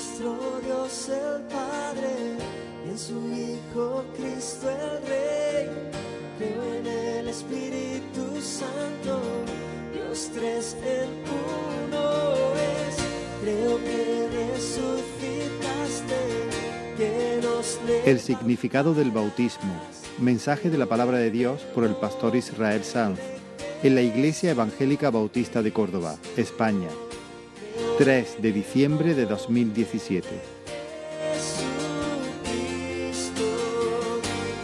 nuestro 0.00 0.60
Dios 0.64 1.08
el 1.10 1.42
Padre 1.42 2.36
y 2.86 2.90
en 2.90 2.98
su 2.98 3.18
Hijo 3.34 4.04
Cristo 4.16 4.70
el 4.70 5.06
Rey. 5.06 5.68
Creo 6.38 6.74
en 6.74 6.86
el 6.86 7.28
Espíritu 7.28 8.40
Santo, 8.40 9.20
Dios 9.92 10.30
tres 10.34 10.76
en 10.82 11.10
uno 11.86 12.54
es. 12.56 12.96
Creo 13.42 13.76
que 13.78 14.28
resucitaste, 14.54 16.20
que 16.96 17.40
nos 17.42 17.78
El 18.06 18.20
significado 18.20 18.94
del 18.94 19.10
bautismo. 19.10 19.74
Mensaje 20.18 20.70
de 20.70 20.78
la 20.78 20.86
palabra 20.86 21.18
de 21.18 21.30
Dios 21.30 21.60
por 21.74 21.84
el 21.84 21.94
pastor 21.94 22.36
Israel 22.36 22.84
Sanz 22.84 23.20
en 23.82 23.94
la 23.94 24.02
Iglesia 24.02 24.50
Evangélica 24.50 25.10
Bautista 25.10 25.62
de 25.62 25.72
Córdoba, 25.72 26.16
España. 26.36 26.88
3 28.00 28.40
de 28.40 28.50
diciembre 28.50 29.14
de 29.14 29.26
2017. 29.26 30.26
Jesucristo, 31.34 33.42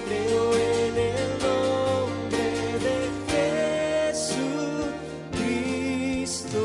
creo 0.08 0.54
en 0.54 0.96
el 0.96 1.16
nombre 1.44 2.38
de 2.80 2.96
Jesucristo. 4.16 6.64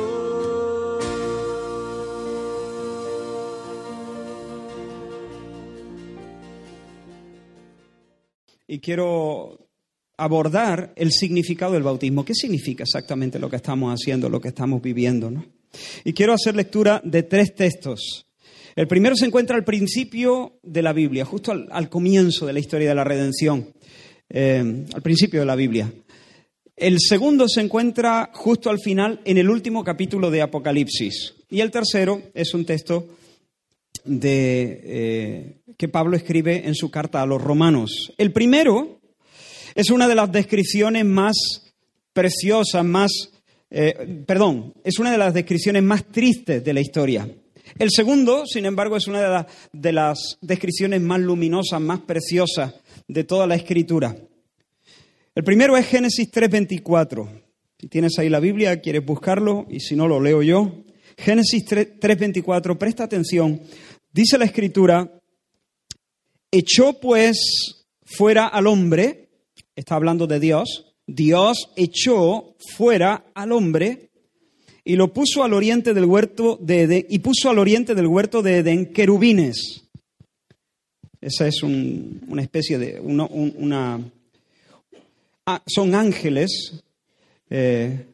y 8.66 8.80
quiero 8.80 9.68
abordar 10.16 10.94
el 10.96 11.12
significado 11.12 11.74
del 11.74 11.84
bautismo. 11.84 12.24
¿Qué 12.24 12.34
significa 12.34 12.84
exactamente 12.84 13.40
lo 13.40 13.50
que 13.50 13.58
estamos 13.58 13.94
haciendo, 13.94 14.30
lo 14.30 14.40
que 14.40 14.48
estamos 14.48 14.82
viviendo? 14.82 15.30
¿no? 15.30 15.61
Y 16.04 16.14
quiero 16.14 16.34
hacer 16.34 16.56
lectura 16.56 17.02
de 17.04 17.24
tres 17.24 17.56
textos. 17.56 18.28
El 18.76 18.88
primero 18.88 19.16
se 19.16 19.26
encuentra 19.26 19.56
al 19.56 19.66
principio 19.66 20.60
de 20.64 20.82
la 20.82 20.94
Biblia, 20.94 21.26
justo 21.26 21.52
al, 21.52 21.90
comienzo 21.90 22.46
de 22.46 22.54
la 22.54 22.60
historia 22.60 22.90
de 22.90 22.96
la 22.96 23.04
redención, 23.04 23.68
eh, 24.30 24.86
al 24.94 25.02
principio 25.02 25.42
de 25.42 25.46
la 25.46 25.56
Biblia. 25.56 25.92
El 26.76 26.98
segundo 27.00 27.48
se 27.48 27.62
encuentra 27.62 28.32
justo 28.34 28.70
al 28.70 28.80
final, 28.80 29.22
en 29.26 29.38
el 29.38 29.50
último 29.50 29.84
capítulo 29.84 30.32
de 30.32 30.42
Apocalipsis. 30.42 31.36
Y 31.50 31.60
el 31.60 31.70
tercero 31.70 32.22
es 32.34 32.54
un 32.54 32.66
texto 32.66 33.08
de, 34.06 34.82
eh, 34.84 35.62
que 35.78 35.90
Pablo 35.90 36.16
escribe 36.16 36.66
en 36.66 36.74
su 36.74 36.90
carta 36.90 37.22
a 37.22 37.26
los 37.26 37.42
romanos. 37.42 38.14
El 38.18 38.32
primero 38.32 39.00
es 39.76 39.92
una 39.92 40.08
de 40.08 40.16
las 40.16 40.32
descripciones 40.32 41.06
más 41.06 41.36
preciosas, 42.14 42.84
más, 42.84 43.12
eh, 43.72 44.24
perdón, 44.28 44.74
es 44.84 45.00
una 45.00 45.12
de 45.12 45.18
las 45.18 45.34
descripciones 45.34 45.82
más 45.82 46.06
tristes 46.06 46.64
de 46.64 46.74
la 46.74 46.82
historia. 46.82 47.28
El 47.80 47.90
segundo, 47.90 48.46
sin 48.46 48.66
embargo, 48.66 48.98
es 48.98 49.08
una 49.08 49.22
de, 49.22 49.46
de 49.72 49.92
las 49.94 50.38
descripciones 50.42 51.02
más 51.02 51.22
luminosas, 51.22 51.80
más 51.80 52.02
preciosas 52.02 52.76
de 53.08 53.24
toda 53.24 53.48
la 53.48 53.56
escritura. 53.56 54.16
El 55.34 55.46
primero 55.46 55.78
es 55.78 55.88
Génesis 55.88 56.30
3:24. 56.30 57.30
Si 57.80 57.88
tienes 57.88 58.20
ahí 58.20 58.28
la 58.28 58.42
Biblia, 58.42 58.82
quieres 58.82 59.06
buscarlo, 59.06 59.66
y 59.70 59.80
si 59.80 59.96
no, 59.96 60.08
lo 60.08 60.20
leo 60.20 60.44
yo. 60.44 60.84
Génesis 61.18 61.64
3 61.66 62.00
3:24, 62.00 62.78
presta 62.78 63.06
atención. 63.06 63.62
Dice 64.12 64.38
la 64.38 64.46
escritura, 64.46 65.10
echó 66.52 67.00
pues 67.00 67.86
fuera 68.04 68.48
al 68.48 68.68
hombre, 68.68 69.30
está 69.74 69.96
hablando 69.96 70.28
de 70.28 70.42
Dios, 70.42 70.91
Dios 71.16 71.70
echó 71.76 72.56
fuera 72.76 73.26
al 73.34 73.52
hombre 73.52 74.10
y 74.84 74.96
lo 74.96 75.14
puso 75.14 75.44
al 75.44 75.54
oriente 75.54 75.94
del 75.94 76.06
huerto 76.06 76.58
de 76.62 76.82
Edén, 76.84 77.06
y 77.10 77.20
puso 77.20 77.50
al 77.50 77.60
oriente 77.60 77.94
del 77.96 78.08
huerto 78.08 78.42
de 78.42 78.58
Edén 78.58 78.86
querubines. 78.94 79.84
Esa 81.20 81.48
es 81.48 81.62
un- 81.62 82.22
una 82.28 82.42
especie 82.42 82.78
de, 82.80 83.00
una, 83.00 84.00
ah, 85.46 85.62
son 85.68 85.94
ángeles, 85.94 86.82
eh, 87.50 88.08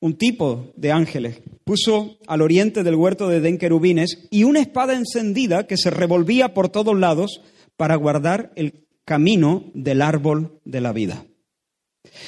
un 0.00 0.16
tipo 0.16 0.72
de 0.76 0.92
ángeles. 0.92 1.40
Puso 1.64 2.18
al 2.26 2.42
oriente 2.42 2.82
del 2.84 2.94
huerto 2.94 3.28
de 3.28 3.38
Edén 3.38 3.58
querubines 3.58 4.28
y 4.30 4.44
una 4.44 4.60
espada 4.60 4.94
encendida 4.94 5.66
que 5.66 5.76
se 5.76 5.90
revolvía 5.90 6.54
por 6.54 6.68
todos 6.68 6.96
lados 6.98 7.40
para 7.76 7.96
guardar 7.96 8.52
el 8.54 8.86
camino 9.04 9.64
del 9.74 10.02
árbol 10.02 10.60
de 10.64 10.80
la 10.80 10.92
vida. 10.92 11.24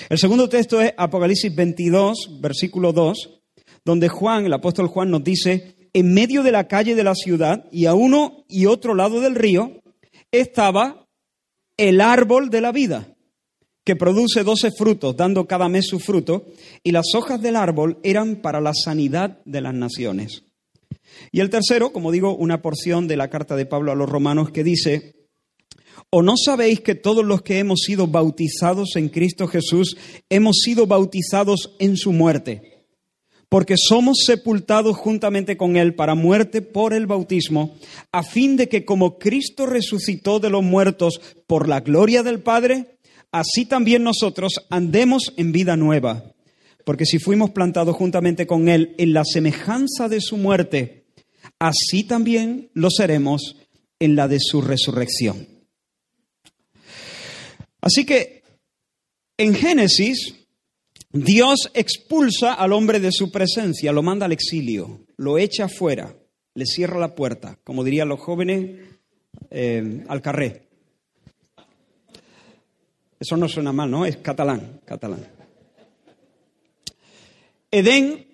El 0.08 0.18
segundo 0.18 0.48
texto 0.48 0.80
es 0.80 0.92
Apocalipsis 0.96 1.54
22, 1.54 2.38
versículo 2.40 2.92
2, 2.92 3.40
donde 3.84 4.08
Juan, 4.08 4.44
el 4.44 4.52
apóstol 4.52 4.88
Juan, 4.88 5.10
nos 5.10 5.24
dice, 5.24 5.76
en 5.92 6.12
medio 6.14 6.42
de 6.42 6.52
la 6.52 6.68
calle 6.68 6.94
de 6.94 7.04
la 7.04 7.14
ciudad 7.14 7.66
y 7.70 7.86
a 7.86 7.94
uno 7.94 8.44
y 8.48 8.66
otro 8.66 8.94
lado 8.94 9.20
del 9.20 9.34
río 9.34 9.82
estaba 10.30 11.06
el 11.76 12.00
árbol 12.00 12.50
de 12.50 12.60
la 12.60 12.72
vida, 12.72 13.14
que 13.84 13.96
produce 13.96 14.44
doce 14.44 14.70
frutos, 14.70 15.16
dando 15.16 15.46
cada 15.46 15.68
mes 15.68 15.86
su 15.88 15.98
fruto, 15.98 16.46
y 16.82 16.92
las 16.92 17.06
hojas 17.14 17.40
del 17.42 17.56
árbol 17.56 17.98
eran 18.02 18.36
para 18.36 18.60
la 18.60 18.72
sanidad 18.74 19.40
de 19.44 19.60
las 19.60 19.74
naciones. 19.74 20.44
Y 21.32 21.40
el 21.40 21.50
tercero, 21.50 21.92
como 21.92 22.12
digo, 22.12 22.36
una 22.36 22.62
porción 22.62 23.08
de 23.08 23.16
la 23.16 23.28
carta 23.28 23.56
de 23.56 23.66
Pablo 23.66 23.92
a 23.92 23.96
los 23.96 24.08
romanos 24.08 24.50
que 24.50 24.64
dice, 24.64 25.21
¿O 26.14 26.20
no 26.20 26.34
sabéis 26.36 26.80
que 26.80 26.94
todos 26.94 27.24
los 27.24 27.40
que 27.40 27.58
hemos 27.58 27.80
sido 27.86 28.06
bautizados 28.06 28.96
en 28.96 29.08
Cristo 29.08 29.48
Jesús 29.48 29.96
hemos 30.28 30.58
sido 30.58 30.86
bautizados 30.86 31.74
en 31.78 31.96
su 31.96 32.12
muerte? 32.12 32.84
Porque 33.48 33.76
somos 33.78 34.18
sepultados 34.26 34.94
juntamente 34.98 35.56
con 35.56 35.78
Él 35.78 35.94
para 35.94 36.14
muerte 36.14 36.60
por 36.60 36.92
el 36.92 37.06
bautismo, 37.06 37.76
a 38.12 38.22
fin 38.22 38.58
de 38.58 38.68
que 38.68 38.84
como 38.84 39.18
Cristo 39.18 39.64
resucitó 39.64 40.38
de 40.38 40.50
los 40.50 40.62
muertos 40.62 41.18
por 41.46 41.66
la 41.66 41.80
gloria 41.80 42.22
del 42.22 42.40
Padre, 42.40 42.98
así 43.30 43.64
también 43.64 44.02
nosotros 44.02 44.66
andemos 44.68 45.32
en 45.38 45.52
vida 45.52 45.78
nueva. 45.78 46.34
Porque 46.84 47.06
si 47.06 47.20
fuimos 47.20 47.52
plantados 47.52 47.96
juntamente 47.96 48.46
con 48.46 48.68
Él 48.68 48.94
en 48.98 49.14
la 49.14 49.24
semejanza 49.24 50.10
de 50.10 50.20
su 50.20 50.36
muerte, 50.36 51.06
así 51.58 52.04
también 52.04 52.68
lo 52.74 52.90
seremos 52.90 53.56
en 53.98 54.14
la 54.14 54.28
de 54.28 54.40
su 54.40 54.60
resurrección. 54.60 55.51
Así 57.82 58.06
que 58.06 58.42
en 59.36 59.54
Génesis, 59.54 60.34
Dios 61.10 61.70
expulsa 61.74 62.54
al 62.54 62.72
hombre 62.72 63.00
de 63.00 63.10
su 63.12 63.30
presencia, 63.30 63.92
lo 63.92 64.02
manda 64.02 64.24
al 64.24 64.32
exilio, 64.32 65.04
lo 65.16 65.36
echa 65.36 65.64
afuera, 65.64 66.14
le 66.54 66.64
cierra 66.64 66.98
la 66.98 67.14
puerta, 67.14 67.58
como 67.64 67.84
dirían 67.84 68.08
los 68.08 68.20
jóvenes, 68.20 68.88
eh, 69.50 70.04
al 70.08 70.22
carré. 70.22 70.68
Eso 73.18 73.36
no 73.36 73.48
suena 73.48 73.72
mal, 73.72 73.90
¿no? 73.90 74.06
Es 74.06 74.16
catalán, 74.18 74.80
catalán. 74.84 75.26
Edén, 77.70 78.26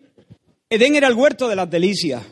Edén 0.69 0.95
era 0.95 1.09
el 1.09 1.15
huerto 1.15 1.49
de 1.49 1.57
las 1.57 1.71
delicias, 1.71 2.23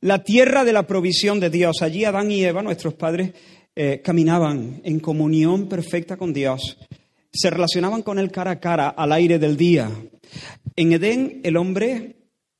la 0.00 0.22
tierra 0.24 0.64
de 0.64 0.72
la 0.72 0.86
provisión 0.86 1.40
de 1.40 1.50
Dios. 1.50 1.82
Allí 1.82 2.04
Adán 2.04 2.30
y 2.30 2.44
Eva, 2.44 2.62
nuestros 2.62 2.94
padres, 2.94 3.32
eh, 3.78 4.00
caminaban 4.02 4.80
en 4.84 5.00
comunión 5.00 5.68
perfecta 5.68 6.16
con 6.16 6.32
Dios. 6.32 6.78
Se 7.30 7.50
relacionaban 7.50 8.02
con 8.02 8.18
Él 8.18 8.32
cara 8.32 8.52
a 8.52 8.58
cara 8.58 8.88
al 8.88 9.12
aire 9.12 9.38
del 9.38 9.58
día. 9.58 9.90
En 10.74 10.92
Edén 10.92 11.42
el 11.44 11.58
hombre 11.58 12.16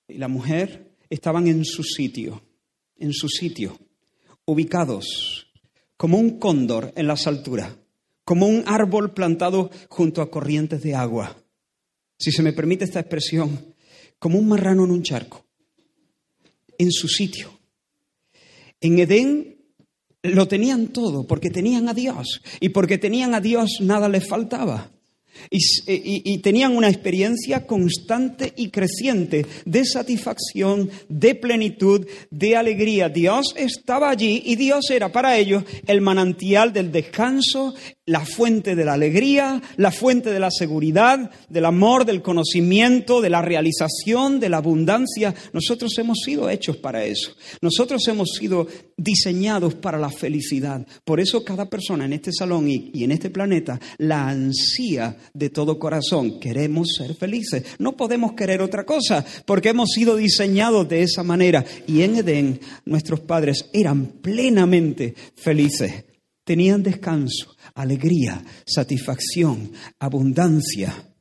y 0.07 0.19
la 0.19 0.29
mujer 0.29 0.93
estaban 1.09 1.49
en 1.49 1.65
su 1.65 1.83
sitio, 1.83 2.43
en 2.99 3.15
su 3.15 3.31
sitio, 3.31 3.79
ubicados 4.45 5.47
como 5.97 6.19
un 6.19 6.39
cóndor 6.39 6.93
en 6.97 7.07
las 7.07 7.27
alturas, 7.27 7.75
como 8.25 8.47
un 8.47 8.65
árbol 8.67 9.15
plantado 9.15 9.71
junto 9.89 10.21
a 10.21 10.31
corrientes 10.31 10.83
de 10.83 10.95
agua. 10.95 11.35
Si 12.19 12.31
se 12.31 12.43
me 12.43 12.53
permite 12.53 12.85
esta 12.85 13.01
expresión, 13.01 13.75
como 14.19 14.39
un 14.39 14.49
marrano 14.49 14.85
en 14.85 14.91
un 14.91 15.03
charco, 15.03 15.47
en 16.77 16.93
su 16.93 17.09
sitio. 17.09 17.59
En 18.81 18.99
Edén 18.99 19.56
lo 20.27 20.49
tenían 20.49 20.89
todo, 20.89 21.27
porque 21.27 21.51
tenían 21.51 21.89
a 21.89 21.95
Dios. 21.95 22.41
Y 22.61 22.71
porque 22.71 22.99
tenían 22.99 23.35
a 23.35 23.41
Dios 23.41 23.79
nada 23.81 24.09
les 24.09 24.27
faltaba. 24.27 24.91
Y, 25.51 25.59
y- 26.33 26.39
tenían 26.39 26.75
una 26.75 26.89
experiencia 26.89 27.67
constante 27.67 28.55
y 28.57 28.71
creciente 28.71 29.45
de 29.67 29.85
satisfacción, 29.85 30.89
de 31.11 31.35
plenitud, 31.35 32.07
de 32.31 32.57
alegría. 32.57 33.11
Dios 33.11 33.55
estaba 33.55 34.09
allí 34.09 34.43
y 34.47 34.57
Dios 34.57 34.91
era 34.91 35.13
para 35.13 35.37
ellos 35.37 35.63
el 35.87 36.01
manantial 36.01 36.73
del 36.73 36.91
descanso, 36.91 37.75
la 38.07 38.25
fuente 38.25 38.77
de 38.77 38.85
la 38.85 38.95
alegría, 38.95 39.61
la 39.77 39.91
fuente 39.91 40.31
de 40.31 40.39
la 40.39 40.51
seguridad, 40.51 41.31
del 41.49 41.65
amor, 41.65 42.05
del 42.05 42.23
conocimiento, 42.23 43.21
de 43.21 43.31
la 43.31 43.43
realización, 43.43 44.39
de 44.39 44.49
la 44.49 44.59
abundancia. 44.59 45.35
Nosotros 45.53 45.93
hemos 45.99 46.19
sido 46.25 46.49
hechos 46.49 46.77
para 46.77 47.05
eso. 47.05 47.33
Nosotros 47.61 48.07
hemos 48.07 48.31
sido 48.31 48.69
diseñados 48.97 49.75
para 49.75 49.99
la 49.99 50.11
felicidad. 50.11 50.87
Por 51.05 51.19
eso 51.19 51.45
cada 51.45 51.69
persona 51.69 52.05
en 52.05 52.13
este 52.13 52.33
salón 52.33 52.69
y, 52.69 53.03
en 53.03 53.11
este 53.11 53.31
planeta 53.31 53.79
la 53.99 54.29
ansía 54.29 55.17
de 55.35 55.51
todo 55.51 55.79
corazón. 55.79 56.39
Queremos 56.39 56.95
ser 56.97 57.15
felices. 57.17 57.65
No 57.81 57.97
podemos 57.97 58.35
querer 58.35 58.63
otra 58.63 58.87
cosa 58.87 59.25
porque 59.45 59.71
hemos 59.71 59.91
sido 59.91 60.15
diseñados 60.15 60.89
de 60.89 61.03
esa 61.03 61.25
manera. 61.25 61.65
Y 61.89 62.03
en 62.03 62.17
Edén 62.17 62.61
nuestros 62.85 63.21
padres 63.21 63.69
eran 63.73 64.07
plenamente 64.07 65.15
felices. 65.35 66.06
Tenían 66.47 66.85
descanso 66.85 67.57
alegría, 67.75 68.41
satisfacción, 68.65 69.73
abundancia, 69.99 71.13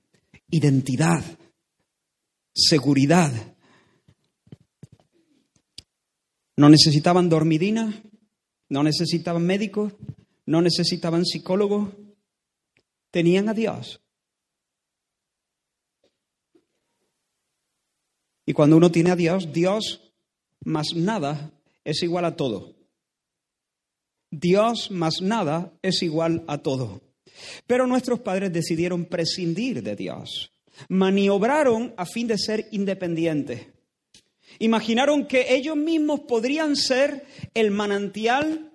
identidad, 0.52 1.24
seguridad. 2.54 3.34
No 6.56 6.70
necesitaban 6.70 7.28
dormidina, 7.28 8.04
no 8.70 8.84
necesitaban 8.84 9.44
médicos, 9.44 9.94
no 10.46 10.62
necesitaban 10.62 11.26
psicólogos, 11.26 11.90
tenían 13.10 13.50
a 13.50 13.56
Dios. 13.56 14.00
Y 18.46 18.54
cuando 18.54 18.78
uno 18.78 18.92
tiene 18.92 19.10
a 19.10 19.16
Dios, 19.16 19.52
Dios 19.52 20.14
más 20.64 20.94
nada 20.96 21.52
es 21.84 22.04
igual 22.04 22.26
a 22.26 22.36
todo. 22.36 22.75
Dios 24.32 24.92
más 24.92 25.22
nada 25.22 25.74
es 25.82 26.02
igual 26.04 26.44
a 26.48 26.58
todo. 26.58 27.02
Pero 27.68 27.88
nuestros 27.88 28.20
padres 28.20 28.52
decidieron 28.52 29.06
prescindir 29.06 29.84
de 29.84 29.96
Dios. 29.96 30.52
Maniobraron 30.90 31.94
a 31.98 32.06
fin 32.06 32.28
de 32.28 32.38
ser 32.38 32.68
independientes. 32.72 33.68
Imaginaron 34.60 35.26
que 35.26 35.54
ellos 35.54 35.76
mismos 35.76 36.22
podrían 36.22 36.76
ser 36.76 37.26
el 37.54 37.72
manantial 37.72 38.72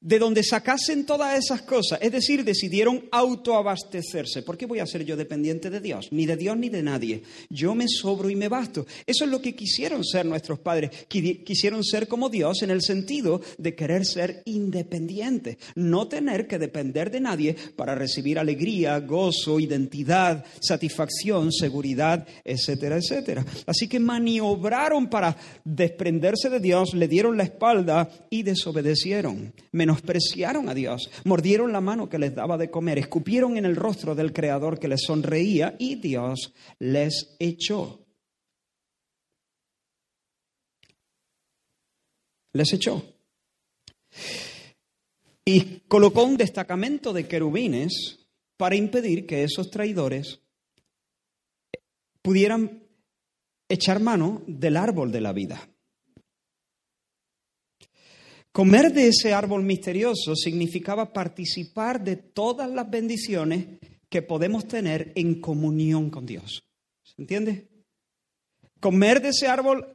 de 0.00 0.18
donde 0.18 0.42
sacasen 0.42 1.04
todas 1.04 1.38
esas 1.38 1.62
cosas. 1.62 1.98
Es 2.00 2.12
decir, 2.12 2.44
decidieron 2.44 3.04
autoabastecerse. 3.10 4.42
¿Por 4.42 4.56
qué 4.56 4.66
voy 4.66 4.78
a 4.78 4.86
ser 4.86 5.04
yo 5.04 5.16
dependiente 5.16 5.68
de 5.68 5.80
Dios? 5.80 6.08
Ni 6.10 6.26
de 6.26 6.36
Dios 6.36 6.56
ni 6.56 6.70
de 6.70 6.82
nadie. 6.82 7.22
Yo 7.50 7.74
me 7.74 7.86
sobro 7.86 8.30
y 8.30 8.36
me 8.36 8.48
basto. 8.48 8.86
Eso 9.06 9.24
es 9.24 9.30
lo 9.30 9.42
que 9.42 9.54
quisieron 9.54 10.04
ser 10.04 10.24
nuestros 10.24 10.58
padres. 10.60 10.90
Quisieron 11.08 11.84
ser 11.84 12.08
como 12.08 12.30
Dios 12.30 12.62
en 12.62 12.70
el 12.70 12.82
sentido 12.82 13.42
de 13.58 13.74
querer 13.74 14.06
ser 14.06 14.42
independientes. 14.46 15.58
No 15.74 16.08
tener 16.08 16.46
que 16.46 16.58
depender 16.58 17.10
de 17.10 17.20
nadie 17.20 17.56
para 17.76 17.94
recibir 17.94 18.38
alegría, 18.38 18.98
gozo, 19.00 19.60
identidad, 19.60 20.44
satisfacción, 20.60 21.52
seguridad, 21.52 22.26
etcétera, 22.44 22.96
etcétera. 22.96 23.44
Así 23.66 23.86
que 23.86 24.00
maniobraron 24.00 25.08
para 25.10 25.36
desprenderse 25.64 26.48
de 26.48 26.60
Dios, 26.60 26.94
le 26.94 27.06
dieron 27.06 27.36
la 27.36 27.44
espalda 27.44 28.10
y 28.30 28.42
desobedecieron 28.42 29.52
menospreciaron 29.90 30.68
a 30.68 30.74
Dios, 30.74 31.10
mordieron 31.24 31.72
la 31.72 31.80
mano 31.80 32.08
que 32.08 32.18
les 32.18 32.34
daba 32.34 32.56
de 32.56 32.70
comer, 32.70 32.98
escupieron 32.98 33.56
en 33.56 33.64
el 33.64 33.74
rostro 33.74 34.14
del 34.14 34.32
Creador 34.32 34.78
que 34.78 34.88
les 34.88 35.02
sonreía 35.02 35.74
y 35.78 35.96
Dios 35.96 36.52
les 36.78 37.34
echó. 37.40 38.06
Les 42.52 42.72
echó. 42.72 43.02
Y 45.44 45.80
colocó 45.88 46.22
un 46.22 46.36
destacamento 46.36 47.12
de 47.12 47.26
querubines 47.26 48.28
para 48.56 48.76
impedir 48.76 49.26
que 49.26 49.42
esos 49.42 49.70
traidores 49.70 50.40
pudieran 52.22 52.84
echar 53.68 54.00
mano 54.00 54.42
del 54.46 54.76
árbol 54.76 55.10
de 55.10 55.20
la 55.20 55.32
vida. 55.32 55.69
Comer 58.52 58.92
de 58.92 59.08
ese 59.08 59.32
árbol 59.32 59.62
misterioso 59.62 60.34
significaba 60.34 61.12
participar 61.12 62.02
de 62.02 62.16
todas 62.16 62.68
las 62.68 62.90
bendiciones 62.90 63.78
que 64.08 64.22
podemos 64.22 64.66
tener 64.66 65.12
en 65.14 65.40
comunión 65.40 66.10
con 66.10 66.26
Dios. 66.26 66.64
¿Se 67.04 67.22
entiende? 67.22 67.68
Comer 68.80 69.22
de 69.22 69.28
ese 69.28 69.46
árbol 69.46 69.86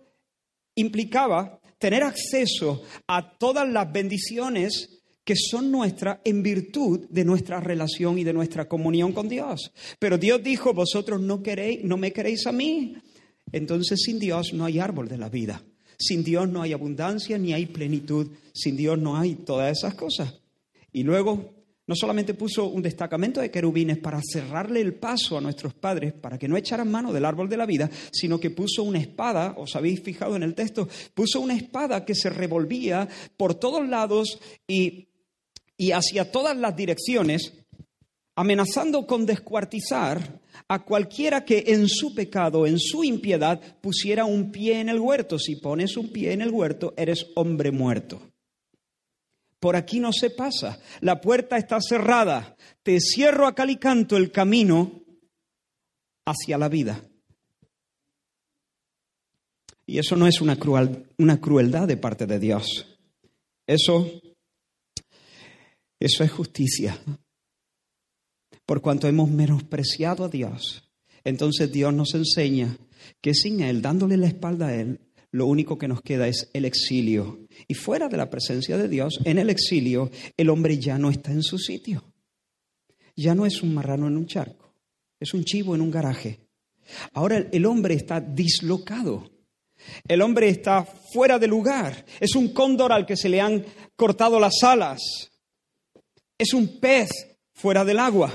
implicaba 0.75 1.59
tener 1.77 2.03
acceso 2.03 2.83
a 3.07 3.37
todas 3.37 3.67
las 3.67 3.91
bendiciones 3.91 5.01
que 5.25 5.35
son 5.35 5.71
nuestras 5.71 6.19
en 6.23 6.41
virtud 6.41 7.07
de 7.09 7.25
nuestra 7.25 7.59
relación 7.59 8.17
y 8.19 8.23
de 8.23 8.31
nuestra 8.31 8.69
comunión 8.69 9.11
con 9.11 9.27
Dios. 9.27 9.73
Pero 9.99 10.17
Dios 10.17 10.41
dijo, 10.41 10.73
vosotros 10.73 11.19
no 11.19 11.43
queréis, 11.43 11.83
no 11.83 11.97
me 11.97 12.13
queréis 12.13 12.47
a 12.47 12.53
mí. 12.53 12.95
Entonces 13.51 13.99
sin 14.01 14.19
Dios 14.19 14.53
no 14.53 14.65
hay 14.65 14.79
árbol 14.79 15.09
de 15.09 15.17
la 15.17 15.27
vida. 15.27 15.61
Sin 15.97 16.23
Dios 16.23 16.49
no 16.49 16.61
hay 16.61 16.73
abundancia 16.73 17.37
ni 17.37 17.53
hay 17.53 17.65
plenitud. 17.65 18.27
Sin 18.53 18.75
Dios 18.77 18.97
no 18.97 19.17
hay 19.17 19.35
todas 19.35 19.77
esas 19.77 19.95
cosas. 19.95 20.33
Y 20.91 21.03
luego 21.03 21.55
no 21.87 21.95
solamente 21.95 22.33
puso 22.33 22.65
un 22.65 22.81
destacamento 22.81 23.41
de 23.41 23.51
querubines 23.51 23.99
para 23.99 24.19
cerrarle 24.21 24.81
el 24.81 24.95
paso 24.95 25.37
a 25.37 25.41
nuestros 25.41 25.73
padres 25.73 26.13
para 26.13 26.37
que 26.37 26.47
no 26.47 26.57
echaran 26.57 26.89
mano 26.89 27.13
del 27.13 27.25
árbol 27.25 27.47
de 27.47 27.57
la 27.57 27.65
vida, 27.65 27.89
sino 28.11 28.39
que 28.39 28.49
puso 28.49 28.83
una 28.83 28.99
espada, 28.99 29.53
os 29.57 29.75
habéis 29.75 30.01
fijado 30.01 30.35
en 30.35 30.43
el 30.43 30.55
texto, 30.55 30.87
puso 31.13 31.39
una 31.39 31.55
espada 31.55 32.03
que 32.03 32.15
se 32.15 32.29
revolvía 32.29 33.07
por 33.37 33.55
todos 33.55 33.87
lados 33.87 34.39
y, 34.67 35.09
y 35.77 35.91
hacia 35.91 36.31
todas 36.31 36.57
las 36.57 36.75
direcciones, 36.75 37.53
amenazando 38.35 39.05
con 39.05 39.25
descuartizar 39.25 40.41
a 40.67 40.83
cualquiera 40.83 41.45
que 41.45 41.63
en 41.67 41.87
su 41.87 42.15
pecado, 42.15 42.65
en 42.65 42.79
su 42.79 43.03
impiedad, 43.03 43.61
pusiera 43.81 44.25
un 44.25 44.51
pie 44.51 44.79
en 44.79 44.89
el 44.89 44.99
huerto. 44.99 45.37
Si 45.37 45.57
pones 45.57 45.95
un 45.97 46.11
pie 46.11 46.33
en 46.33 46.41
el 46.41 46.49
huerto, 46.49 46.93
eres 46.97 47.27
hombre 47.35 47.71
muerto. 47.71 48.21
Por 49.59 49.75
aquí 49.75 49.99
no 49.99 50.11
se 50.11 50.31
pasa. 50.31 50.79
La 51.01 51.21
puerta 51.21 51.57
está 51.57 51.79
cerrada. 51.81 52.55
Te 52.83 52.99
cierro 52.99 53.47
a 53.47 53.55
cal 53.55 53.69
y 53.69 53.77
canto 53.77 54.17
el 54.17 54.31
camino 54.31 55.03
hacia 56.25 56.57
la 56.57 56.69
vida. 56.69 57.01
Y 59.87 59.99
eso 59.99 60.15
no 60.15 60.25
es 60.25 60.41
una, 60.41 60.57
una 61.19 61.39
crueldad 61.39 61.87
de 61.87 61.97
parte 61.97 62.25
de 62.25 62.39
Dios. 62.39 62.97
Eso, 63.67 64.21
eso 65.99 66.23
es 66.23 66.31
justicia 66.31 66.99
por 68.65 68.81
cuanto 68.81 69.07
hemos 69.07 69.29
menospreciado 69.29 70.25
a 70.25 70.29
Dios. 70.29 70.83
Entonces 71.23 71.71
Dios 71.71 71.93
nos 71.93 72.13
enseña 72.13 72.77
que 73.21 73.33
sin 73.33 73.61
Él, 73.61 73.81
dándole 73.81 74.17
la 74.17 74.27
espalda 74.27 74.67
a 74.67 74.75
Él, 74.75 74.99
lo 75.31 75.47
único 75.47 75.77
que 75.77 75.87
nos 75.87 76.01
queda 76.01 76.27
es 76.27 76.49
el 76.53 76.65
exilio. 76.65 77.39
Y 77.67 77.73
fuera 77.73 78.07
de 78.07 78.17
la 78.17 78.29
presencia 78.29 78.77
de 78.77 78.87
Dios, 78.87 79.19
en 79.25 79.37
el 79.37 79.49
exilio, 79.49 80.09
el 80.37 80.49
hombre 80.49 80.77
ya 80.77 80.97
no 80.97 81.09
está 81.09 81.31
en 81.31 81.43
su 81.43 81.57
sitio. 81.57 82.05
Ya 83.15 83.35
no 83.35 83.45
es 83.45 83.61
un 83.61 83.73
marrano 83.73 84.07
en 84.07 84.17
un 84.17 84.27
charco, 84.27 84.73
es 85.19 85.33
un 85.33 85.43
chivo 85.43 85.75
en 85.75 85.81
un 85.81 85.91
garaje. 85.91 86.39
Ahora 87.13 87.37
el 87.51 87.65
hombre 87.65 87.95
está 87.95 88.21
dislocado. 88.21 89.29
El 90.07 90.21
hombre 90.21 90.49
está 90.49 90.83
fuera 90.83 91.39
de 91.39 91.47
lugar. 91.47 92.05
Es 92.19 92.35
un 92.35 92.53
cóndor 92.53 92.91
al 92.91 93.05
que 93.05 93.17
se 93.17 93.29
le 93.29 93.41
han 93.41 93.65
cortado 93.95 94.39
las 94.39 94.63
alas. 94.63 95.01
Es 96.37 96.53
un 96.53 96.79
pez 96.79 97.09
fuera 97.53 97.85
del 97.85 97.99
agua. 97.99 98.33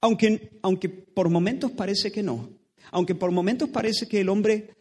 Aunque, 0.00 0.58
aunque 0.62 0.88
por 0.88 1.28
momentos 1.28 1.70
parece 1.72 2.10
que 2.10 2.22
no, 2.22 2.50
aunque 2.90 3.14
por 3.14 3.30
momentos 3.30 3.68
parece 3.68 4.08
que 4.08 4.20
el 4.20 4.28
hombre, 4.28 4.76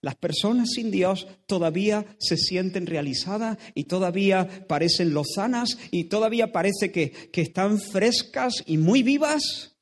las 0.00 0.16
personas 0.16 0.70
sin 0.74 0.90
Dios 0.90 1.26
todavía 1.46 2.04
se 2.18 2.36
sienten 2.36 2.86
realizadas 2.86 3.58
y 3.74 3.84
todavía 3.84 4.66
parecen 4.66 5.14
lozanas 5.14 5.78
y 5.90 6.04
todavía 6.04 6.52
parece 6.52 6.90
que, 6.92 7.10
que 7.10 7.42
están 7.42 7.78
frescas 7.80 8.62
y 8.66 8.76
muy 8.76 9.02
vivas, 9.02 9.76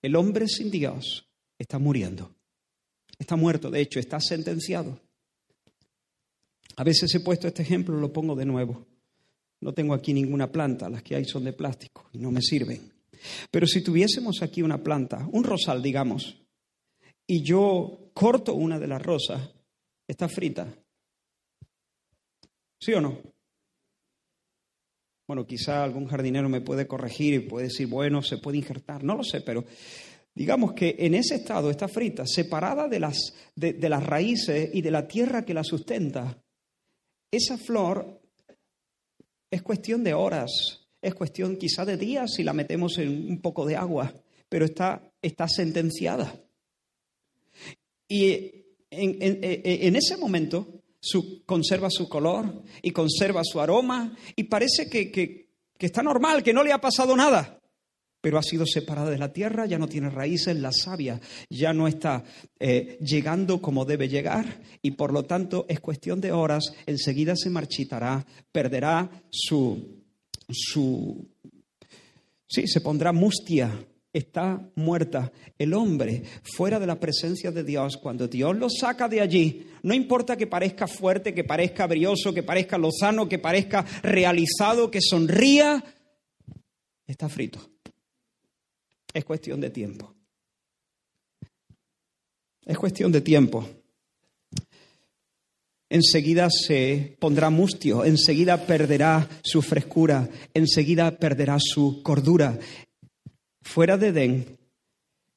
el 0.00 0.16
hombre 0.16 0.48
sin 0.48 0.70
Dios 0.70 1.28
está 1.58 1.78
muriendo. 1.78 2.34
Está 3.18 3.36
muerto, 3.36 3.70
de 3.70 3.80
hecho, 3.80 4.00
está 4.00 4.18
sentenciado. 4.18 4.98
A 6.76 6.84
veces 6.84 7.14
he 7.14 7.20
puesto 7.20 7.46
este 7.46 7.62
ejemplo, 7.62 7.96
lo 7.96 8.12
pongo 8.12 8.34
de 8.34 8.46
nuevo. 8.46 8.86
No 9.60 9.72
tengo 9.72 9.94
aquí 9.94 10.12
ninguna 10.12 10.50
planta, 10.50 10.88
las 10.88 11.02
que 11.04 11.14
hay 11.14 11.24
son 11.24 11.44
de 11.44 11.52
plástico 11.52 12.08
y 12.12 12.18
no 12.18 12.32
me 12.32 12.42
sirven. 12.42 12.91
Pero 13.50 13.66
si 13.66 13.82
tuviésemos 13.82 14.42
aquí 14.42 14.62
una 14.62 14.82
planta, 14.82 15.28
un 15.32 15.44
rosal, 15.44 15.82
digamos, 15.82 16.42
y 17.26 17.42
yo 17.42 18.10
corto 18.14 18.54
una 18.54 18.78
de 18.78 18.88
las 18.88 19.02
rosas, 19.02 19.50
está 20.08 20.28
frita. 20.28 20.66
¿Sí 22.80 22.92
o 22.92 23.00
no? 23.00 23.18
Bueno, 25.26 25.46
quizá 25.46 25.84
algún 25.84 26.06
jardinero 26.06 26.48
me 26.48 26.60
puede 26.60 26.86
corregir 26.86 27.34
y 27.34 27.40
puede 27.40 27.68
decir, 27.68 27.86
bueno, 27.86 28.22
se 28.22 28.38
puede 28.38 28.58
injertar, 28.58 29.04
no 29.04 29.16
lo 29.16 29.22
sé, 29.22 29.40
pero 29.40 29.64
digamos 30.34 30.74
que 30.74 30.96
en 30.98 31.14
ese 31.14 31.36
estado 31.36 31.70
está 31.70 31.88
frita, 31.88 32.26
separada 32.26 32.88
de 32.88 33.00
las, 33.00 33.32
de, 33.54 33.72
de 33.74 33.88
las 33.88 34.04
raíces 34.04 34.70
y 34.74 34.82
de 34.82 34.90
la 34.90 35.06
tierra 35.06 35.44
que 35.44 35.54
la 35.54 35.64
sustenta. 35.64 36.42
Esa 37.30 37.56
flor 37.56 38.20
es 39.50 39.62
cuestión 39.62 40.02
de 40.02 40.12
horas 40.12 40.81
Es 41.02 41.14
cuestión 41.14 41.56
quizá 41.56 41.84
de 41.84 41.96
días 41.98 42.32
si 42.34 42.44
la 42.44 42.52
metemos 42.54 42.96
en 42.98 43.28
un 43.30 43.40
poco 43.42 43.66
de 43.66 43.76
agua, 43.76 44.14
pero 44.48 44.64
está, 44.64 45.02
está 45.20 45.48
sentenciada. 45.48 46.40
Y 48.08 48.64
en, 48.90 49.96
ese 49.96 50.16
momento 50.16 50.82
conserva 51.46 51.88
su 51.90 52.08
color 52.08 52.62
y 52.82 52.90
conserva 52.92 53.42
su 53.44 53.60
aroma 53.60 54.16
y 54.36 54.44
parece 54.44 54.88
que, 54.88 55.10
que- 55.10 55.42
que 55.78 55.86
está 55.86 56.02
normal, 56.02 56.44
que 56.44 56.52
no 56.52 56.62
le 56.62 56.72
ha 56.72 56.80
pasado 56.80 57.16
nada. 57.16 57.58
Pero 58.20 58.38
ha 58.38 58.42
sido 58.44 58.64
separada 58.66 59.10
de 59.10 59.18
la 59.18 59.32
tierra, 59.32 59.66
ya 59.66 59.78
no 59.80 59.88
tiene 59.88 60.08
raíces, 60.10 60.56
la 60.56 60.70
savia 60.70 61.20
ya 61.50 61.72
no 61.72 61.88
está 61.88 62.22
eh, 62.60 62.98
llegando 63.00 63.60
como 63.60 63.84
debe 63.84 64.08
llegar 64.08 64.60
y 64.80 64.92
por 64.92 65.12
lo 65.12 65.24
tanto 65.24 65.66
es 65.68 65.80
cuestión 65.80 66.20
de 66.20 66.30
horas, 66.30 66.72
enseguida 66.86 67.34
se 67.34 67.50
marchitará, 67.50 68.24
perderá 68.52 69.10
su, 69.28 70.01
su, 70.52 71.28
Sí, 72.52 72.66
se 72.66 72.82
pondrá 72.82 73.12
mustia, 73.12 73.82
está 74.12 74.70
muerta. 74.74 75.32
El 75.56 75.72
hombre, 75.72 76.22
fuera 76.42 76.78
de 76.78 76.86
la 76.86 77.00
presencia 77.00 77.50
de 77.50 77.64
Dios, 77.64 77.96
cuando 77.96 78.28
Dios 78.28 78.54
lo 78.54 78.68
saca 78.68 79.08
de 79.08 79.22
allí, 79.22 79.66
no 79.82 79.94
importa 79.94 80.36
que 80.36 80.46
parezca 80.46 80.86
fuerte, 80.86 81.32
que 81.32 81.44
parezca 81.44 81.86
brioso, 81.86 82.34
que 82.34 82.42
parezca 82.42 82.76
lozano, 82.76 83.26
que 83.26 83.38
parezca 83.38 83.86
realizado, 84.02 84.90
que 84.90 85.00
sonría, 85.00 85.82
está 87.06 87.30
frito. 87.30 87.70
Es 89.14 89.24
cuestión 89.24 89.58
de 89.58 89.70
tiempo. 89.70 90.14
Es 92.66 92.76
cuestión 92.76 93.12
de 93.12 93.22
tiempo. 93.22 93.66
Enseguida 95.92 96.48
se 96.48 97.18
pondrá 97.20 97.50
mustio, 97.50 98.02
enseguida 98.02 98.66
perderá 98.66 99.28
su 99.42 99.60
frescura, 99.60 100.26
enseguida 100.54 101.18
perderá 101.18 101.58
su 101.60 102.02
cordura. 102.02 102.58
Fuera 103.60 103.98
de 103.98 104.06
Edén, 104.08 104.58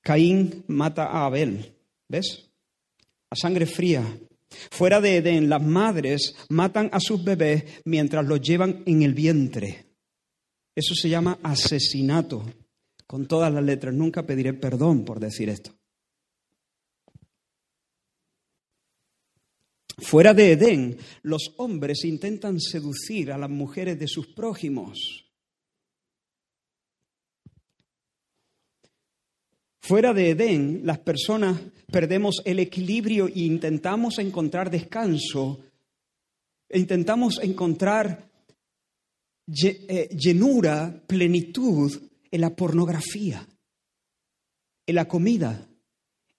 Caín 0.01 0.63
mata 0.67 1.07
a 1.07 1.25
Abel, 1.25 1.75
¿ves? 2.07 2.49
A 3.29 3.35
sangre 3.35 3.65
fría. 3.65 4.17
Fuera 4.71 5.01
de 5.01 5.17
Edén, 5.17 5.49
las 5.49 5.61
madres 5.61 6.33
matan 6.47 6.89
a 6.93 7.01
sus 7.01 7.21
bebés 7.21 7.65
mientras 7.83 8.25
los 8.25 8.39
llevan 8.39 8.81
en 8.85 9.01
el 9.01 9.13
vientre. 9.13 9.87
Eso 10.73 10.95
se 10.95 11.09
llama 11.09 11.37
asesinato. 11.43 12.45
Con 13.05 13.27
todas 13.27 13.53
las 13.53 13.61
letras, 13.61 13.93
nunca 13.93 14.25
pediré 14.25 14.53
perdón 14.53 15.03
por 15.03 15.19
decir 15.19 15.49
esto. 15.49 15.75
Fuera 19.97 20.33
de 20.33 20.51
Edén, 20.51 20.97
los 21.21 21.53
hombres 21.57 22.03
intentan 22.03 22.59
seducir 22.59 23.31
a 23.31 23.37
las 23.37 23.49
mujeres 23.49 23.97
de 23.97 24.07
sus 24.07 24.27
prójimos. 24.27 25.25
Fuera 29.79 30.13
de 30.13 30.31
Edén, 30.31 30.81
las 30.83 30.99
personas 30.99 31.61
perdemos 31.91 32.41
el 32.43 32.59
equilibrio 32.59 33.27
e 33.27 33.41
intentamos 33.41 34.19
encontrar 34.19 34.69
descanso, 34.69 35.61
intentamos 36.69 37.39
encontrar 37.41 38.29
eh, 39.47 40.09
llenura, 40.11 41.03
plenitud 41.07 42.01
en 42.31 42.41
la 42.41 42.53
pornografía, 42.53 43.47
en 44.87 44.95
la 44.95 45.07
comida, 45.07 45.69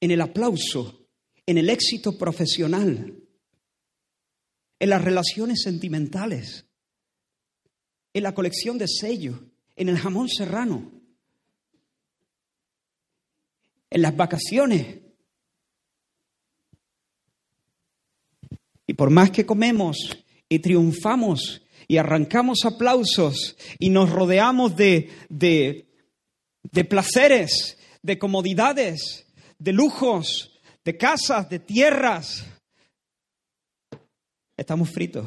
en 0.00 0.10
el 0.10 0.20
aplauso, 0.20 1.06
en 1.46 1.58
el 1.58 1.70
éxito 1.70 2.18
profesional, 2.18 3.25
en 4.78 4.90
las 4.90 5.02
relaciones 5.02 5.62
sentimentales, 5.62 6.66
en 8.12 8.22
la 8.22 8.34
colección 8.34 8.78
de 8.78 8.88
sellos, 8.88 9.40
en 9.76 9.88
el 9.88 9.98
jamón 9.98 10.28
serrano, 10.28 10.90
en 13.90 14.02
las 14.02 14.16
vacaciones. 14.16 15.00
Y 18.86 18.94
por 18.94 19.10
más 19.10 19.30
que 19.30 19.46
comemos 19.46 20.16
y 20.48 20.58
triunfamos 20.60 21.62
y 21.88 21.96
arrancamos 21.96 22.64
aplausos 22.64 23.56
y 23.78 23.90
nos 23.90 24.10
rodeamos 24.10 24.76
de, 24.76 25.10
de, 25.28 25.88
de 26.62 26.84
placeres, 26.84 27.78
de 28.02 28.18
comodidades, 28.18 29.26
de 29.58 29.72
lujos, 29.72 30.60
de 30.84 30.96
casas, 30.96 31.48
de 31.48 31.58
tierras, 31.58 32.46
estamos 34.56 34.90
fritos. 34.90 35.26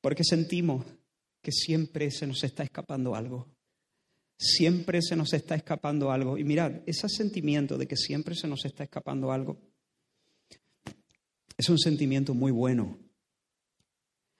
Porque 0.00 0.24
sentimos 0.24 0.84
que 1.42 1.52
siempre 1.52 2.10
se 2.10 2.26
nos 2.26 2.44
está 2.44 2.62
escapando 2.62 3.14
algo. 3.14 3.48
Siempre 4.38 5.02
se 5.02 5.16
nos 5.16 5.32
está 5.32 5.56
escapando 5.56 6.12
algo. 6.12 6.38
Y 6.38 6.44
mirad, 6.44 6.82
ese 6.86 7.08
sentimiento 7.08 7.76
de 7.76 7.88
que 7.88 7.96
siempre 7.96 8.34
se 8.34 8.46
nos 8.46 8.64
está 8.64 8.84
escapando 8.84 9.32
algo 9.32 9.58
es 11.58 11.68
un 11.68 11.78
sentimiento 11.78 12.34
muy 12.34 12.52
bueno. 12.52 12.96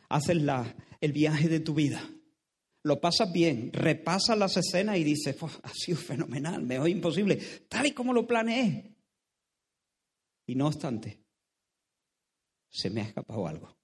Haces 0.08 0.38
el 1.00 1.12
viaje 1.12 1.49
de 1.49 1.61
tu 1.61 1.75
vida. 1.75 2.08
Lo 2.85 3.00
pasas 3.00 3.30
bien, 3.32 3.73
repasas 3.73 4.38
las 4.38 4.56
escenas 4.56 4.97
y 4.97 5.04
dices, 5.04 5.35
"Pues, 5.35 5.52
ha 5.62 5.73
sido 5.75 5.99
fenomenal, 5.99 6.62
mejor 6.62 6.88
imposible, 6.88 7.37
tal 7.68 7.87
y 7.87 7.92
como 7.92 8.12
lo 8.12 8.26
planeé. 8.26 8.94
Y 10.47 10.54
no 10.54 10.68
obstante, 10.68 11.18
se 12.70 12.90
me 12.90 13.00
ha 13.00 13.04
escapado 13.04 13.46
algo. 13.46 13.78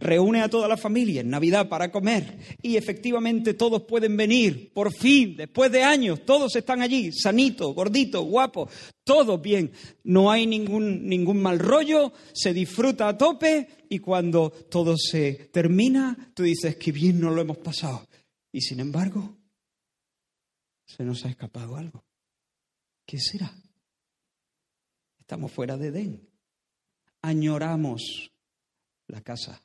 Reúne 0.00 0.40
a 0.40 0.48
toda 0.48 0.66
la 0.66 0.78
familia 0.78 1.20
en 1.20 1.28
Navidad 1.28 1.68
para 1.68 1.92
comer 1.92 2.38
y 2.62 2.76
efectivamente 2.76 3.52
todos 3.52 3.82
pueden 3.82 4.16
venir, 4.16 4.72
por 4.72 4.94
fin, 4.94 5.36
después 5.36 5.70
de 5.70 5.82
años, 5.82 6.24
todos 6.24 6.56
están 6.56 6.80
allí, 6.80 7.12
sanitos, 7.12 7.74
gorditos, 7.74 8.24
guapos, 8.24 8.70
todos 9.04 9.40
bien. 9.42 9.72
No 10.04 10.30
hay 10.30 10.46
ningún, 10.46 11.06
ningún 11.06 11.42
mal 11.42 11.58
rollo, 11.58 12.14
se 12.32 12.54
disfruta 12.54 13.08
a 13.08 13.18
tope 13.18 13.68
y 13.90 13.98
cuando 13.98 14.50
todo 14.50 14.96
se 14.96 15.50
termina, 15.52 16.32
tú 16.34 16.44
dices, 16.44 16.76
qué 16.76 16.92
bien 16.92 17.20
nos 17.20 17.34
lo 17.34 17.42
hemos 17.42 17.58
pasado. 17.58 18.06
Y 18.52 18.62
sin 18.62 18.80
embargo, 18.80 19.36
se 20.86 21.04
nos 21.04 21.26
ha 21.26 21.28
escapado 21.28 21.76
algo. 21.76 22.06
¿Qué 23.04 23.18
será? 23.18 23.52
Estamos 25.18 25.52
fuera 25.52 25.76
de 25.76 25.88
Edén. 25.88 26.29
Añoramos 27.22 28.30
la 29.06 29.20
casa. 29.20 29.62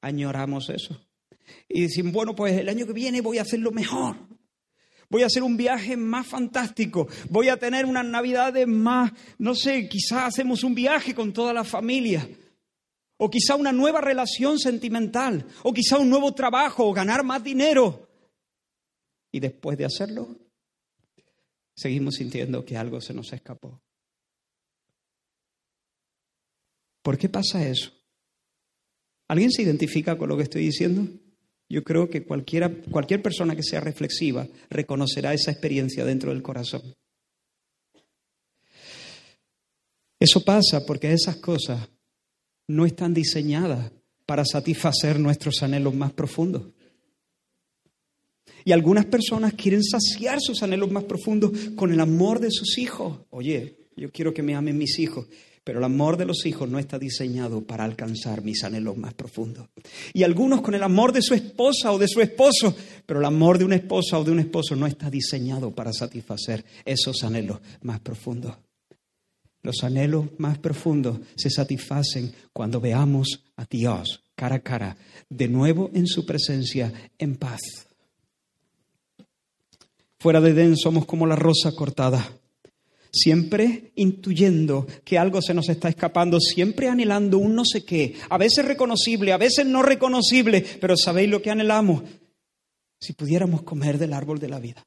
Añoramos 0.00 0.70
eso. 0.70 1.00
Y 1.68 1.82
decimos, 1.82 2.12
bueno, 2.12 2.34
pues 2.34 2.56
el 2.58 2.68
año 2.68 2.86
que 2.86 2.92
viene 2.92 3.20
voy 3.20 3.38
a 3.38 3.42
hacerlo 3.42 3.70
mejor. 3.70 4.16
Voy 5.10 5.22
a 5.22 5.26
hacer 5.26 5.42
un 5.42 5.56
viaje 5.56 5.96
más 5.96 6.26
fantástico. 6.26 7.08
Voy 7.30 7.48
a 7.48 7.56
tener 7.56 7.86
unas 7.86 8.04
navidades 8.04 8.66
más, 8.66 9.12
no 9.38 9.54
sé, 9.54 9.88
quizá 9.88 10.26
hacemos 10.26 10.62
un 10.64 10.74
viaje 10.74 11.14
con 11.14 11.32
toda 11.32 11.52
la 11.52 11.64
familia. 11.64 12.28
O 13.16 13.30
quizá 13.30 13.56
una 13.56 13.72
nueva 13.72 14.00
relación 14.00 14.58
sentimental. 14.58 15.46
O 15.62 15.72
quizá 15.72 15.98
un 15.98 16.10
nuevo 16.10 16.32
trabajo 16.34 16.86
o 16.86 16.92
ganar 16.92 17.24
más 17.24 17.42
dinero. 17.42 18.08
Y 19.32 19.40
después 19.40 19.78
de 19.78 19.86
hacerlo, 19.86 20.36
seguimos 21.74 22.16
sintiendo 22.16 22.64
que 22.64 22.76
algo 22.76 23.00
se 23.00 23.14
nos 23.14 23.32
escapó. 23.32 23.80
¿Por 27.08 27.16
qué 27.16 27.30
pasa 27.30 27.66
eso? 27.66 27.90
¿Alguien 29.28 29.50
se 29.50 29.62
identifica 29.62 30.18
con 30.18 30.28
lo 30.28 30.36
que 30.36 30.42
estoy 30.42 30.66
diciendo? 30.66 31.08
Yo 31.66 31.82
creo 31.82 32.10
que 32.10 32.22
cualquiera, 32.22 32.70
cualquier 32.90 33.22
persona 33.22 33.56
que 33.56 33.62
sea 33.62 33.80
reflexiva 33.80 34.46
reconocerá 34.68 35.32
esa 35.32 35.50
experiencia 35.50 36.04
dentro 36.04 36.34
del 36.34 36.42
corazón. 36.42 36.82
Eso 40.20 40.44
pasa 40.44 40.84
porque 40.84 41.10
esas 41.10 41.36
cosas 41.36 41.88
no 42.66 42.84
están 42.84 43.14
diseñadas 43.14 43.90
para 44.26 44.44
satisfacer 44.44 45.18
nuestros 45.18 45.62
anhelos 45.62 45.94
más 45.94 46.12
profundos. 46.12 46.74
Y 48.66 48.72
algunas 48.72 49.06
personas 49.06 49.54
quieren 49.54 49.82
saciar 49.82 50.42
sus 50.42 50.62
anhelos 50.62 50.90
más 50.90 51.04
profundos 51.04 51.52
con 51.74 51.90
el 51.90 52.00
amor 52.00 52.38
de 52.38 52.50
sus 52.50 52.76
hijos. 52.76 53.20
Oye, 53.30 53.88
yo 53.96 54.12
quiero 54.12 54.34
que 54.34 54.42
me 54.42 54.54
amen 54.54 54.76
mis 54.76 54.98
hijos, 54.98 55.26
pero 55.68 55.80
el 55.80 55.84
amor 55.84 56.16
de 56.16 56.24
los 56.24 56.46
hijos 56.46 56.66
no 56.66 56.78
está 56.78 56.98
diseñado 56.98 57.60
para 57.60 57.84
alcanzar 57.84 58.42
mis 58.42 58.64
anhelos 58.64 58.96
más 58.96 59.12
profundos. 59.12 59.68
Y 60.14 60.22
algunos 60.22 60.62
con 60.62 60.74
el 60.74 60.82
amor 60.82 61.12
de 61.12 61.20
su 61.20 61.34
esposa 61.34 61.92
o 61.92 61.98
de 61.98 62.08
su 62.08 62.22
esposo, 62.22 62.74
pero 63.04 63.20
el 63.20 63.26
amor 63.26 63.58
de 63.58 63.66
una 63.66 63.76
esposa 63.76 64.18
o 64.18 64.24
de 64.24 64.30
un 64.30 64.38
esposo 64.38 64.74
no 64.76 64.86
está 64.86 65.10
diseñado 65.10 65.70
para 65.70 65.92
satisfacer 65.92 66.64
esos 66.86 67.22
anhelos 67.22 67.60
más 67.82 68.00
profundos. 68.00 68.56
Los 69.62 69.84
anhelos 69.84 70.28
más 70.38 70.56
profundos 70.56 71.18
se 71.36 71.50
satisfacen 71.50 72.32
cuando 72.54 72.80
veamos 72.80 73.44
a 73.56 73.66
Dios 73.66 74.22
cara 74.34 74.56
a 74.56 74.60
cara, 74.60 74.96
de 75.28 75.48
nuevo 75.48 75.90
en 75.92 76.06
su 76.06 76.24
presencia, 76.24 76.94
en 77.18 77.36
paz. 77.36 77.60
Fuera 80.18 80.40
de 80.40 80.48
Edén 80.48 80.78
somos 80.78 81.04
como 81.04 81.26
la 81.26 81.36
rosa 81.36 81.72
cortada, 81.72 82.26
siempre 83.12 83.92
intuyendo 83.96 84.86
que 85.04 85.18
algo 85.18 85.40
se 85.42 85.54
nos 85.54 85.68
está 85.68 85.88
escapando, 85.88 86.38
siempre 86.40 86.88
anhelando 86.88 87.38
un 87.38 87.54
no 87.54 87.64
sé 87.64 87.84
qué, 87.84 88.14
a 88.28 88.38
veces 88.38 88.64
reconocible, 88.64 89.32
a 89.32 89.36
veces 89.38 89.66
no 89.66 89.82
reconocible, 89.82 90.64
pero 90.80 90.96
¿sabéis 90.96 91.30
lo 91.30 91.40
que 91.42 91.50
anhelamos? 91.50 92.02
si 93.00 93.12
pudiéramos 93.12 93.62
comer 93.62 93.96
del 93.96 94.12
árbol 94.12 94.40
de 94.40 94.48
la 94.48 94.58
vida. 94.58 94.84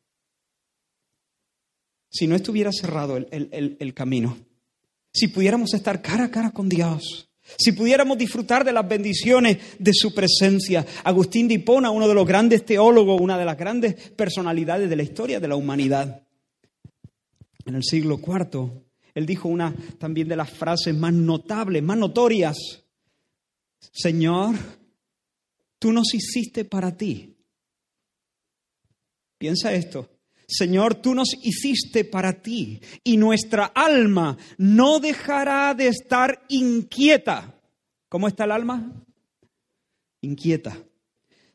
Si 2.09 2.27
no 2.27 2.35
estuviera 2.35 2.71
cerrado 2.73 3.15
el, 3.17 3.27
el- 3.31 3.49
el- 3.53 3.77
el 3.79 3.93
camino. 3.93 4.37
Si 5.13 5.29
pudiéramos 5.29 5.73
estar 5.73 6.01
cara 6.01 6.25
a 6.25 6.29
cara 6.31 6.51
con 6.51 6.67
Dios. 6.67 7.29
Si 7.57 7.71
pudiéramos 7.71 8.17
disfrutar 8.17 8.65
de 8.65 8.73
las 8.73 8.87
bendiciones 8.87 9.57
de 9.79 9.93
su 9.93 10.13
presencia. 10.13 10.85
Agustín 11.05 11.47
de 11.47 11.53
Hipona, 11.55 11.89
uno 11.89 12.07
de 12.07 12.13
los 12.13 12.27
grandes 12.27 12.65
teólogos, 12.65 13.19
una 13.21 13.37
de 13.37 13.45
las 13.45 13.57
grandes 13.57 13.95
personalidades 14.11 14.89
de 14.89 14.95
la 14.97 15.03
historia 15.03 15.39
de 15.39 15.47
la 15.47 15.55
humanidad. 15.55 16.23
En 17.65 17.75
el 17.75 17.83
siglo 17.83 18.19
IV, 18.19 18.71
él 19.13 19.25
dijo 19.25 19.49
una 19.49 19.73
también 19.99 20.27
de 20.27 20.35
las 20.35 20.49
frases 20.49 20.95
más 20.95 21.13
notables, 21.13 21.83
más 21.83 21.97
notorias. 21.97 22.57
Señor, 23.91 24.55
tú 25.79 25.91
nos 25.91 26.13
hiciste 26.13 26.65
para 26.65 26.95
ti. 26.95 27.35
Piensa 29.37 29.73
esto. 29.73 30.09
Señor, 30.47 30.95
tú 30.95 31.15
nos 31.15 31.29
hiciste 31.41 32.03
para 32.03 32.41
ti 32.41 32.81
y 33.03 33.17
nuestra 33.17 33.65
alma 33.65 34.37
no 34.57 34.99
dejará 34.99 35.73
de 35.73 35.87
estar 35.87 36.43
inquieta. 36.49 37.55
¿Cómo 38.09 38.27
está 38.27 38.43
el 38.43 38.51
alma? 38.51 38.91
Inquieta. 40.19 40.77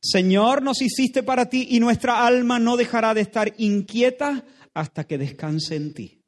Señor, 0.00 0.62
nos 0.62 0.80
hiciste 0.80 1.22
para 1.22 1.50
ti 1.50 1.66
y 1.70 1.80
nuestra 1.80 2.26
alma 2.26 2.58
no 2.58 2.76
dejará 2.76 3.12
de 3.12 3.20
estar 3.20 3.52
inquieta 3.58 4.44
hasta 4.76 5.04
que 5.04 5.16
descanse 5.16 5.74
en 5.74 5.94
ti. 5.94 6.20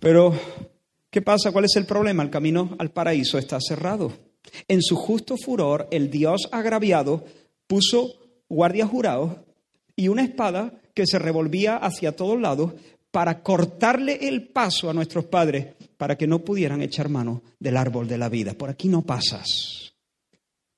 Pero, 0.00 0.32
¿qué 1.10 1.20
pasa? 1.20 1.52
¿Cuál 1.52 1.66
es 1.66 1.76
el 1.76 1.84
problema? 1.84 2.22
El 2.22 2.30
camino 2.30 2.74
al 2.78 2.92
paraíso 2.92 3.36
está 3.36 3.58
cerrado. 3.60 4.10
En 4.68 4.82
su 4.82 4.96
justo 4.96 5.36
furor, 5.36 5.86
el 5.90 6.10
Dios 6.10 6.48
agraviado 6.50 7.24
puso 7.66 8.14
guardias 8.48 8.88
jurados 8.88 9.36
y 9.94 10.08
una 10.08 10.24
espada 10.24 10.80
que 10.94 11.06
se 11.06 11.18
revolvía 11.18 11.76
hacia 11.76 12.16
todos 12.16 12.40
lados 12.40 12.72
para 13.10 13.42
cortarle 13.42 14.28
el 14.28 14.48
paso 14.48 14.88
a 14.88 14.94
nuestros 14.94 15.26
padres 15.26 15.74
para 15.98 16.16
que 16.16 16.26
no 16.26 16.38
pudieran 16.38 16.80
echar 16.80 17.10
mano 17.10 17.42
del 17.58 17.76
árbol 17.76 18.08
de 18.08 18.16
la 18.16 18.30
vida. 18.30 18.54
Por 18.54 18.70
aquí 18.70 18.88
no 18.88 19.02
pasas. 19.02 19.92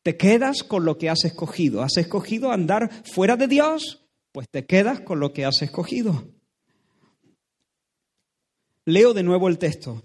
Te 0.02 0.17
quedas 0.17 0.64
con 0.64 0.85
lo 0.85 0.99
que 0.99 1.09
has 1.09 1.25
escogido. 1.25 1.83
¿Has 1.83 1.97
escogido 1.99 2.50
andar 2.50 2.90
fuera 3.05 3.37
de 3.37 3.47
Dios? 3.47 4.08
Pues 4.38 4.50
te 4.50 4.66
quedas 4.66 5.00
con 5.00 5.18
lo 5.18 5.33
que 5.33 5.45
has 5.45 5.62
escogido. 5.62 6.28
Leo 8.85 9.12
de 9.12 9.25
nuevo 9.25 9.49
el 9.49 9.59
texto. 9.59 10.00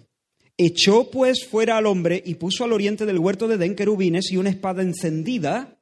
Echó 0.57 1.11
pues 1.11 1.45
fuera 1.45 1.77
al 1.77 1.85
hombre 1.85 2.19
y 2.25 2.33
puso 2.33 2.63
al 2.63 2.73
oriente 2.73 3.05
del 3.05 3.19
huerto 3.19 3.47
de 3.47 3.57
Edén 3.57 3.75
querubines 3.75 4.31
y 4.31 4.37
una 4.37 4.49
espada 4.49 4.81
encendida, 4.81 5.77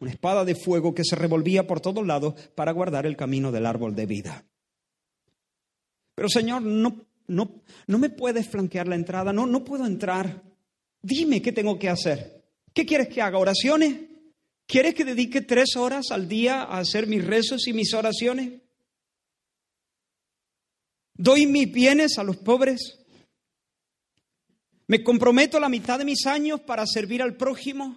una 0.00 0.10
espada 0.10 0.44
de 0.44 0.56
fuego 0.56 0.96
que 0.96 1.04
se 1.04 1.14
revolvía 1.14 1.68
por 1.68 1.78
todos 1.78 2.04
lados 2.04 2.34
para 2.56 2.72
guardar 2.72 3.06
el 3.06 3.16
camino 3.16 3.52
del 3.52 3.66
árbol 3.66 3.94
de 3.94 4.06
vida. 4.06 4.46
Pero 6.16 6.28
Señor, 6.28 6.62
no, 6.62 7.06
no, 7.28 7.62
no 7.86 7.98
me 7.98 8.10
puedes 8.10 8.48
flanquear 8.48 8.88
la 8.88 8.96
entrada, 8.96 9.32
no, 9.32 9.46
no 9.46 9.62
puedo 9.62 9.86
entrar. 9.86 10.42
Dime 11.00 11.40
qué 11.40 11.52
tengo 11.52 11.78
que 11.78 11.88
hacer. 11.88 12.42
¿Qué 12.74 12.84
quieres 12.84 13.06
que 13.06 13.22
haga? 13.22 13.38
¿Oraciones? 13.38 14.11
¿Quieres 14.66 14.94
que 14.94 15.04
dedique 15.04 15.42
tres 15.42 15.76
horas 15.76 16.10
al 16.10 16.28
día 16.28 16.62
a 16.62 16.78
hacer 16.78 17.06
mis 17.06 17.24
rezos 17.24 17.66
y 17.66 17.72
mis 17.72 17.92
oraciones? 17.94 18.60
¿Doy 21.14 21.46
mis 21.46 21.70
bienes 21.70 22.18
a 22.18 22.24
los 22.24 22.36
pobres? 22.36 22.98
¿Me 24.86 25.02
comprometo 25.02 25.60
la 25.60 25.68
mitad 25.68 25.98
de 25.98 26.04
mis 26.04 26.26
años 26.26 26.60
para 26.60 26.86
servir 26.86 27.22
al 27.22 27.36
prójimo? 27.36 27.96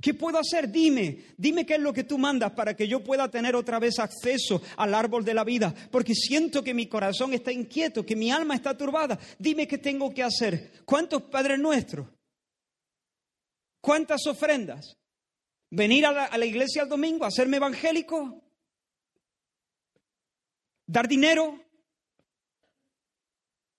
¿Qué 0.00 0.12
puedo 0.12 0.38
hacer? 0.38 0.70
Dime, 0.70 1.24
dime 1.36 1.64
qué 1.64 1.74
es 1.74 1.80
lo 1.80 1.92
que 1.92 2.04
tú 2.04 2.18
mandas 2.18 2.52
para 2.52 2.76
que 2.76 2.86
yo 2.86 3.02
pueda 3.02 3.30
tener 3.30 3.56
otra 3.56 3.78
vez 3.78 3.98
acceso 3.98 4.62
al 4.76 4.94
árbol 4.94 5.24
de 5.24 5.34
la 5.34 5.42
vida, 5.42 5.74
porque 5.90 6.14
siento 6.14 6.62
que 6.62 6.74
mi 6.74 6.86
corazón 6.86 7.32
está 7.32 7.50
inquieto, 7.50 8.04
que 8.04 8.14
mi 8.14 8.30
alma 8.30 8.54
está 8.54 8.76
turbada. 8.76 9.18
Dime 9.38 9.66
qué 9.66 9.78
tengo 9.78 10.12
que 10.12 10.22
hacer. 10.22 10.84
¿Cuántos 10.84 11.22
padres 11.22 11.58
nuestros? 11.58 12.06
¿Cuántas 13.80 14.26
ofrendas? 14.26 14.96
¿Venir 15.70 16.06
a 16.06 16.36
la, 16.36 16.46
iglesia 16.46 16.82
el 16.82 16.88
domingo, 16.88 17.24
hacerme 17.24 17.56
evangélico? 17.56 18.42
¿Dar 20.86 21.08
dinero? 21.08 21.60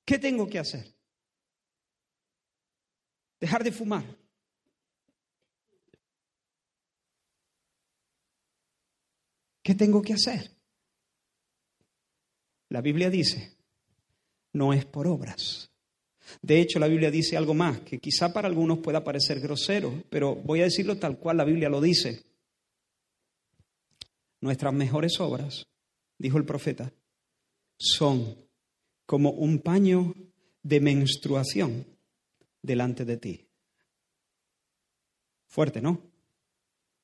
¿Qué 0.05 0.19
tengo 0.19 0.47
que 0.47 0.59
hacer? 0.59 0.93
Dejar 3.39 3.63
de 3.63 3.71
fumar. 3.71 4.03
¿Qué 9.63 9.75
tengo 9.75 10.01
que 10.01 10.13
hacer? 10.13 10.57
La 12.69 12.81
Biblia 12.81 13.09
dice, 13.09 13.57
no 14.53 14.73
es 14.73 14.85
por 14.85 15.07
obras. 15.07 15.71
De 16.41 16.59
hecho, 16.59 16.79
la 16.79 16.87
Biblia 16.87 17.11
dice 17.11 17.37
algo 17.37 17.53
más, 17.53 17.79
que 17.81 17.99
quizá 17.99 18.33
para 18.33 18.47
algunos 18.47 18.79
pueda 18.79 19.03
parecer 19.03 19.39
grosero, 19.39 20.03
pero 20.09 20.35
voy 20.35 20.61
a 20.61 20.65
decirlo 20.65 20.97
tal 20.97 21.17
cual 21.17 21.37
la 21.37 21.45
Biblia 21.45 21.69
lo 21.69 21.81
dice. 21.81 22.23
Nuestras 24.41 24.73
mejores 24.73 25.19
obras, 25.19 25.67
dijo 26.17 26.37
el 26.37 26.45
profeta, 26.45 26.91
son 27.77 28.35
como 29.05 29.31
un 29.31 29.59
paño 29.59 30.13
de 30.63 30.81
menstruación 30.81 31.85
delante 32.61 33.05
de 33.05 33.17
ti. 33.17 33.47
Fuerte, 35.47 35.81
¿no? 35.81 36.01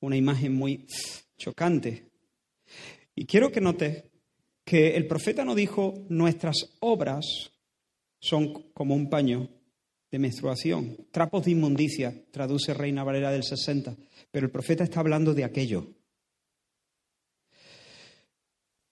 Una 0.02 0.18
imagen 0.18 0.54
muy 0.54 0.86
chocante. 1.38 2.12
Y 3.16 3.26
quiero 3.26 3.52
que 3.52 3.62
note 3.62 4.12
que 4.66 4.96
el 4.96 5.08
profeta 5.08 5.46
no 5.46 5.56
dijo 5.56 5.94
nuestras 6.10 6.76
obras 6.80 7.53
son 8.24 8.54
como 8.74 8.96
un 8.96 9.10
paño 9.10 9.50
de 10.10 10.18
menstruación, 10.18 10.96
trapos 11.12 11.44
de 11.44 11.52
inmundicia, 11.52 12.24
traduce 12.32 12.74
Reina 12.74 13.04
Valera 13.04 13.32
del 13.32 13.44
60, 13.44 13.98
pero 14.32 14.46
el 14.46 14.52
profeta 14.52 14.86
está 14.86 15.02
hablando 15.02 15.34
de 15.34 15.44
aquello. 15.44 15.88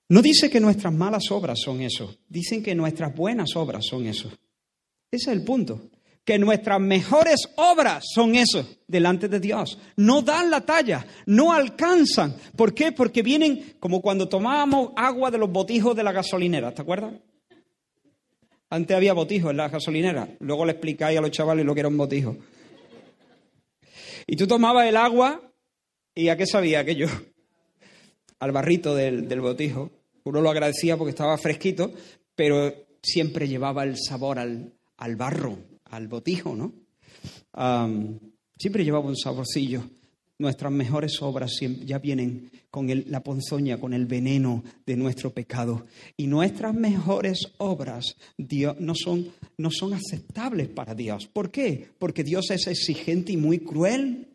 No 0.10 0.22
dice 0.22 0.50
que 0.50 0.60
nuestras 0.60 0.94
malas 0.94 1.32
obras 1.32 1.60
son 1.64 1.82
eso, 1.82 2.18
dicen 2.28 2.62
que 2.62 2.76
nuestras 2.76 3.16
buenas 3.16 3.56
obras 3.56 3.86
son 3.86 4.06
eso. 4.06 4.28
Ese 5.10 5.32
es 5.32 5.38
el 5.38 5.46
punto, 5.46 5.90
que 6.26 6.38
nuestras 6.38 6.82
mejores 6.82 7.48
obras 7.56 8.04
son 8.14 8.36
eso 8.36 8.68
delante 8.86 9.30
de 9.30 9.40
Dios. 9.40 9.80
No 9.96 10.22
dan 10.22 10.52
la 10.52 10.66
talla, 10.66 11.06
no 11.26 11.54
alcanzan. 11.54 12.36
¿Por 12.58 12.74
qué? 12.74 12.92
Porque 12.92 13.24
vienen 13.24 13.76
como 13.80 14.02
cuando 14.02 14.28
tomábamos 14.28 14.90
agua 14.98 15.32
de 15.32 15.38
los 15.38 15.50
botijos 15.50 15.96
de 15.96 16.04
la 16.04 16.12
gasolinera, 16.12 16.74
¿te 16.74 16.82
acuerdas? 16.82 17.14
Antes 18.72 18.96
había 18.96 19.12
botijos 19.12 19.52
en 19.52 19.58
la 19.58 19.68
gasolinera, 19.68 20.30
luego 20.40 20.66
le 20.66 20.72
explicáis 20.72 21.18
a 21.20 21.22
los 21.22 21.32
chavales 21.32 21.66
lo 21.66 21.74
que 21.74 21.82
era 21.82 21.90
un 21.90 21.98
botijo. 21.98 22.38
Y 24.26 24.38
tú 24.38 24.48
tomabas 24.48 24.88
el 24.88 24.96
agua 24.96 25.42
y 26.16 26.30
¿a 26.30 26.38
qué 26.38 26.48
sabía 26.48 26.80
aquello? 26.80 27.08
Al 28.40 28.54
barrito 28.54 28.96
del, 28.96 29.28
del 29.28 29.42
botijo. 29.42 29.92
Uno 30.24 30.40
lo 30.40 30.50
agradecía 30.50 30.96
porque 30.96 31.10
estaba 31.10 31.38
fresquito, 31.38 31.92
pero 32.34 32.74
siempre 33.04 33.50
llevaba 33.50 33.84
el 33.84 33.98
sabor 33.98 34.40
al, 34.40 34.74
al 34.96 35.16
barro, 35.18 35.58
al 35.86 36.08
botijo, 36.08 36.56
¿no? 36.56 36.74
Siempre 38.58 38.86
llevaba 38.86 39.06
un 39.06 39.18
saborcillo. 39.18 39.84
Nuestras 40.38 40.72
mejores 40.72 41.22
obras 41.22 41.60
ya 41.60 42.00
vienen 42.00 42.50
con 42.72 42.90
el- 42.90 43.06
la 43.10 43.22
ponzoña, 43.22 43.78
con 43.80 43.94
el 43.94 44.06
veneno 44.08 44.64
de 44.86 44.96
nuestro 44.96 45.32
pecado. 45.32 45.86
Y 46.18 46.26
nuestras 46.28 46.74
mejores 46.74 47.40
obras 47.58 48.16
Dios, 48.38 48.78
no, 48.80 48.94
son, 48.96 49.28
no 49.58 49.70
son 49.70 49.94
aceptables 49.94 50.70
para 50.70 50.96
Dios. 50.96 51.28
¿Por 51.28 51.52
qué? 51.52 51.90
Porque 52.00 52.24
Dios 52.24 52.50
es 52.50 52.66
exigente 52.68 53.34
y 53.34 53.38
muy 53.38 53.60
cruel. 53.60 54.28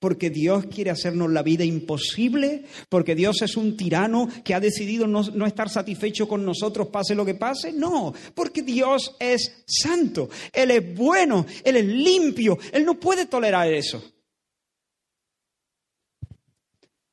Porque 0.00 0.30
Dios 0.30 0.66
quiere 0.66 0.90
hacernos 0.92 1.28
la 1.32 1.42
vida 1.42 1.64
imposible, 1.64 2.62
porque 2.88 3.16
Dios 3.16 3.42
es 3.42 3.56
un 3.56 3.76
tirano 3.76 4.28
que 4.44 4.54
ha 4.54 4.60
decidido 4.60 5.08
no, 5.08 5.24
no 5.24 5.44
estar 5.44 5.68
satisfecho 5.68 6.28
con 6.28 6.44
nosotros, 6.44 6.86
pase 6.86 7.16
lo 7.16 7.24
que 7.26 7.34
pase. 7.34 7.72
No, 7.72 8.14
porque 8.32 8.62
Dios 8.62 9.16
es 9.18 9.64
santo, 9.66 10.28
Él 10.52 10.70
es 10.70 10.94
bueno, 10.96 11.44
Él 11.64 11.74
es 11.78 11.84
limpio, 11.84 12.56
Él 12.72 12.84
no 12.84 13.00
puede 13.00 13.26
tolerar 13.26 13.72
eso. 13.72 14.00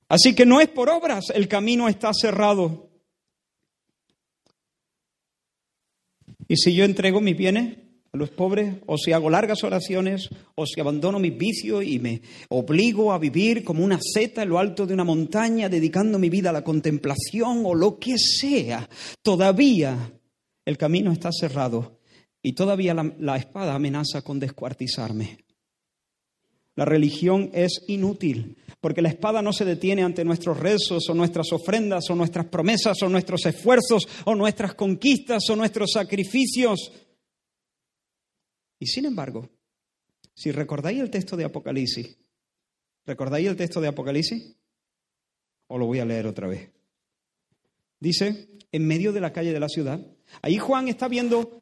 Así 0.08 0.36
que 0.36 0.46
no 0.46 0.62
es 0.62 0.68
por 0.70 0.90
obras, 0.90 1.26
el 1.34 1.48
camino 1.48 1.88
está 1.88 2.12
cerrado. 2.14 2.90
Y 6.48 6.58
si 6.58 6.76
yo 6.76 6.86
entrego 6.86 7.22
mis 7.22 7.36
bienes 7.36 7.78
a 8.14 8.18
los 8.18 8.30
pobres, 8.30 8.76
o 8.86 8.98
si 8.98 9.14
hago 9.14 9.32
largas 9.32 9.64
oraciones, 9.64 10.30
o 10.54 10.66
si 10.68 10.80
abandono 10.80 11.20
mis 11.20 11.36
vicios 11.36 11.84
y 11.84 12.00
me 12.00 12.22
obligo 12.50 13.12
a 13.12 13.18
vivir 13.18 13.64
como 13.64 13.84
una 13.84 14.00
seta 14.00 14.44
en 14.44 14.50
lo 14.50 14.60
alto 14.60 14.86
de 14.86 14.94
una 14.94 15.04
montaña, 15.04 15.70
dedicando 15.70 16.20
mi 16.20 16.30
vida 16.30 16.52
a 16.52 16.54
la 16.54 16.64
contemplación 16.64 17.64
o 17.66 17.74
lo 17.74 17.98
que 17.98 18.18
sea, 18.18 18.88
todavía 19.24 20.14
el 20.66 20.78
camino 20.78 21.12
está 21.12 21.32
cerrado 21.32 22.00
y 22.44 22.54
todavía 22.54 22.94
la, 22.94 23.12
la 23.20 23.38
espada 23.38 23.74
amenaza 23.74 24.22
con 24.22 24.40
descuartizarme. 24.40 25.45
La 26.76 26.86
religión 26.86 27.50
es 27.54 27.84
inútil, 27.88 28.58
porque 28.82 29.02
la 29.02 29.10
espada 29.10 29.42
no 29.42 29.54
se 29.54 29.66
detiene 29.66 30.04
ante 30.04 30.26
nuestros 30.26 30.60
rezos 30.60 31.10
o 31.10 31.14
nuestras 31.14 31.52
ofrendas 31.54 32.10
o 32.10 32.16
nuestras 32.16 32.48
promesas 32.48 33.02
o 33.02 33.10
nuestros 33.10 33.46
esfuerzos 33.46 34.08
o 34.26 34.36
nuestras 34.36 34.76
conquistas 34.76 35.50
o 35.50 35.56
nuestros 35.56 35.92
sacrificios. 35.94 36.92
Y 38.78 38.88
sin 38.88 39.06
embargo, 39.06 39.50
si 40.34 40.52
recordáis 40.52 41.00
el 41.00 41.10
texto 41.10 41.38
de 41.38 41.46
Apocalipsis, 41.46 42.18
¿recordáis 43.06 43.48
el 43.48 43.56
texto 43.56 43.80
de 43.80 43.88
Apocalipsis? 43.88 44.56
O 45.68 45.78
lo 45.78 45.86
voy 45.86 46.00
a 46.00 46.06
leer 46.06 46.28
otra 46.28 46.48
vez. 46.48 46.70
Dice, 48.00 48.50
en 48.72 48.86
medio 48.86 49.14
de 49.14 49.22
la 49.22 49.32
calle 49.32 49.54
de 49.54 49.60
la 49.62 49.70
ciudad, 49.70 50.06
ahí 50.42 50.58
Juan 50.58 50.90
está 50.90 51.08
viendo 51.08 51.62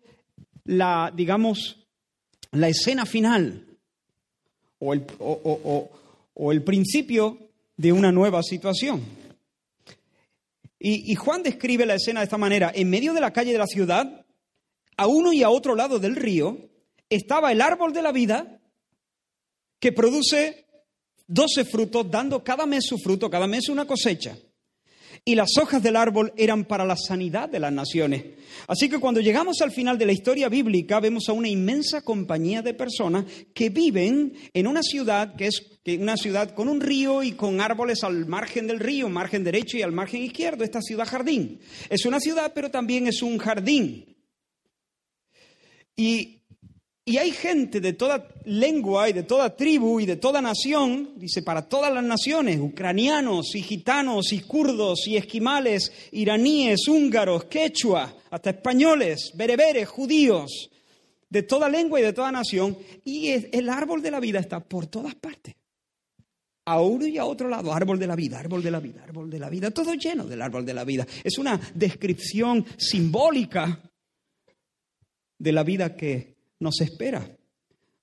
la, 0.65 1.13
digamos, 1.15 1.87
la 2.51 2.67
escena 2.67 3.05
final 3.05 3.72
o 4.83 4.93
el, 4.93 5.05
o, 5.19 6.51
el 6.51 6.63
principio 6.63 7.37
de 7.77 7.91
una 7.91 8.11
nueva 8.11 8.43
situación. 8.43 9.01
Y, 10.79 11.11
y, 11.11 11.15
Juan 11.15 11.43
describe 11.43 11.85
la 11.85 11.95
escena 11.95 12.19
de 12.19 12.25
esta 12.25 12.37
manera. 12.37 12.71
En 12.75 12.89
medio 12.89 13.13
de 13.13 13.21
la 13.21 13.31
calle 13.31 13.53
de 13.53 13.57
la 13.57 13.67
ciudad, 13.67 14.25
a 14.97 15.07
uno 15.07 15.31
y 15.31 15.43
a 15.43 15.49
otro 15.49 15.75
lado 15.75 15.99
del 15.99 16.15
río, 16.15 16.57
estaba 17.09 17.51
el 17.51 17.61
árbol 17.61 17.93
de 17.93 18.01
la 18.01 18.11
vida 18.11 18.59
que 19.79 19.91
produce 19.91 20.65
doce 21.25 21.65
frutos, 21.65 22.09
dando 22.11 22.43
cada 22.43 22.65
mes 22.65 22.85
su 22.85 22.97
fruto, 22.97 23.29
cada 23.29 23.47
mes 23.47 23.69
una 23.69 23.85
cosecha 23.85 24.37
y 25.25 25.35
las 25.35 25.57
hojas 25.57 25.81
del 25.81 25.95
árbol 25.95 26.33
eran 26.35 26.65
para 26.65 26.83
la 26.83 26.97
sanidad 26.97 27.47
de 27.47 27.59
las 27.59 27.71
naciones. 27.71 28.25
Así 28.67 28.89
que 28.89 28.99
cuando 28.99 29.21
llegamos 29.21 29.61
al 29.61 29.71
final 29.71 29.97
de 29.97 30.05
la 30.05 30.11
historia 30.11 30.49
bíblica 30.49 30.99
vemos 30.99 31.29
a 31.29 31.33
una 31.33 31.47
inmensa 31.47 32.01
compañía 32.01 32.61
de 32.61 32.73
personas 32.73 33.25
que 33.53 33.69
viven 33.69 34.33
en 34.53 34.67
una 34.67 34.83
ciudad 34.83 35.35
que 35.35 35.47
es 35.47 35.79
una 35.85 36.17
ciudad 36.17 36.53
con 36.53 36.67
un 36.67 36.81
río 36.81 37.23
y 37.23 37.33
con 37.33 37.61
árboles 37.61 38.03
al 38.03 38.25
margen 38.25 38.67
del 38.67 38.79
río, 38.79 39.07
margen 39.07 39.43
derecho 39.43 39.77
y 39.77 39.81
al 39.81 39.93
margen 39.93 40.23
izquierdo, 40.23 40.63
esta 40.63 40.81
ciudad 40.81 41.07
jardín. 41.07 41.59
Es 41.89 42.05
una 42.05 42.19
ciudad, 42.19 42.51
pero 42.53 42.69
también 42.69 43.07
es 43.07 43.21
un 43.21 43.37
jardín. 43.37 44.17
Y 45.95 46.42
y 47.05 47.17
hay 47.17 47.31
gente 47.31 47.81
de 47.81 47.93
toda 47.93 48.29
lengua 48.45 49.09
y 49.09 49.13
de 49.13 49.23
toda 49.23 49.55
tribu 49.57 49.99
y 49.99 50.05
de 50.05 50.15
toda 50.15 50.41
nación, 50.41 51.11
dice, 51.17 51.41
para 51.41 51.67
todas 51.67 51.93
las 51.93 52.03
naciones, 52.03 52.59
ucranianos 52.61 53.55
y 53.55 53.61
gitanos 53.61 54.31
y 54.31 54.39
kurdos 54.39 55.05
y 55.07 55.17
esquimales, 55.17 55.91
iraníes, 56.13 56.87
húngaros, 56.87 57.45
quechua, 57.45 58.15
hasta 58.31 58.51
españoles, 58.51 59.33
bereberes, 59.35 59.89
judíos, 59.89 60.69
de 61.29 61.43
toda 61.43 61.67
lengua 61.67 61.99
y 61.99 62.03
de 62.03 62.13
toda 62.13 62.31
nación. 62.31 62.77
Y 63.03 63.31
el 63.31 63.67
árbol 63.67 64.01
de 64.01 64.11
la 64.11 64.21
vida 64.21 64.39
está 64.39 64.61
por 64.61 64.87
todas 64.87 65.15
partes. 65.15 65.55
A 66.65 66.79
uno 66.79 67.05
y 67.05 67.17
a 67.17 67.25
otro 67.25 67.49
lado, 67.49 67.73
árbol 67.73 67.99
de 67.99 68.07
la 68.07 68.15
vida, 68.15 68.39
árbol 68.39 68.63
de 68.63 68.71
la 68.71 68.79
vida, 68.79 69.03
árbol 69.03 69.29
de 69.29 69.39
la 69.39 69.49
vida, 69.49 69.71
todo 69.71 69.93
lleno 69.95 70.23
del 70.25 70.41
árbol 70.41 70.65
de 70.65 70.73
la 70.73 70.85
vida. 70.85 71.05
Es 71.21 71.37
una 71.37 71.59
descripción 71.75 72.65
simbólica 72.77 73.91
de 75.37 75.51
la 75.51 75.63
vida 75.63 75.97
que 75.97 76.32
nos 76.63 76.81
espera. 76.81 77.37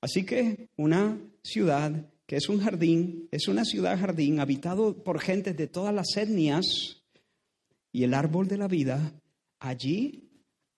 Así 0.00 0.24
que 0.24 0.68
una 0.76 1.18
ciudad 1.42 2.06
que 2.26 2.36
es 2.36 2.48
un 2.48 2.60
jardín, 2.60 3.28
es 3.32 3.48
una 3.48 3.64
ciudad 3.64 3.98
jardín 3.98 4.38
habitado 4.38 5.02
por 5.02 5.18
gentes 5.18 5.56
de 5.56 5.66
todas 5.66 5.92
las 5.92 6.16
etnias 6.16 7.02
y 7.90 8.04
el 8.04 8.14
árbol 8.14 8.46
de 8.46 8.56
la 8.56 8.68
vida 8.68 9.20
allí 9.58 10.30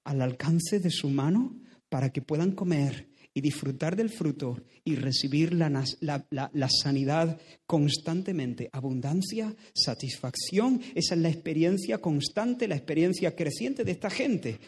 al 0.04 0.22
alcance 0.22 0.80
de 0.80 0.90
su 0.90 1.10
mano 1.10 1.60
para 1.90 2.10
que 2.10 2.22
puedan 2.22 2.52
comer 2.52 3.08
y 3.34 3.40
disfrutar 3.40 3.96
del 3.96 4.10
fruto 4.10 4.62
y 4.84 4.96
recibir 4.96 5.54
la, 5.54 5.84
la, 6.00 6.68
sanidad 6.68 7.38
constantemente. 7.66 8.68
Abundancia, 8.72 9.54
satisfacción, 9.74 10.80
esa 10.94 11.14
es 11.14 11.20
la 11.20 11.28
experiencia 11.28 11.98
constante, 11.98 12.68
la 12.68 12.76
experiencia 12.76 13.34
creciente 13.34 13.84
de 13.84 13.92
esta 13.92 14.10
gente. 14.10 14.58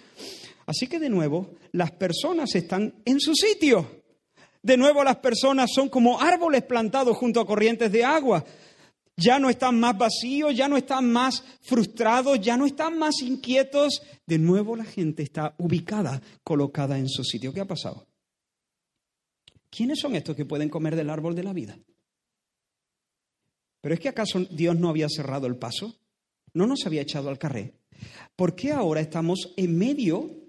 Así 0.66 0.86
que 0.86 0.98
de 0.98 1.10
nuevo, 1.10 1.54
las 1.72 1.92
personas 1.92 2.54
están 2.54 2.94
en 3.04 3.20
su 3.20 3.34
sitio. 3.34 4.02
De 4.62 4.76
nuevo, 4.76 5.04
las 5.04 5.16
personas 5.16 5.70
son 5.74 5.88
como 5.88 6.20
árboles 6.20 6.62
plantados 6.62 7.16
junto 7.16 7.40
a 7.40 7.46
corrientes 7.46 7.92
de 7.92 8.04
agua. 8.04 8.44
Ya 9.16 9.38
no 9.38 9.50
están 9.50 9.78
más 9.78 9.96
vacíos, 9.96 10.56
ya 10.56 10.68
no 10.68 10.76
están 10.76 11.12
más 11.12 11.44
frustrados, 11.60 12.40
ya 12.40 12.56
no 12.56 12.66
están 12.66 12.98
más 12.98 13.20
inquietos. 13.22 14.02
De 14.26 14.38
nuevo, 14.38 14.74
la 14.74 14.84
gente 14.84 15.22
está 15.22 15.54
ubicada, 15.58 16.20
colocada 16.42 16.98
en 16.98 17.08
su 17.08 17.22
sitio. 17.24 17.52
¿Qué 17.52 17.60
ha 17.60 17.66
pasado? 17.66 18.06
¿Quiénes 19.70 20.00
son 20.00 20.16
estos 20.16 20.34
que 20.34 20.46
pueden 20.46 20.68
comer 20.68 20.96
del 20.96 21.10
árbol 21.10 21.34
de 21.34 21.44
la 21.44 21.52
vida? 21.52 21.78
¿Pero 23.80 23.94
es 23.94 24.00
que 24.00 24.08
acaso 24.08 24.40
Dios 24.40 24.76
no 24.76 24.88
había 24.88 25.08
cerrado 25.08 25.46
el 25.46 25.56
paso? 25.56 25.94
¿No 26.54 26.66
nos 26.66 26.86
había 26.86 27.02
echado 27.02 27.28
al 27.28 27.38
carré? 27.38 27.74
¿Por 28.34 28.54
qué 28.54 28.72
ahora 28.72 29.00
estamos 29.00 29.52
en 29.56 29.76
medio 29.76 30.43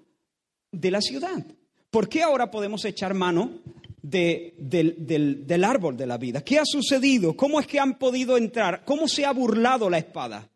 de 0.79 0.91
la 0.91 1.01
ciudad. 1.01 1.45
¿Por 1.89 2.09
qué 2.09 2.23
ahora 2.23 2.51
podemos 2.51 2.83
echar 2.85 3.13
mano 3.13 3.59
del, 4.01 5.63
árbol 5.63 5.97
de 5.97 6.05
la 6.05 6.17
vida? 6.17 6.43
¿Qué 6.43 6.59
ha 6.59 6.65
sucedido? 6.65 7.35
¿Cómo 7.35 7.59
es 7.59 7.67
que 7.67 7.79
han 7.79 7.97
podido 7.97 8.37
entrar? 8.37 8.83
¿Cómo 8.85 9.07
se 9.07 9.25
ha 9.25 9.31
burlado 9.31 9.89
la 9.89 9.97
espada? 9.97 10.49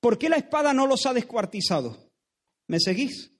¿Por 0.00 0.18
qué 0.18 0.28
la 0.28 0.36
espada 0.36 0.72
no 0.74 0.86
los 0.86 1.06
ha 1.06 1.14
descuartizado? 1.14 1.96
¿Me 2.66 2.80
seguís? 2.80 3.30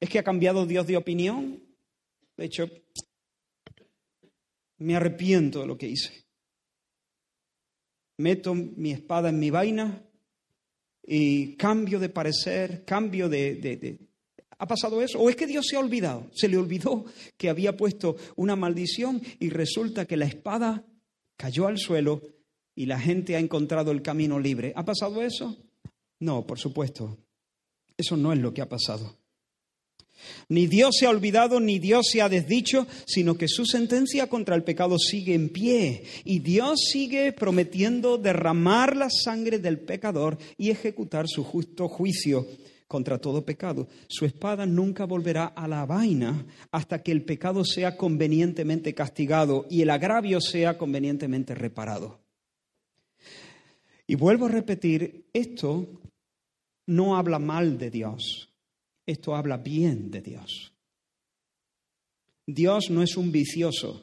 ¿Es 0.00 0.08
que 0.08 0.18
ha 0.18 0.22
cambiado 0.22 0.66
Dios 0.66 0.86
de 0.86 0.96
opinión? 0.96 1.62
De 2.36 2.44
hecho, 2.44 2.70
me 4.78 4.94
arrepiento 4.94 5.60
de 5.60 5.66
lo 5.66 5.76
que 5.76 5.88
hice. 5.88 6.24
Meto 8.18 8.54
mi 8.54 8.92
espada 8.92 9.28
en 9.28 9.38
mi 9.38 9.50
vaina 9.50 10.04
y 11.02 11.56
cambio 11.56 11.98
de 11.98 12.08
parecer, 12.08 12.84
cambio 12.84 13.28
de, 13.28 14.07
¿Ha 14.58 14.66
pasado 14.66 15.00
eso? 15.02 15.20
¿O 15.20 15.30
es 15.30 15.36
que 15.36 15.46
Dios 15.46 15.66
se 15.66 15.76
ha 15.76 15.80
olvidado? 15.80 16.28
Se 16.34 16.48
le 16.48 16.56
olvidó 16.56 17.04
que 17.36 17.48
había 17.48 17.76
puesto 17.76 18.16
una 18.34 18.56
maldición 18.56 19.22
y 19.38 19.50
resulta 19.50 20.04
que 20.04 20.16
la 20.16 20.26
espada 20.26 20.84
cayó 21.36 21.68
al 21.68 21.78
suelo 21.78 22.22
y 22.74 22.86
la 22.86 22.98
gente 22.98 23.36
ha 23.36 23.38
encontrado 23.38 23.92
el 23.92 24.02
camino 24.02 24.38
libre. 24.38 24.72
¿Ha 24.74 24.84
pasado 24.84 25.22
eso? 25.22 25.56
No, 26.18 26.44
por 26.44 26.58
supuesto. 26.58 27.18
Eso 27.96 28.16
no 28.16 28.32
es 28.32 28.40
lo 28.40 28.52
que 28.52 28.62
ha 28.62 28.68
pasado. 28.68 29.16
Ni 30.48 30.66
Dios 30.66 30.96
se 30.98 31.06
ha 31.06 31.10
olvidado, 31.10 31.60
ni 31.60 31.78
Dios 31.78 32.08
se 32.10 32.20
ha 32.20 32.28
desdicho, 32.28 32.88
sino 33.06 33.38
que 33.38 33.46
su 33.46 33.64
sentencia 33.64 34.28
contra 34.28 34.56
el 34.56 34.64
pecado 34.64 34.98
sigue 34.98 35.34
en 35.34 35.50
pie. 35.50 36.02
Y 36.24 36.40
Dios 36.40 36.80
sigue 36.92 37.32
prometiendo 37.32 38.18
derramar 38.18 38.96
la 38.96 39.10
sangre 39.10 39.60
del 39.60 39.78
pecador 39.78 40.36
y 40.56 40.70
ejecutar 40.70 41.28
su 41.28 41.44
justo 41.44 41.88
juicio 41.88 42.48
contra 42.88 43.18
todo 43.18 43.44
pecado. 43.44 43.86
Su 44.08 44.24
espada 44.24 44.66
nunca 44.66 45.04
volverá 45.04 45.44
a 45.46 45.68
la 45.68 45.84
vaina 45.86 46.46
hasta 46.72 47.02
que 47.02 47.12
el 47.12 47.22
pecado 47.24 47.64
sea 47.64 47.96
convenientemente 47.96 48.94
castigado 48.94 49.66
y 49.70 49.82
el 49.82 49.90
agravio 49.90 50.40
sea 50.40 50.78
convenientemente 50.78 51.54
reparado. 51.54 52.18
Y 54.06 54.14
vuelvo 54.14 54.46
a 54.46 54.50
repetir, 54.50 55.26
esto 55.34 56.00
no 56.86 57.16
habla 57.16 57.38
mal 57.38 57.76
de 57.76 57.90
Dios, 57.90 58.48
esto 59.06 59.36
habla 59.36 59.58
bien 59.58 60.10
de 60.10 60.22
Dios. 60.22 60.72
Dios 62.46 62.88
no 62.88 63.02
es 63.02 63.18
un 63.18 63.30
vicioso 63.30 64.02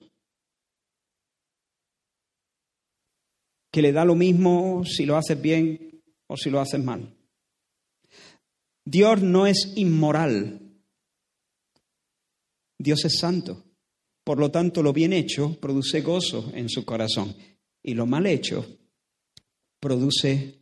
que 3.72 3.82
le 3.82 3.92
da 3.92 4.06
lo 4.06 4.14
mismo 4.14 4.84
si 4.86 5.08
lo 5.08 5.18
haces 5.18 5.42
bien 5.42 6.04
o 6.28 6.38
si 6.38 6.52
lo 6.52 6.60
haces 6.60 6.84
mal. 6.84 7.15
Dios 8.86 9.22
no 9.22 9.48
es 9.48 9.74
inmoral. 9.76 10.62
Dios 12.78 13.04
es 13.06 13.18
santo. 13.20 13.64
Por 14.24 14.40
lo 14.40 14.52
tanto, 14.52 14.84
lo 14.84 14.94
bien 14.94 15.14
hecho 15.14 15.60
produce 15.60 16.02
gozo 16.02 16.52
en 16.54 16.70
su 16.70 16.86
corazón 16.86 17.36
y 17.84 17.94
lo 17.94 18.06
mal 18.06 18.26
hecho 18.26 18.66
produce 19.80 20.60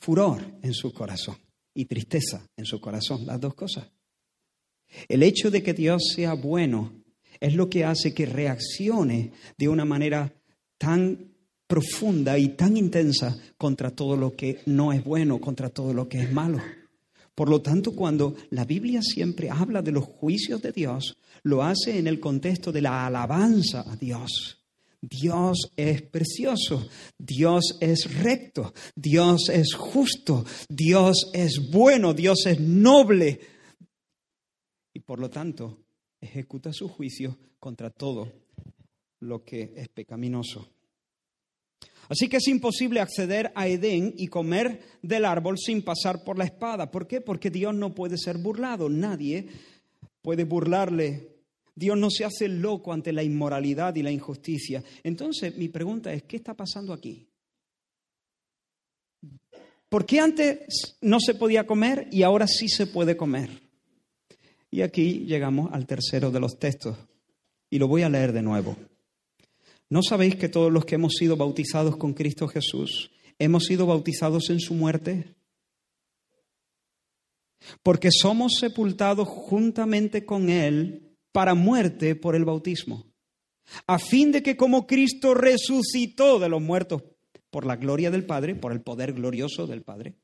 furor 0.00 0.40
en 0.62 0.74
su 0.74 0.92
corazón 0.92 1.36
y 1.74 1.84
tristeza 1.86 2.46
en 2.56 2.64
su 2.64 2.80
corazón, 2.80 3.26
las 3.26 3.40
dos 3.40 3.54
cosas. 3.54 3.88
El 5.08 5.22
hecho 5.22 5.50
de 5.50 5.62
que 5.62 5.74
Dios 5.74 6.12
sea 6.14 6.34
bueno 6.34 6.92
es 7.40 7.54
lo 7.54 7.68
que 7.68 7.84
hace 7.84 8.12
que 8.12 8.26
reaccione 8.26 9.32
de 9.56 9.68
una 9.68 9.84
manera 9.84 10.32
tan 10.78 11.32
profunda 11.66 12.38
y 12.38 12.50
tan 12.50 12.76
intensa 12.76 13.36
contra 13.56 13.90
todo 13.90 14.16
lo 14.16 14.36
que 14.36 14.60
no 14.66 14.92
es 14.92 15.02
bueno, 15.02 15.40
contra 15.40 15.70
todo 15.70 15.94
lo 15.94 16.08
que 16.08 16.20
es 16.20 16.32
malo. 16.32 16.60
Por 17.34 17.48
lo 17.48 17.62
tanto, 17.62 17.94
cuando 17.94 18.34
la 18.50 18.64
Biblia 18.64 19.00
siempre 19.02 19.48
habla 19.48 19.82
de 19.82 19.92
los 19.92 20.04
juicios 20.04 20.60
de 20.60 20.72
Dios, 20.72 21.16
lo 21.42 21.62
hace 21.62 21.98
en 21.98 22.06
el 22.06 22.20
contexto 22.20 22.72
de 22.72 22.82
la 22.82 23.06
alabanza 23.06 23.84
a 23.90 23.96
Dios. 23.96 24.58
Dios 25.00 25.72
es 25.76 26.02
precioso, 26.02 26.88
Dios 27.18 27.76
es 27.80 28.22
recto, 28.22 28.72
Dios 28.94 29.48
es 29.48 29.74
justo, 29.74 30.44
Dios 30.68 31.30
es 31.32 31.70
bueno, 31.72 32.14
Dios 32.14 32.46
es 32.46 32.60
noble. 32.60 33.40
Y 34.94 35.00
por 35.00 35.18
lo 35.18 35.28
tanto, 35.28 35.82
ejecuta 36.20 36.72
su 36.72 36.88
juicio 36.88 37.36
contra 37.58 37.90
todo 37.90 38.32
lo 39.20 39.42
que 39.44 39.72
es 39.74 39.88
pecaminoso. 39.88 40.68
Así 42.12 42.28
que 42.28 42.36
es 42.36 42.48
imposible 42.48 43.00
acceder 43.00 43.52
a 43.54 43.66
Edén 43.66 44.12
y 44.18 44.26
comer 44.26 44.82
del 45.00 45.24
árbol 45.24 45.56
sin 45.56 45.80
pasar 45.80 46.22
por 46.22 46.36
la 46.36 46.44
espada. 46.44 46.90
¿Por 46.90 47.06
qué? 47.06 47.22
Porque 47.22 47.48
Dios 47.48 47.74
no 47.74 47.94
puede 47.94 48.18
ser 48.18 48.36
burlado. 48.36 48.90
Nadie 48.90 49.48
puede 50.20 50.44
burlarle. 50.44 51.38
Dios 51.74 51.96
no 51.96 52.10
se 52.10 52.26
hace 52.26 52.48
loco 52.48 52.92
ante 52.92 53.14
la 53.14 53.22
inmoralidad 53.22 53.96
y 53.96 54.02
la 54.02 54.10
injusticia. 54.10 54.84
Entonces, 55.02 55.56
mi 55.56 55.70
pregunta 55.70 56.12
es, 56.12 56.24
¿qué 56.24 56.36
está 56.36 56.52
pasando 56.52 56.92
aquí? 56.92 57.26
¿Por 59.88 60.04
qué 60.04 60.20
antes 60.20 60.98
no 61.00 61.18
se 61.18 61.34
podía 61.34 61.66
comer 61.66 62.08
y 62.12 62.24
ahora 62.24 62.46
sí 62.46 62.68
se 62.68 62.86
puede 62.86 63.16
comer? 63.16 63.48
Y 64.70 64.82
aquí 64.82 65.24
llegamos 65.24 65.72
al 65.72 65.86
tercero 65.86 66.30
de 66.30 66.40
los 66.40 66.58
textos 66.58 66.94
y 67.70 67.78
lo 67.78 67.88
voy 67.88 68.02
a 68.02 68.10
leer 68.10 68.34
de 68.34 68.42
nuevo. 68.42 68.76
¿No 69.92 70.02
sabéis 70.02 70.36
que 70.36 70.48
todos 70.48 70.72
los 70.72 70.86
que 70.86 70.94
hemos 70.94 71.12
sido 71.18 71.36
bautizados 71.36 71.98
con 71.98 72.14
Cristo 72.14 72.48
Jesús 72.48 73.10
hemos 73.38 73.64
sido 73.64 73.84
bautizados 73.84 74.48
en 74.48 74.58
su 74.58 74.72
muerte? 74.72 75.34
Porque 77.82 78.08
somos 78.10 78.54
sepultados 78.58 79.28
juntamente 79.28 80.24
con 80.24 80.48
Él 80.48 81.14
para 81.30 81.52
muerte 81.54 82.14
por 82.14 82.34
el 82.34 82.46
bautismo, 82.46 83.04
a 83.86 83.98
fin 83.98 84.32
de 84.32 84.42
que 84.42 84.56
como 84.56 84.86
Cristo 84.86 85.34
resucitó 85.34 86.38
de 86.38 86.48
los 86.48 86.62
muertos 86.62 87.02
por 87.50 87.66
la 87.66 87.76
gloria 87.76 88.10
del 88.10 88.24
Padre, 88.24 88.54
por 88.54 88.72
el 88.72 88.80
poder 88.80 89.12
glorioso 89.12 89.66
del 89.66 89.82
Padre. 89.82 90.14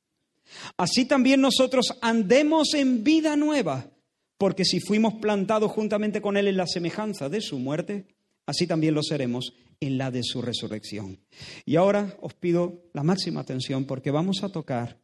Así 0.78 1.04
también 1.04 1.42
nosotros 1.42 1.98
andemos 2.00 2.72
en 2.72 3.04
vida 3.04 3.37
nueva, 3.37 3.90
porque 4.38 4.64
si 4.64 4.81
fuimos 4.81 5.16
plantados 5.16 5.70
juntamente 5.70 6.22
con 6.22 6.38
Él 6.38 6.48
en 6.48 6.57
la 6.57 6.66
semejanza 6.66 7.28
de 7.28 7.42
su 7.42 7.59
muerte, 7.59 8.07
así 8.48 8.66
también 8.66 8.94
lo 8.94 9.02
seremos 9.02 9.52
en 9.78 9.98
la 9.98 10.11
de 10.11 10.22
su 10.24 10.40
resurrección. 10.40 11.18
Y 11.66 11.76
ahora 11.76 12.16
os 12.22 12.32
pido 12.32 12.82
la 12.94 13.02
máxima 13.02 13.40
atención 13.40 13.84
porque 13.84 14.11
vamos 14.11 14.42
a 14.42 14.48
tocar, 14.48 14.98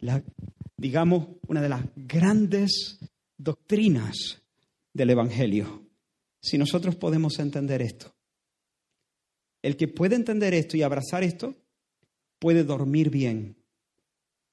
la, 0.00 0.22
digamos, 0.76 1.26
una 1.48 1.60
de 1.60 1.68
las 1.68 1.84
grandes 1.96 3.00
doctrinas 3.36 4.40
del 4.92 5.10
Evangelio. 5.10 5.82
Si 6.40 6.56
nosotros 6.56 6.94
podemos 6.94 7.40
entender 7.40 7.82
esto, 7.82 8.14
el 9.60 9.76
que 9.76 9.88
puede 9.88 10.14
entender 10.14 10.54
esto 10.54 10.76
y 10.76 10.82
abrazar 10.82 11.24
esto, 11.24 11.56
puede 12.38 12.62
dormir 12.62 13.10
bien 13.10 13.56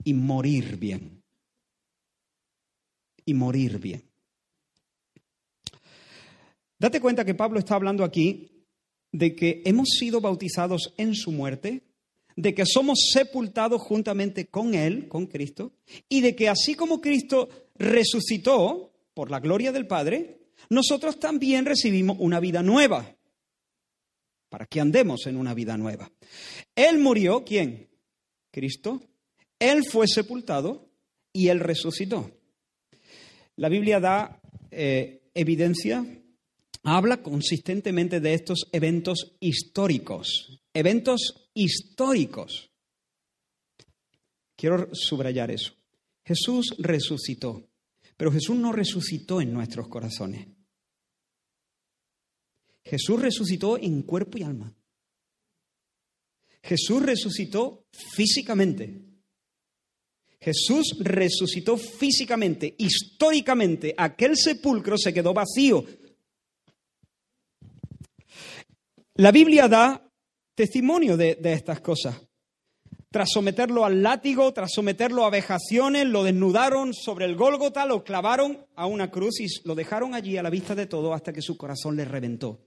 y 0.03 0.15
morir 0.15 0.77
bien. 0.77 1.21
Y 3.25 3.35
morir 3.35 3.77
bien. 3.77 4.10
Date 6.81 6.99
cuenta 6.99 7.23
que 7.23 7.35
Pablo 7.35 7.59
está 7.59 7.75
hablando 7.75 8.03
aquí 8.03 8.65
de 9.11 9.35
que 9.35 9.61
hemos 9.65 9.89
sido 9.99 10.19
bautizados 10.19 10.95
en 10.97 11.13
su 11.13 11.31
muerte, 11.31 11.83
de 12.35 12.55
que 12.55 12.65
somos 12.65 13.11
sepultados 13.13 13.83
juntamente 13.83 14.47
con 14.47 14.73
Él, 14.73 15.07
con 15.07 15.27
Cristo, 15.27 15.73
y 16.09 16.21
de 16.21 16.35
que 16.35 16.49
así 16.49 16.73
como 16.73 16.99
Cristo 16.99 17.49
resucitó 17.75 18.93
por 19.13 19.29
la 19.29 19.39
gloria 19.39 19.71
del 19.71 19.85
Padre, 19.85 20.39
nosotros 20.71 21.19
también 21.19 21.67
recibimos 21.67 22.17
una 22.19 22.39
vida 22.39 22.63
nueva 22.63 23.15
para 24.49 24.65
que 24.65 24.81
andemos 24.81 25.27
en 25.27 25.37
una 25.37 25.53
vida 25.53 25.77
nueva. 25.77 26.11
Él 26.73 26.97
murió, 26.97 27.45
¿quién? 27.45 27.89
Cristo. 28.49 29.03
Él 29.59 29.85
fue 29.85 30.07
sepultado 30.07 30.89
y 31.31 31.49
Él 31.49 31.59
resucitó. 31.59 32.31
La 33.57 33.69
Biblia 33.69 33.99
da 33.99 34.41
eh, 34.71 35.21
evidencia, 35.35 36.03
habla 36.83 37.21
consistentemente 37.21 38.19
de 38.19 38.33
estos 38.33 38.67
eventos 38.71 39.35
históricos, 39.39 40.61
eventos 40.73 41.49
históricos. 41.53 42.71
Quiero 44.55 44.93
subrayar 44.93 45.51
eso. 45.51 45.73
Jesús 46.23 46.75
resucitó, 46.77 47.67
pero 48.17 48.31
Jesús 48.31 48.55
no 48.55 48.71
resucitó 48.71 49.41
en 49.41 49.53
nuestros 49.53 49.87
corazones. 49.87 50.47
Jesús 52.83 53.21
resucitó 53.21 53.77
en 53.77 54.01
cuerpo 54.03 54.37
y 54.37 54.43
alma. 54.43 54.75
Jesús 56.63 57.01
resucitó 57.01 57.87
físicamente. 57.91 59.01
Jesús 60.39 60.97
resucitó 60.99 61.77
físicamente, 61.77 62.75
históricamente. 62.77 63.93
Aquel 63.95 64.35
sepulcro 64.35 64.97
se 64.97 65.13
quedó 65.13 65.33
vacío. 65.33 65.85
La 69.21 69.31
Biblia 69.31 69.67
da 69.67 70.11
testimonio 70.55 71.15
de, 71.15 71.37
estas 71.43 71.79
cosas. 71.79 72.19
Tras 73.11 73.29
someterlo 73.31 73.85
al 73.85 74.01
látigo, 74.01 74.51
tras 74.51 74.71
someterlo 74.73 75.25
a 75.25 75.29
vejaciones, 75.29 76.07
lo 76.07 76.23
desnudaron 76.23 76.91
sobre 76.95 77.25
el 77.25 77.35
Gólgota, 77.35 77.85
lo 77.85 78.03
clavaron 78.03 78.65
a 78.75 78.87
una 78.87 79.11
cruz 79.11 79.39
y 79.39 79.45
lo 79.63 79.75
dejaron 79.75 80.15
allí 80.15 80.37
a 80.37 80.41
la 80.41 80.49
vista 80.49 80.73
de 80.73 80.87
todo 80.87 81.13
hasta 81.13 81.33
que 81.33 81.43
su 81.43 81.55
corazón 81.55 81.97
le 81.97 82.05
reventó 82.05 82.61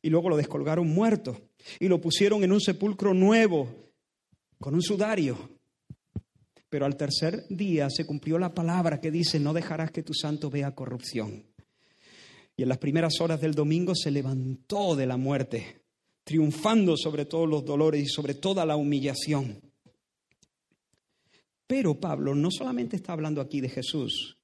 y 0.00 0.08
luego 0.08 0.28
lo 0.28 0.36
descolgaron 0.36 0.86
muerto 0.86 1.36
y 1.80 1.88
lo 1.88 2.00
pusieron 2.00 2.44
en 2.44 2.52
un 2.52 2.60
sepulcro 2.60 3.12
nuevo 3.12 3.90
con 4.60 4.74
un 4.74 4.82
sudario. 4.82 5.36
Pero 6.68 6.86
al 6.86 6.96
tercer 6.96 7.48
día 7.48 7.90
se 7.90 8.06
cumplió 8.06 8.38
la 8.38 8.54
palabra 8.54 9.00
que 9.00 9.10
dice, 9.10 9.40
no 9.40 9.52
dejarás 9.52 9.90
que 9.90 10.04
tu 10.04 10.14
santo 10.14 10.48
vea 10.48 10.76
corrupción. 10.76 11.49
Y 12.60 12.62
en 12.62 12.68
las 12.68 12.76
primeras 12.76 13.18
horas 13.22 13.40
del 13.40 13.54
domingo 13.54 13.94
se 13.94 14.10
levantó 14.10 14.94
de 14.94 15.06
la 15.06 15.16
muerte, 15.16 15.80
triunfando 16.24 16.94
sobre 16.94 17.24
todos 17.24 17.48
los 17.48 17.64
dolores 17.64 18.02
y 18.02 18.06
sobre 18.06 18.34
toda 18.34 18.66
la 18.66 18.76
humillación. 18.76 19.62
Pero 21.66 21.98
Pablo 21.98 22.34
no 22.34 22.50
solamente 22.50 22.96
está 22.96 23.14
hablando 23.14 23.40
aquí 23.40 23.62
de 23.62 23.70
Jesús, 23.70 24.36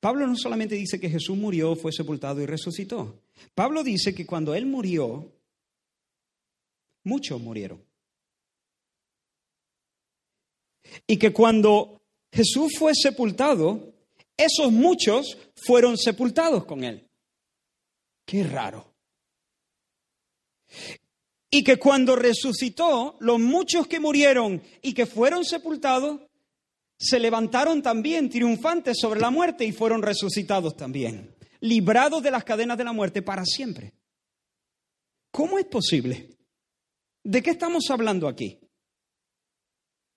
Pablo 0.00 0.26
no 0.26 0.36
solamente 0.36 0.74
dice 0.74 1.00
que 1.00 1.08
Jesús 1.08 1.34
murió, 1.34 1.74
fue 1.74 1.92
sepultado 1.92 2.42
y 2.42 2.44
resucitó. 2.44 3.22
Pablo 3.54 3.82
dice 3.82 4.14
que 4.14 4.26
cuando 4.26 4.54
él 4.54 4.66
murió, 4.66 5.32
muchos 7.04 7.40
murieron. 7.40 7.82
Y 11.06 11.16
que 11.16 11.32
cuando 11.32 12.02
Jesús 12.30 12.74
fue 12.78 12.92
sepultado, 12.94 13.94
esos 14.36 14.70
muchos 14.70 15.38
fueron 15.56 15.96
sepultados 15.96 16.66
con 16.66 16.84
él. 16.84 17.08
Qué 18.24 18.44
raro. 18.44 18.94
Y 21.50 21.62
que 21.62 21.78
cuando 21.78 22.16
resucitó, 22.16 23.16
los 23.20 23.38
muchos 23.38 23.86
que 23.86 24.00
murieron 24.00 24.62
y 24.80 24.94
que 24.94 25.06
fueron 25.06 25.44
sepultados 25.44 26.20
se 26.98 27.18
levantaron 27.18 27.82
también 27.82 28.30
triunfantes 28.30 28.98
sobre 29.00 29.20
la 29.20 29.30
muerte 29.30 29.64
y 29.64 29.72
fueron 29.72 30.02
resucitados 30.02 30.76
también, 30.76 31.34
librados 31.60 32.22
de 32.22 32.30
las 32.30 32.44
cadenas 32.44 32.78
de 32.78 32.84
la 32.84 32.92
muerte 32.92 33.22
para 33.22 33.44
siempre. 33.44 33.92
¿Cómo 35.30 35.58
es 35.58 35.66
posible? 35.66 36.30
¿De 37.24 37.42
qué 37.42 37.50
estamos 37.50 37.90
hablando 37.90 38.28
aquí? 38.28 38.58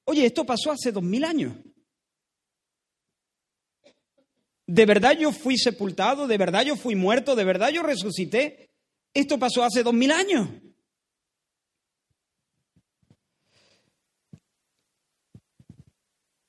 Oye, 0.05 0.25
esto 0.25 0.45
pasó 0.45 0.71
hace 0.71 0.91
dos 0.91 1.03
mil 1.03 1.23
años. 1.23 1.55
¿De 4.67 4.86
verdad 4.86 5.17
yo 5.17 5.32
fui 5.32 5.58
sepultado? 5.58 6.28
¿De 6.28 6.38
verdad 6.38 6.63
yo 6.65 6.75
fui 6.75 6.95
muerto? 6.95 7.36
¿De 7.36 7.43
verdad 7.43 7.69
yo 7.69 7.84
resucité? 7.84 8.69
Esto 9.13 9.38
pasó 9.38 9.63
hace 9.63 9.84
dos 9.84 9.93
mil 9.93 10.12
años. 10.12 10.49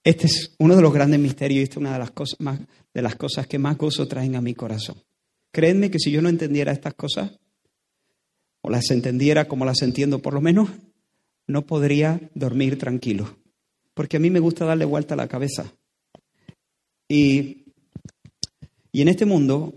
Este 0.03 0.27
es 0.27 0.55
uno 0.61 0.77
de 0.77 0.83
los 0.83 0.95
grandes 0.95 1.19
misterios 1.19 1.59
y 1.59 1.63
esta 1.65 1.75
es 1.75 1.79
una 1.79 1.93
de 1.95 1.99
las, 1.99 2.13
cosas 2.13 2.41
más, 2.41 2.61
de 2.95 3.03
las 3.03 3.17
cosas 3.17 3.49
que 3.49 3.59
más 3.59 3.77
gozo 3.77 4.07
traen 4.07 4.37
a 4.37 4.41
mi 4.41 4.55
corazón. 4.55 5.03
Créanme 5.51 5.91
que 5.91 5.99
si 5.99 6.13
yo 6.13 6.23
no 6.23 6.29
entendiera 6.29 6.71
estas 6.71 6.95
cosas, 6.95 7.33
o 8.61 8.71
las 8.71 8.91
entendiera 8.91 9.49
como 9.49 9.65
las 9.65 9.83
entiendo 9.83 10.21
por 10.21 10.35
lo 10.35 10.41
menos, 10.41 10.71
no 11.49 11.67
podría 11.67 12.21
dormir 12.35 12.79
tranquilo. 12.79 13.37
Porque 13.95 14.19
a 14.19 14.21
mí 14.21 14.31
me 14.31 14.39
gusta 14.39 14.65
darle 14.65 14.85
vuelta 14.85 15.15
a 15.15 15.17
la 15.17 15.29
cabeza. 15.29 15.73
Y, 17.09 17.66
y 18.97 19.03
en 19.03 19.09
este 19.09 19.27
mundo, 19.27 19.75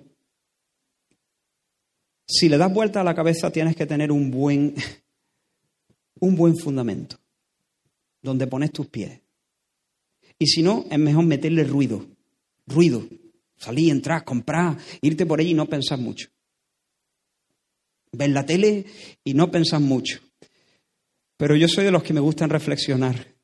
si 2.25 2.47
le 2.47 2.57
das 2.57 2.73
vuelta 2.73 3.01
a 3.01 3.03
la 3.03 3.13
cabeza, 3.13 3.51
tienes 3.51 3.75
que 3.75 3.85
tener 3.85 4.13
un 4.13 4.31
buen, 4.31 4.75
un 6.21 6.37
buen 6.37 6.57
fundamento, 6.57 7.19
donde 8.21 8.47
pones 8.47 8.71
tus 8.71 8.87
pies. 8.87 9.19
Y 10.37 10.47
si 10.47 10.63
no, 10.63 10.85
es 10.89 10.97
mejor 10.97 11.25
meterle 11.25 11.65
ruido. 11.65 12.07
Ruido. 12.65 13.05
Salir, 13.57 13.91
entrar, 13.91 14.23
comprar, 14.23 14.77
irte 15.01 15.25
por 15.25 15.41
ahí 15.41 15.49
y 15.49 15.53
no 15.53 15.65
pensar 15.65 15.99
mucho. 15.99 16.29
Ver 18.13 18.29
la 18.29 18.45
tele 18.45 18.85
y 19.25 19.33
no 19.33 19.51
pensar 19.51 19.81
mucho. 19.81 20.21
Pero 21.35 21.57
yo 21.57 21.67
soy 21.67 21.83
de 21.83 21.91
los 21.91 22.03
que 22.03 22.13
me 22.13 22.21
gustan 22.21 22.49
reflexionar. 22.49 23.35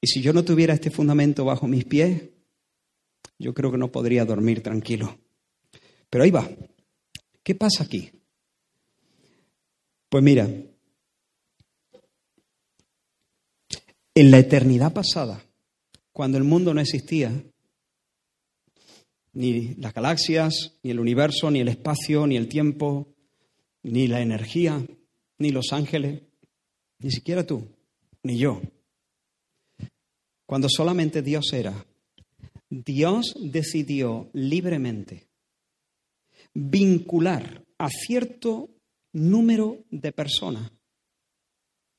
Y 0.00 0.06
si 0.06 0.22
yo 0.22 0.32
no 0.32 0.46
tuviera 0.46 0.72
este 0.72 0.90
fundamento 0.90 1.44
bajo 1.44 1.68
mis 1.68 1.84
pies, 1.84 2.22
yo 3.38 3.54
creo 3.54 3.70
que 3.70 3.78
no 3.78 3.92
podría 3.92 4.24
dormir 4.24 4.62
tranquilo. 4.62 5.18
Pero 6.10 6.24
ahí 6.24 6.30
va. 6.30 6.48
¿Qué 7.42 7.54
pasa 7.54 7.84
aquí? 7.84 8.10
Pues 10.08 10.24
mira, 10.24 10.48
en 14.14 14.30
la 14.30 14.38
eternidad 14.38 14.92
pasada, 14.92 15.42
cuando 16.12 16.38
el 16.38 16.44
mundo 16.44 16.74
no 16.74 16.80
existía, 16.80 17.32
ni 19.34 19.74
las 19.74 19.94
galaxias, 19.94 20.78
ni 20.82 20.90
el 20.90 20.98
universo, 20.98 21.50
ni 21.50 21.60
el 21.60 21.68
espacio, 21.68 22.26
ni 22.26 22.36
el 22.36 22.48
tiempo, 22.48 23.14
ni 23.82 24.08
la 24.08 24.20
energía, 24.20 24.84
ni 25.38 25.50
los 25.50 25.72
ángeles, 25.72 26.22
ni 26.98 27.10
siquiera 27.10 27.46
tú, 27.46 27.68
ni 28.22 28.38
yo. 28.38 28.60
Cuando 30.46 30.68
solamente 30.68 31.22
Dios 31.22 31.52
era, 31.52 31.86
Dios 32.70 33.34
decidió 33.40 34.30
libremente 34.32 35.28
vincular 36.54 37.64
a 37.78 37.88
cierto 37.88 38.70
número 39.12 39.84
de 39.90 40.12
personas 40.12 40.72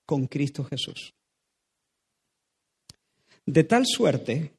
con 0.05 0.27
Cristo 0.27 0.63
Jesús. 0.63 1.13
De 3.45 3.63
tal 3.63 3.85
suerte 3.85 4.53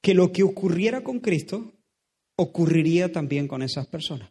que 0.00 0.14
lo 0.14 0.32
que 0.32 0.42
ocurriera 0.42 1.02
con 1.02 1.20
Cristo 1.20 1.72
ocurriría 2.36 3.12
también 3.12 3.46
con 3.46 3.62
esas 3.62 3.86
personas. 3.86 4.30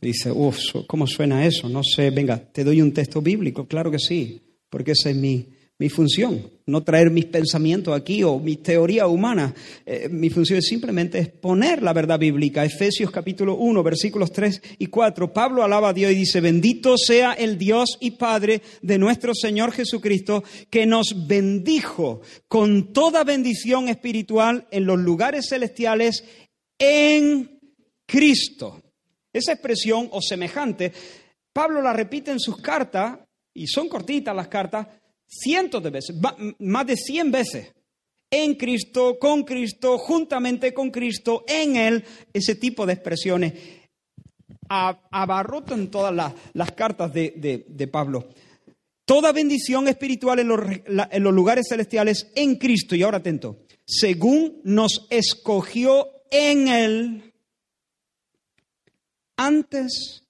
Dice, 0.00 0.32
uff, 0.32 0.58
¿cómo 0.86 1.06
suena 1.06 1.44
eso? 1.44 1.68
No 1.68 1.82
sé, 1.84 2.10
venga, 2.10 2.38
te 2.38 2.64
doy 2.64 2.80
un 2.80 2.94
texto 2.94 3.20
bíblico, 3.20 3.68
claro 3.68 3.90
que 3.90 3.98
sí, 3.98 4.40
porque 4.70 4.92
esa 4.92 5.10
es 5.10 5.16
mi, 5.16 5.46
mi 5.80 5.88
función, 5.88 6.46
no 6.66 6.82
traer 6.84 7.10
mis 7.10 7.24
pensamientos 7.24 7.96
aquí 7.96 8.22
o 8.22 8.38
mi 8.38 8.56
teoría 8.56 9.06
humana. 9.06 9.54
Eh, 9.86 10.10
mi 10.10 10.28
función 10.28 10.58
es 10.58 10.66
simplemente 10.66 11.18
exponer 11.18 11.82
la 11.82 11.94
verdad 11.94 12.18
bíblica. 12.18 12.66
Efesios 12.66 13.10
capítulo 13.10 13.54
1, 13.54 13.82
versículos 13.82 14.30
3 14.30 14.60
y 14.76 14.86
4. 14.88 15.32
Pablo 15.32 15.64
alaba 15.64 15.88
a 15.88 15.92
Dios 15.94 16.12
y 16.12 16.16
dice, 16.16 16.42
bendito 16.42 16.98
sea 16.98 17.32
el 17.32 17.56
Dios 17.56 17.96
y 17.98 18.10
Padre 18.10 18.60
de 18.82 18.98
nuestro 18.98 19.34
Señor 19.34 19.72
Jesucristo, 19.72 20.44
que 20.68 20.84
nos 20.84 21.26
bendijo 21.26 22.20
con 22.46 22.92
toda 22.92 23.24
bendición 23.24 23.88
espiritual 23.88 24.68
en 24.70 24.84
los 24.84 24.98
lugares 24.98 25.46
celestiales 25.48 26.24
en 26.78 27.58
Cristo. 28.04 28.82
Esa 29.32 29.52
expresión 29.52 30.10
o 30.12 30.20
semejante, 30.20 30.92
Pablo 31.54 31.80
la 31.80 31.94
repite 31.94 32.32
en 32.32 32.38
sus 32.38 32.58
cartas, 32.58 33.18
y 33.54 33.66
son 33.66 33.88
cortitas 33.88 34.36
las 34.36 34.48
cartas, 34.48 34.86
cientos 35.30 35.82
de 35.82 35.90
veces, 35.90 36.16
más 36.58 36.86
de 36.86 36.96
cien 36.96 37.30
veces, 37.30 37.72
en 38.30 38.54
Cristo, 38.54 39.18
con 39.18 39.44
Cristo, 39.44 39.98
juntamente 39.98 40.74
con 40.74 40.90
Cristo, 40.90 41.44
en 41.48 41.76
Él, 41.76 42.04
ese 42.32 42.54
tipo 42.54 42.86
de 42.86 42.92
expresiones 42.92 43.54
abarrotan 44.68 45.90
todas 45.90 46.14
las, 46.54 46.72
cartas 46.72 47.12
de, 47.12 47.88
Pablo. 47.90 48.28
Toda 49.04 49.32
bendición 49.32 49.88
espiritual 49.88 50.38
en 50.38 51.22
los 51.24 51.34
lugares 51.34 51.66
celestiales 51.68 52.30
en 52.36 52.54
Cristo, 52.56 52.94
y 52.94 53.02
ahora 53.02 53.18
atento, 53.18 53.64
según 53.84 54.60
nos 54.62 55.08
escogió 55.10 56.06
en 56.30 56.68
Él 56.68 57.32
antes 59.36 60.22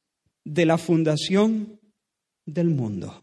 de 0.44 0.64
la 0.64 0.78
fundación 0.78 1.78
del 2.46 2.70
mundo 2.70 3.22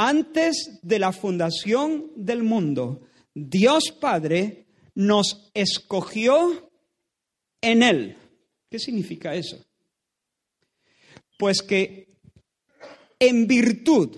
antes 0.00 0.78
de 0.82 1.00
la 1.00 1.10
fundación 1.10 2.12
del 2.14 2.44
mundo, 2.44 3.00
Dios 3.34 3.90
Padre 4.00 4.68
nos 4.94 5.50
escogió 5.54 6.70
en 7.60 7.82
Él. 7.82 8.16
¿Qué 8.70 8.78
significa 8.78 9.34
eso? 9.34 9.58
Pues 11.36 11.62
que 11.62 12.14
en 13.18 13.48
virtud 13.48 14.16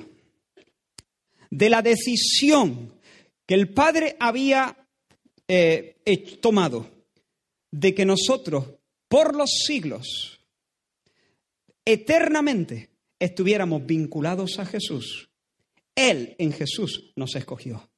de 1.48 1.70
la 1.70 1.80
decisión 1.80 2.92
que 3.46 3.54
el 3.54 3.72
Padre 3.72 4.18
había 4.20 4.86
eh, 5.48 5.96
tomado 6.42 6.90
de 7.70 7.94
que 7.94 8.04
nosotros, 8.04 8.66
por 9.08 9.34
los 9.34 9.48
siglos, 9.66 10.40
eternamente 11.86 12.90
estuviéramos 13.18 13.86
vinculados 13.86 14.58
a 14.58 14.66
Jesús, 14.66 15.29
él 15.94 16.34
en 16.38 16.52
Jesús 16.52 17.12
nos 17.16 17.34
escogió. 17.36 17.90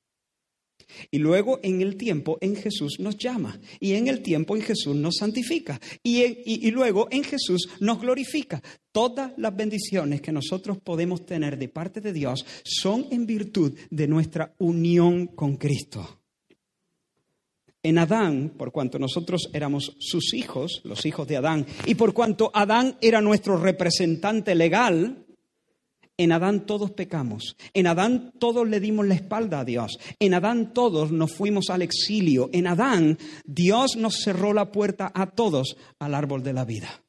Y 1.10 1.18
luego 1.18 1.60
en 1.62 1.80
el 1.80 1.96
tiempo 1.96 2.38
en 2.40 2.56
Jesús 2.56 2.98
nos 2.98 3.16
llama. 3.16 3.58
Y 3.80 3.94
en 3.94 4.08
el 4.08 4.22
tiempo 4.22 4.56
en 4.56 4.62
Jesús 4.62 4.94
nos 4.94 5.16
santifica. 5.16 5.80
Y, 6.02 6.70
luego 6.70 7.08
en 7.10 7.24
Jesús 7.24 7.68
nos 7.80 8.00
glorifica. 8.00 8.62
Todas 8.90 9.32
las 9.36 9.54
bendiciones 9.54 10.20
que 10.20 10.32
nosotros 10.32 10.78
podemos 10.78 11.24
tener 11.24 11.58
de 11.58 11.68
parte 11.68 12.00
de 12.00 12.12
Dios 12.12 12.44
son 12.64 13.06
en 13.10 13.26
virtud 13.26 13.74
de 13.90 14.06
nuestra 14.06 14.54
unión 14.58 15.28
con 15.28 15.56
Cristo. 15.56 16.18
En 17.84 17.98
Adán, 17.98 18.52
por 18.56 18.70
cuanto 18.70 19.00
nosotros 19.00 19.50
éramos 19.52 19.96
sus 19.98 20.34
hijos, 20.34 20.82
los 20.84 21.04
hijos 21.04 21.26
de 21.26 21.36
Adán, 21.36 21.66
y 21.84 21.96
por 21.96 22.14
cuanto 22.14 22.52
Adán 22.54 22.96
era 23.00 23.20
nuestro 23.20 23.56
representante 23.56 24.54
legal, 24.54 25.21
en 26.16 26.32
Adán 26.32 26.66
todos 26.66 26.90
pecamos. 26.92 27.56
En 27.72 27.86
Adán 27.86 28.32
todos 28.38 28.68
le 28.68 28.80
dimos 28.80 29.06
la 29.06 29.14
espalda 29.14 29.60
a 29.60 29.64
Dios. 29.64 29.98
En 30.18 30.34
Adán 30.34 30.72
todos 30.72 31.10
nos 31.10 31.32
fuimos 31.32 31.70
al 31.70 31.82
exilio. 31.82 32.50
En 32.52 32.66
Adán 32.66 33.18
Dios 33.44 33.96
nos 33.96 34.22
cerró 34.22 34.52
la 34.52 34.70
puerta 34.70 35.10
a 35.14 35.26
todos 35.30 35.76
al 35.98 36.14
árbol 36.14 36.42
de 36.42 36.52
la 36.52 36.64
vida. 36.64 37.02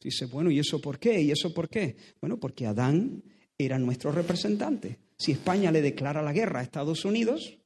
Dice, 0.00 0.26
bueno, 0.26 0.50
¿y 0.50 0.58
eso 0.58 0.80
por 0.80 0.98
qué? 0.98 1.20
¿Y 1.20 1.30
eso 1.30 1.52
por 1.52 1.68
qué? 1.68 1.96
Bueno, 2.20 2.38
porque 2.38 2.66
Adán 2.66 3.22
era 3.58 3.78
nuestro 3.78 4.12
representante. 4.12 4.98
Si 5.18 5.32
España 5.32 5.72
le 5.72 5.82
declara 5.82 6.22
la 6.22 6.32
guerra 6.32 6.60
a 6.60 6.62
Estados 6.62 7.04
Unidos, 7.04 7.58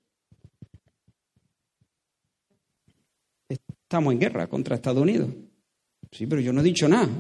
estamos 3.48 4.12
en 4.12 4.20
guerra 4.20 4.46
contra 4.46 4.76
Estados 4.76 5.03
Unidos. 5.03 5.31
Sí, 6.12 6.26
pero 6.26 6.40
yo 6.40 6.53
no 6.53 6.61
he 6.61 6.64
dicho 6.64 6.88
nada. 6.88 7.11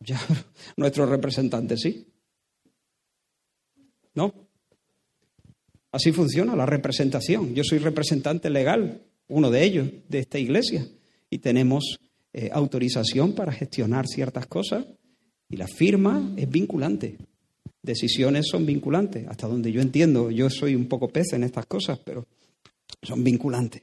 Ya, 0.00 0.20
nuestro 0.76 1.06
representante 1.06 1.76
sí. 1.76 2.06
¿No? 4.14 4.32
Así 5.90 6.12
funciona 6.12 6.54
la 6.54 6.66
representación. 6.66 7.54
Yo 7.54 7.64
soy 7.64 7.78
representante 7.78 8.50
legal, 8.50 9.02
uno 9.28 9.50
de 9.50 9.64
ellos, 9.64 9.88
de 10.08 10.18
esta 10.18 10.38
iglesia, 10.38 10.86
y 11.30 11.38
tenemos 11.38 11.98
eh, 12.32 12.50
autorización 12.52 13.32
para 13.32 13.52
gestionar 13.52 14.06
ciertas 14.06 14.46
cosas 14.46 14.84
y 15.48 15.56
la 15.56 15.66
firma 15.66 16.34
es 16.36 16.48
vinculante. 16.48 17.16
Decisiones 17.82 18.46
son 18.50 18.66
vinculantes, 18.66 19.26
hasta 19.28 19.46
donde 19.46 19.72
yo 19.72 19.80
entiendo. 19.80 20.30
Yo 20.30 20.50
soy 20.50 20.74
un 20.74 20.86
poco 20.86 21.08
pez 21.08 21.32
en 21.32 21.44
estas 21.44 21.66
cosas, 21.66 21.98
pero 22.04 22.26
son 23.02 23.24
vinculantes. 23.24 23.82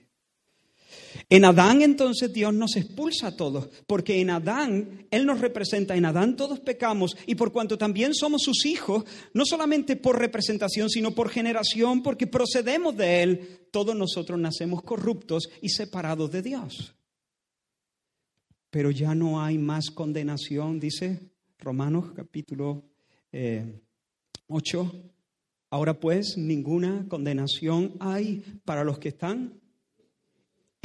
En 1.30 1.46
Adán 1.46 1.82
entonces 1.82 2.32
Dios 2.32 2.54
nos 2.54 2.76
expulsa 2.76 3.28
a 3.28 3.36
todos, 3.36 3.70
porque 3.88 4.22
en 4.22 4.30
Adán 4.30 5.08
Él 5.12 5.26
nos 5.26 5.42
representa, 5.42 5.96
en 5.96 6.06
Adán 6.06 6.36
todos 6.36 6.60
pecamos 6.60 7.16
y 7.26 7.36
por 7.36 7.52
cuanto 7.52 7.78
también 7.78 8.14
somos 8.14 8.44
sus 8.44 8.66
hijos, 8.66 9.04
no 9.34 9.46
solamente 9.46 9.96
por 9.96 10.20
representación, 10.20 10.90
sino 10.90 11.12
por 11.12 11.30
generación, 11.30 12.04
porque 12.04 12.28
procedemos 12.28 12.96
de 12.98 13.24
Él, 13.24 13.60
todos 13.72 13.96
nosotros 13.96 14.40
nacemos 14.40 14.84
corruptos 14.84 15.50
y 15.62 15.70
separados 15.70 16.32
de 16.32 16.42
Dios. 16.42 16.96
Pero 18.70 18.92
ya 18.92 19.16
no 19.16 19.42
hay 19.42 19.58
más 19.58 19.90
condenación, 19.90 20.80
dice 20.80 21.32
Romanos 21.60 22.12
capítulo 22.16 22.84
8. 23.32 23.32
Eh, 23.32 25.12
Ahora 25.76 26.00
pues 26.00 26.38
ninguna 26.38 27.06
condenación 27.10 27.96
hay 28.00 28.62
para 28.64 28.86
los 28.86 28.98
que 28.98 29.10
están 29.10 29.60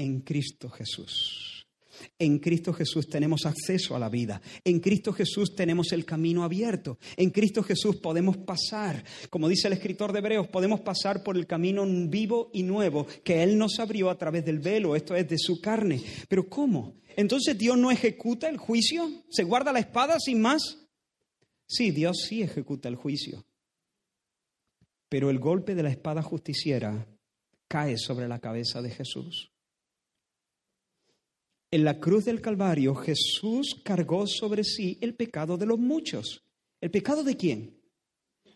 en 0.00 0.20
Cristo 0.20 0.70
Jesús. 0.70 1.66
En 2.18 2.38
Cristo 2.38 2.72
Jesús 2.72 3.08
tenemos 3.08 3.44
acceso 3.44 3.94
a 3.94 3.98
la 3.98 4.08
vida. 4.08 4.40
En 4.64 4.80
Cristo 4.80 5.12
Jesús 5.12 5.54
tenemos 5.54 5.92
el 5.92 6.06
camino 6.06 6.42
abierto. 6.42 6.98
En 7.16 7.28
Cristo 7.30 7.62
Jesús 7.62 7.96
podemos 7.96 8.38
pasar, 8.38 9.04
como 9.28 9.48
dice 9.48 9.66
el 9.66 9.74
escritor 9.74 10.12
de 10.12 10.20
Hebreos, 10.20 10.48
podemos 10.48 10.80
pasar 10.80 11.22
por 11.22 11.36
el 11.36 11.46
camino 11.46 11.84
vivo 12.08 12.50
y 12.54 12.62
nuevo 12.62 13.06
que 13.22 13.42
Él 13.42 13.58
nos 13.58 13.78
abrió 13.78 14.08
a 14.08 14.16
través 14.16 14.44
del 14.44 14.58
velo, 14.58 14.96
esto 14.96 15.14
es 15.14 15.28
de 15.28 15.36
su 15.38 15.60
carne. 15.60 16.02
Pero 16.28 16.48
¿cómo? 16.48 16.94
Entonces 17.16 17.58
Dios 17.58 17.76
no 17.76 17.90
ejecuta 17.90 18.48
el 18.48 18.56
juicio, 18.56 19.10
se 19.28 19.44
guarda 19.44 19.72
la 19.72 19.80
espada 19.80 20.16
sin 20.18 20.40
más. 20.40 20.78
Sí, 21.66 21.90
Dios 21.90 22.24
sí 22.26 22.42
ejecuta 22.42 22.88
el 22.88 22.96
juicio. 22.96 23.44
Pero 25.10 25.28
el 25.28 25.38
golpe 25.38 25.74
de 25.74 25.82
la 25.82 25.90
espada 25.90 26.22
justiciera 26.22 27.06
cae 27.68 27.98
sobre 27.98 28.26
la 28.26 28.38
cabeza 28.38 28.80
de 28.80 28.90
Jesús. 28.90 29.50
En 31.72 31.84
la 31.84 32.00
cruz 32.00 32.24
del 32.24 32.40
Calvario 32.40 32.96
Jesús 32.96 33.80
cargó 33.84 34.26
sobre 34.26 34.64
sí 34.64 34.98
el 35.00 35.14
pecado 35.14 35.56
de 35.56 35.66
los 35.66 35.78
muchos. 35.78 36.42
¿El 36.80 36.90
pecado 36.90 37.22
de 37.22 37.36
quién? 37.36 37.78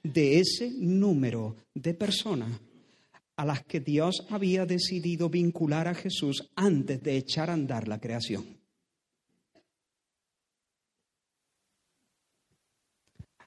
De 0.02 0.40
ese 0.40 0.72
número 0.78 1.56
de 1.74 1.94
personas 1.94 2.60
a 3.36 3.44
las 3.44 3.64
que 3.64 3.80
Dios 3.80 4.26
había 4.30 4.66
decidido 4.66 5.28
vincular 5.28 5.86
a 5.86 5.94
Jesús 5.94 6.50
antes 6.56 7.02
de 7.02 7.16
echar 7.16 7.50
a 7.50 7.54
andar 7.54 7.86
la 7.86 8.00
creación. 8.00 8.60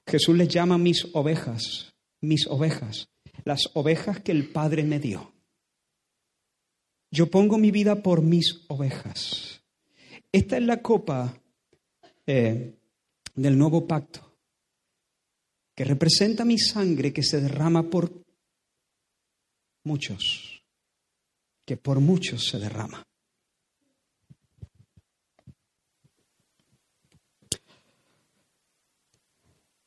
Jesús 0.06 0.36
les 0.36 0.48
llama 0.48 0.78
mis 0.78 1.06
ovejas, 1.12 1.92
mis 2.22 2.46
ovejas, 2.46 3.10
las 3.44 3.68
ovejas 3.74 4.20
que 4.20 4.32
el 4.32 4.50
Padre 4.50 4.82
me 4.82 4.98
dio. 4.98 5.34
Yo 7.10 7.30
pongo 7.30 7.58
mi 7.58 7.70
vida 7.70 8.02
por 8.02 8.22
mis 8.22 8.64
ovejas. 8.68 9.57
Esta 10.30 10.58
es 10.58 10.62
la 10.62 10.82
copa 10.82 11.40
eh, 12.26 12.74
del 13.34 13.56
nuevo 13.56 13.86
pacto, 13.86 14.36
que 15.74 15.84
representa 15.84 16.44
mi 16.44 16.58
sangre 16.58 17.12
que 17.12 17.22
se 17.22 17.40
derrama 17.40 17.88
por 17.88 18.12
muchos, 19.84 20.62
que 21.64 21.78
por 21.78 22.00
muchos 22.00 22.46
se 22.46 22.58
derrama. 22.58 23.02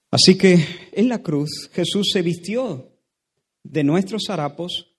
Así 0.09 0.37
que 0.37 0.89
en 0.91 1.07
la 1.07 1.21
cruz 1.21 1.69
Jesús 1.71 2.09
se 2.11 2.21
vistió 2.21 2.97
de 3.63 3.83
nuestros 3.83 4.23
harapos, 4.29 4.97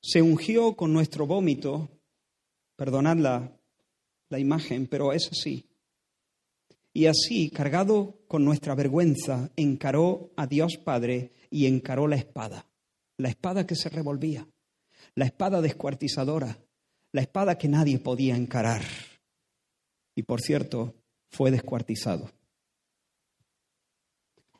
se 0.00 0.22
ungió 0.22 0.76
con 0.76 0.92
nuestro 0.92 1.26
vómito, 1.26 1.90
perdonad 2.76 3.16
la, 3.18 3.59
la 4.30 4.38
imagen, 4.38 4.86
pero 4.86 5.12
es 5.12 5.28
así. 5.30 5.66
Y 6.92 7.06
así, 7.06 7.50
cargado 7.50 8.18
con 8.26 8.44
nuestra 8.44 8.74
vergüenza, 8.74 9.50
encaró 9.56 10.32
a 10.36 10.46
Dios 10.46 10.78
Padre 10.78 11.30
y 11.50 11.66
encaró 11.66 12.08
la 12.08 12.16
espada, 12.16 12.66
la 13.18 13.28
espada 13.28 13.66
que 13.66 13.76
se 13.76 13.90
revolvía, 13.90 14.48
la 15.14 15.26
espada 15.26 15.60
descuartizadora, 15.60 16.58
la 17.12 17.20
espada 17.20 17.58
que 17.58 17.68
nadie 17.68 17.98
podía 17.98 18.36
encarar. 18.36 18.82
Y 20.14 20.22
por 20.22 20.40
cierto, 20.40 20.94
fue 21.28 21.50
descuartizado 21.50 22.30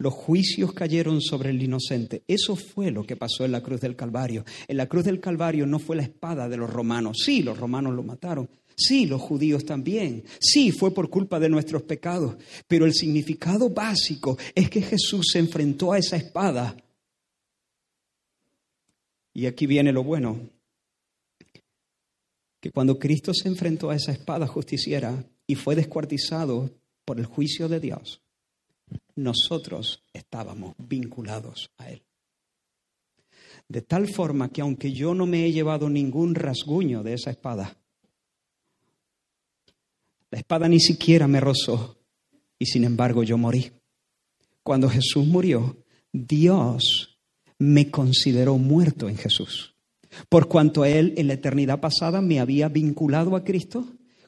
los 0.01 0.15
juicios 0.15 0.73
cayeron 0.73 1.21
sobre 1.21 1.51
el 1.51 1.63
inocente. 1.63 2.25
Eso 2.27 2.57
fue 2.57 2.91
lo 2.91 3.05
que 3.05 3.17
pasó 3.17 3.45
en 3.45 3.53
la 3.53 3.63
cruz 3.63 3.83
del 3.83 3.97
Calvario. 3.97 4.47
En 4.67 4.79
la 4.79 4.87
cruz 4.87 5.05
del 5.05 5.21
Calvario 5.21 5.67
no 5.67 5.79
fue 5.79 5.95
la 5.95 6.03
espada 6.03 6.49
de 6.49 6.57
los 6.57 6.71
romanos. 6.71 7.19
Sí, 7.23 7.43
los 7.43 7.59
romanos 7.59 7.95
lo 7.95 8.03
mataron. 8.03 8.49
Sí, 8.81 9.05
los 9.05 9.21
judíos 9.21 9.67
también. 9.67 10.25
Sí, 10.41 10.73
fue 10.73 10.91
por 10.95 11.11
culpa 11.11 11.39
de 11.39 11.51
nuestros 11.51 11.83
pecados. 11.83 12.37
Pero 12.67 12.87
el 12.87 12.95
significado 12.95 13.69
básico 13.69 14.39
es 14.55 14.71
que 14.71 14.81
Jesús 14.81 15.27
se 15.33 15.39
enfrentó 15.39 15.93
a 15.93 15.99
esa 15.99 16.17
espada. 16.17 16.75
Y 19.35 19.45
aquí 19.45 19.67
viene 19.67 19.93
lo 19.93 20.03
bueno. 20.03 20.49
Que 22.59 22.71
cuando 22.71 22.99
Cristo 22.99 23.35
se 23.35 23.49
enfrentó 23.49 23.91
a 23.91 23.97
esa 23.97 24.13
espada 24.13 24.47
justiciera 24.47 25.25
y 25.47 25.57
fue 25.57 25.77
descuartizado 25.77 26.71
por 27.05 27.19
el 27.19 27.27
juicio 27.27 27.69
de 27.69 27.81
Dios, 27.81 28.23
nosotros 29.15 30.03
estábamos 30.15 30.75
vinculados 30.79 31.71
a 31.77 31.91
Él. 31.91 32.03
De 33.69 33.83
tal 33.83 34.09
forma 34.09 34.49
que 34.49 34.63
aunque 34.63 34.93
yo 34.93 35.15
no 35.15 35.27
me 35.27 35.45
he 35.45 35.53
llevado 35.53 35.91
ningún 35.91 36.35
rasguño 36.35 37.03
de 37.03 37.13
esa 37.15 37.31
espada, 37.31 37.80
la 40.31 40.39
espada 40.39 40.69
ni 40.69 40.81
siquiera 40.81 41.27
me 41.27 41.41
rozó 41.41 41.99
y 42.59 42.67
sin 42.67 42.85
embargo 42.85 43.23
yo 43.23 43.39
morí. 43.39 43.73
Cuando 44.63 44.89
Jesús 44.89 45.27
murió, 45.27 45.79
Dios 46.13 47.19
me 47.59 47.91
consideró 47.91 48.59
muerto 48.59 49.09
en 49.09 49.17
Jesús. 49.17 49.75
Por 50.29 50.49
cuanto 50.49 50.85
Él 50.85 51.15
en 51.17 51.29
la 51.29 51.35
eternidad 51.35 51.81
pasada 51.81 52.21
me 52.21 52.41
había 52.41 52.69
vinculado 52.69 53.37
a 53.37 53.45
Cristo, 53.45 53.87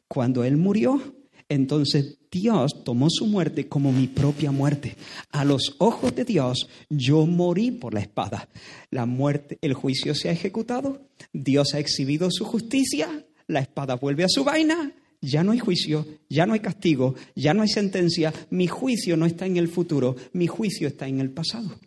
cuando 0.09 0.45
Él 0.45 0.57
murió, 0.57 1.01
entonces 1.49 2.19
Dios 2.31 2.83
tomó 2.85 3.09
su 3.11 3.27
muerte 3.27 3.69
como 3.69 3.93
mi 3.93 4.07
propia 4.07 4.53
muerte. 4.53 4.97
A 5.31 5.45
los 5.45 5.75
ojos 5.79 6.15
de 6.15 6.25
Dios 6.25 6.69
yo 6.89 7.27
morí 7.27 7.71
por 7.71 7.95
la 7.95 8.01
espada. 8.01 8.49
La 8.91 9.07
muerte, 9.07 9.59
el 9.61 9.75
juicio 9.75 10.15
se 10.15 10.29
ha 10.29 10.33
ejecutado, 10.33 11.03
Dios 11.33 11.75
ha 11.75 11.79
exhibido 11.79 12.31
su 12.31 12.45
justicia, 12.45 13.27
la 13.47 13.61
espada 13.61 13.97
vuelve 13.97 14.25
a 14.25 14.29
su 14.29 14.45
vaina, 14.45 14.93
ya 15.23 15.45
no 15.45 15.53
hay 15.53 15.61
juicio, 15.61 16.05
ya 16.29 16.45
no 16.45 16.53
hay 16.53 16.61
castigo, 16.61 17.15
ya 17.35 17.55
no 17.55 17.63
hay 17.63 17.69
sentencia, 17.69 18.35
mi 18.51 18.67
juicio 18.67 19.17
no 19.17 19.25
está 19.25 19.47
en 19.47 19.57
el 19.57 19.69
futuro, 19.69 20.17
mi 20.33 20.49
juicio 20.49 20.89
está 20.89 21.07
en 21.07 21.21
el 21.21 21.31
pasado. 21.31 21.79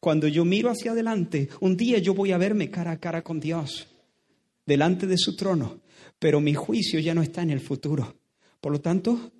Cuando 0.00 0.26
yo 0.26 0.44
miro 0.44 0.70
hacia 0.70 0.90
adelante, 0.90 1.48
un 1.60 1.76
día 1.76 1.98
yo 1.98 2.12
voy 2.12 2.32
a 2.32 2.38
verme 2.38 2.70
cara 2.70 2.90
a 2.90 3.00
cara 3.00 3.22
con 3.22 3.38
Dios, 3.38 3.86
delante 4.66 5.06
de 5.06 5.16
su 5.16 5.36
trono, 5.36 5.80
pero 6.18 6.40
mi 6.40 6.54
juicio 6.54 6.98
ya 6.98 7.14
no 7.14 7.22
está 7.22 7.42
en 7.42 7.50
el 7.50 7.60
futuro. 7.60 8.16
Por 8.60 8.72
lo 8.72 8.80
tanto, 8.80 9.32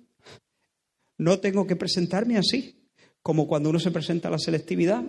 no 1.17 1.39
tengo 1.39 1.67
que 1.67 1.75
presentarme 1.75 2.37
así, 2.37 2.75
como 3.21 3.45
cuando 3.45 3.69
uno 3.69 3.79
se 3.79 3.91
presenta 3.91 4.29
a 4.29 4.31
la 4.31 4.39
selectividad 4.39 5.03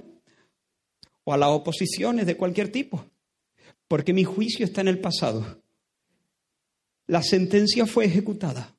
o 1.22 1.32
a 1.32 1.36
las 1.36 1.50
oposiciones 1.50 2.26
de 2.26 2.36
cualquier 2.36 2.72
tipo, 2.72 3.04
porque 3.86 4.12
mi 4.12 4.24
juicio 4.24 4.64
está 4.64 4.80
en 4.80 4.88
el 4.88 4.98
pasado. 4.98 5.62
La 7.08 7.22
sentencia 7.22 7.86
fue 7.86 8.04
ejecutada. 8.04 8.76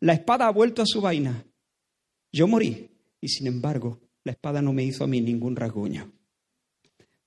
La 0.00 0.14
espada 0.14 0.48
ha 0.48 0.50
vuelto 0.50 0.82
a 0.82 0.86
su 0.86 1.00
vaina. 1.00 1.46
Yo 2.32 2.48
morí 2.48 2.90
y 3.20 3.28
sin 3.28 3.46
embargo 3.46 4.00
la 4.24 4.32
espada 4.32 4.62
no 4.62 4.72
me 4.72 4.84
hizo 4.84 5.04
a 5.04 5.06
mí 5.06 5.20
ningún 5.20 5.54
rasguño, 5.54 6.12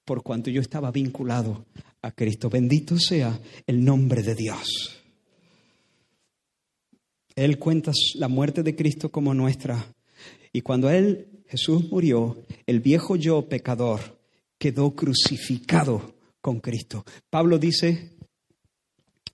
por 0.04 0.24
cuanto 0.24 0.50
yo 0.50 0.62
estaba 0.62 0.92
vinculado 0.92 1.66
a 2.02 2.12
Cristo. 2.12 2.50
Bendito 2.50 2.98
sea 2.98 3.40
el 3.68 3.86
nombre 3.86 4.24
de 4.24 4.34
Dios. 4.34 5.04
Él 7.36 7.60
cuenta 7.60 7.92
la 8.16 8.28
muerte 8.28 8.64
de 8.64 8.76
Cristo 8.76 9.12
como 9.12 9.34
nuestra. 9.34 9.94
Y 10.52 10.62
cuando 10.62 10.90
Él, 10.90 11.44
Jesús 11.48 11.90
murió, 11.92 12.44
el 12.66 12.80
viejo 12.80 13.16
yo 13.16 13.48
pecador 13.48 14.20
quedó 14.58 14.96
crucificado 14.96 16.16
con 16.42 16.62
Cristo. 16.62 17.06
Pablo 17.30 17.60
dice, 17.60 18.18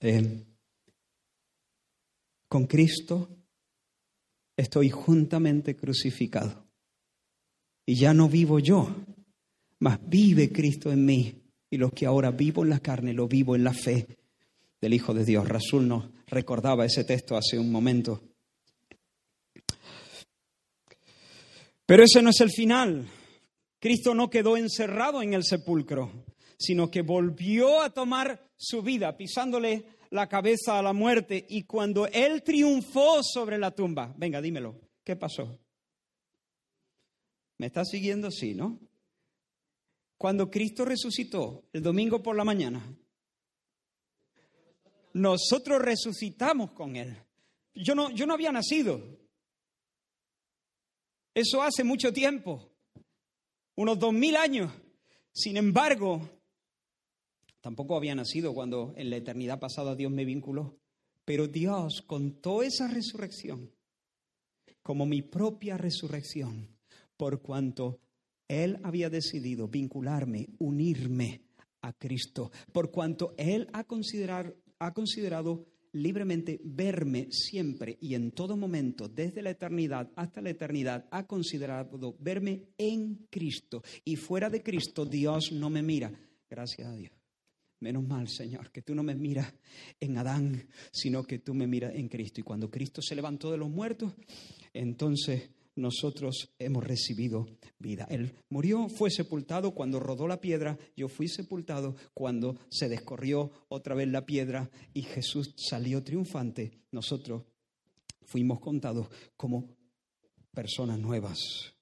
eh, 0.00 0.44
con 2.52 2.66
Cristo 2.66 3.30
estoy 4.54 4.90
juntamente 4.90 5.74
crucificado. 5.74 6.66
Y 7.86 7.94
ya 7.94 8.12
no 8.12 8.28
vivo 8.28 8.58
yo, 8.58 8.94
mas 9.78 9.98
vive 10.06 10.52
Cristo 10.52 10.92
en 10.92 11.02
mí. 11.02 11.34
Y 11.70 11.78
lo 11.78 11.90
que 11.92 12.04
ahora 12.04 12.30
vivo 12.30 12.62
en 12.62 12.68
la 12.68 12.80
carne, 12.80 13.14
lo 13.14 13.26
vivo 13.26 13.56
en 13.56 13.64
la 13.64 13.72
fe 13.72 14.06
del 14.82 14.92
Hijo 14.92 15.14
de 15.14 15.24
Dios. 15.24 15.48
Rasul 15.48 15.88
nos 15.88 16.10
recordaba 16.26 16.84
ese 16.84 17.04
texto 17.04 17.38
hace 17.38 17.58
un 17.58 17.72
momento. 17.72 18.20
Pero 21.86 22.02
ese 22.02 22.20
no 22.20 22.28
es 22.28 22.40
el 22.42 22.50
final. 22.50 23.08
Cristo 23.80 24.14
no 24.14 24.28
quedó 24.28 24.58
encerrado 24.58 25.22
en 25.22 25.32
el 25.32 25.44
sepulcro, 25.44 26.26
sino 26.58 26.90
que 26.90 27.00
volvió 27.00 27.80
a 27.80 27.88
tomar 27.88 28.50
su 28.58 28.82
vida, 28.82 29.16
pisándole 29.16 29.86
la 30.12 30.28
cabeza 30.28 30.78
a 30.78 30.82
la 30.82 30.92
muerte. 30.92 31.44
Y 31.48 31.64
cuando 31.64 32.06
Él 32.06 32.42
triunfó 32.42 33.22
sobre 33.22 33.58
la 33.58 33.70
tumba, 33.72 34.14
venga, 34.16 34.40
dímelo, 34.40 34.78
¿qué 35.02 35.16
pasó? 35.16 35.58
¿Me 37.58 37.66
está 37.66 37.84
siguiendo? 37.84 38.30
Sí, 38.30 38.54
¿no? 38.54 38.78
Cuando 40.18 40.50
Cristo 40.50 40.84
resucitó 40.84 41.64
el 41.72 41.82
domingo 41.82 42.22
por 42.22 42.36
la 42.36 42.44
mañana, 42.44 42.94
nosotros 45.14 45.80
resucitamos 45.80 46.72
con 46.72 46.96
Él. 46.96 47.16
Yo 47.74 47.94
no, 47.94 48.10
yo 48.10 48.26
no 48.26 48.34
había 48.34 48.52
nacido. 48.52 49.00
Eso 51.34 51.62
hace 51.62 51.82
mucho 51.82 52.12
tiempo, 52.12 52.70
unos 53.76 53.98
dos 53.98 54.12
mil 54.12 54.36
años. 54.36 54.70
Sin 55.32 55.56
embargo, 55.56 56.41
tampoco 57.62 57.96
había 57.96 58.14
nacido 58.14 58.52
cuando 58.52 58.92
en 58.96 59.08
la 59.08 59.16
eternidad 59.16 59.58
pasada 59.58 59.96
Dios 59.96 60.12
me 60.12 60.26
vinculó. 60.26 60.76
Pero 61.24 61.48
Dios 61.48 62.02
contó 62.06 62.62
esa 62.62 62.88
resurrección 62.88 63.70
como 64.82 65.06
mi 65.06 65.22
propia 65.22 65.78
resurrección, 65.78 66.68
por 67.16 67.40
cuanto 67.40 68.00
Él 68.48 68.78
había 68.82 69.08
decidido 69.08 69.68
vincularme, 69.68 70.48
unirme 70.58 71.42
a 71.82 71.92
Cristo, 71.92 72.50
por 72.72 72.90
cuanto 72.90 73.34
Él 73.38 73.68
ha 73.72 73.84
considerado, 73.84 74.54
ha 74.78 74.92
considerado 74.92 75.66
libremente 75.92 76.60
verme 76.64 77.28
siempre 77.30 77.98
y 78.00 78.14
en 78.14 78.32
todo 78.32 78.56
momento, 78.56 79.08
desde 79.08 79.42
la 79.42 79.50
eternidad 79.50 80.10
hasta 80.16 80.40
la 80.40 80.50
eternidad, 80.50 81.06
ha 81.10 81.26
considerado 81.26 82.16
verme 82.18 82.64
en 82.78 83.26
Cristo. 83.30 83.82
Y 84.04 84.16
fuera 84.16 84.50
de 84.50 84.62
Cristo 84.62 85.04
Dios 85.04 85.52
no 85.52 85.70
me 85.70 85.82
mira. 85.82 86.10
Gracias 86.48 86.88
a 86.88 86.96
Dios. 86.96 87.21
Menos 87.82 88.06
mal, 88.06 88.28
Señor, 88.28 88.70
que 88.70 88.82
tú 88.82 88.94
no 88.94 89.02
me 89.02 89.16
miras 89.16 89.52
en 89.98 90.16
Adán, 90.16 90.68
sino 90.92 91.24
que 91.24 91.40
tú 91.40 91.52
me 91.52 91.66
miras 91.66 91.92
en 91.96 92.06
Cristo. 92.06 92.38
Y 92.40 92.44
cuando 92.44 92.70
Cristo 92.70 93.02
se 93.02 93.16
levantó 93.16 93.50
de 93.50 93.56
los 93.56 93.68
muertos, 93.68 94.12
entonces 94.72 95.50
nosotros 95.74 96.54
hemos 96.60 96.84
recibido 96.84 97.44
vida. 97.80 98.06
Él 98.08 98.36
murió, 98.50 98.88
fue 98.88 99.10
sepultado 99.10 99.74
cuando 99.74 99.98
rodó 99.98 100.28
la 100.28 100.40
piedra, 100.40 100.78
yo 100.96 101.08
fui 101.08 101.26
sepultado 101.26 101.96
cuando 102.14 102.56
se 102.70 102.88
descorrió 102.88 103.50
otra 103.68 103.96
vez 103.96 104.06
la 104.06 104.24
piedra 104.24 104.70
y 104.94 105.02
Jesús 105.02 105.52
salió 105.56 106.04
triunfante. 106.04 106.78
Nosotros 106.92 107.42
fuimos 108.22 108.60
contados 108.60 109.08
como 109.36 109.76
personas 110.52 111.00
nuevas. 111.00 111.74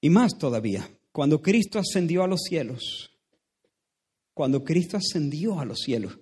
Y 0.00 0.10
más 0.10 0.36
todavía, 0.36 0.90
cuando 1.16 1.40
Cristo 1.40 1.78
ascendió 1.78 2.24
a 2.24 2.26
los 2.26 2.42
cielos, 2.42 3.10
cuando 4.34 4.62
Cristo 4.62 4.98
ascendió 4.98 5.58
a 5.58 5.64
los 5.64 5.78
cielos, 5.78 6.18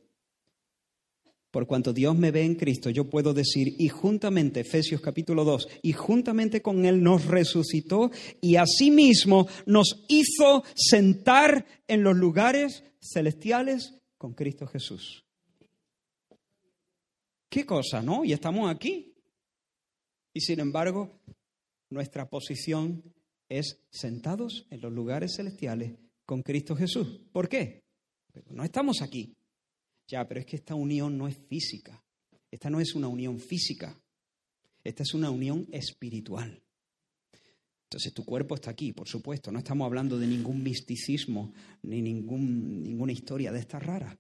por 1.51 1.67
cuanto 1.67 1.93
Dios 1.93 2.17
me 2.17 2.31
ve 2.31 2.45
en 2.45 2.55
Cristo, 2.55 2.91
yo 2.91 3.11
puedo 3.11 3.35
decir, 3.35 3.75
y 3.77 3.89
juntamente, 3.89 4.61
Efesios 4.61 5.01
capítulo 5.01 5.43
2, 5.43 5.67
y 5.83 5.95
juntamente 5.95 6.63
con 6.63 6.85
Él 6.85 7.03
nos 7.03 7.25
resucitó 7.25 8.13
y 8.41 8.55
asimismo 8.55 9.49
nos 9.67 10.05
hizo 10.07 10.63
sentar 10.77 11.67
en 11.89 12.05
los 12.05 12.15
lugares 12.15 12.85
celestiales 13.01 13.97
con 14.17 14.33
Cristo 14.33 14.69
Jesús. 14.69 15.25
¿Qué 17.49 17.67
cosa, 17.67 18.01
no? 18.01 18.25
Y 18.25 18.33
estamos 18.33 18.71
aquí. 18.71 19.13
Y 20.33 20.41
sin 20.41 20.61
embargo, 20.61 21.21
nuestra 21.91 22.31
posición 22.31 23.03
es 23.59 23.81
sentados 23.91 24.67
en 24.71 24.81
los 24.81 24.93
lugares 24.93 25.35
celestiales 25.37 25.99
con 26.25 26.43
Cristo 26.43 26.75
Jesús. 26.77 27.21
¿Por 27.33 27.49
qué? 27.49 27.85
no 28.51 28.65
estamos 28.65 29.01
aquí. 29.03 29.37
Ya, 30.09 30.27
pero 30.27 30.41
es 30.41 30.47
que 30.47 30.57
esta 30.57 30.75
unión 30.75 31.17
no 31.17 31.29
es 31.29 31.37
física. 31.37 32.03
Esta 32.51 32.69
no 32.69 32.81
es 32.81 32.95
una 32.95 33.09
unión 33.09 33.39
física. 33.39 33.99
Esta 34.83 35.03
es 35.03 35.15
una 35.15 35.31
unión 35.31 35.67
espiritual. 35.73 36.63
Entonces 37.85 38.13
tu 38.13 38.25
cuerpo 38.25 38.57
está 38.57 38.71
aquí, 38.71 38.93
por 38.93 39.09
supuesto. 39.09 39.53
No 39.53 39.61
estamos 39.61 39.87
hablando 39.87 40.19
de 40.19 40.27
ningún 40.27 40.63
misticismo 40.63 41.53
ni 41.83 42.03
ningún, 42.03 42.83
ninguna 42.83 43.13
historia 43.13 43.53
de 43.53 43.61
esta 43.61 43.79
rara. 43.79 44.19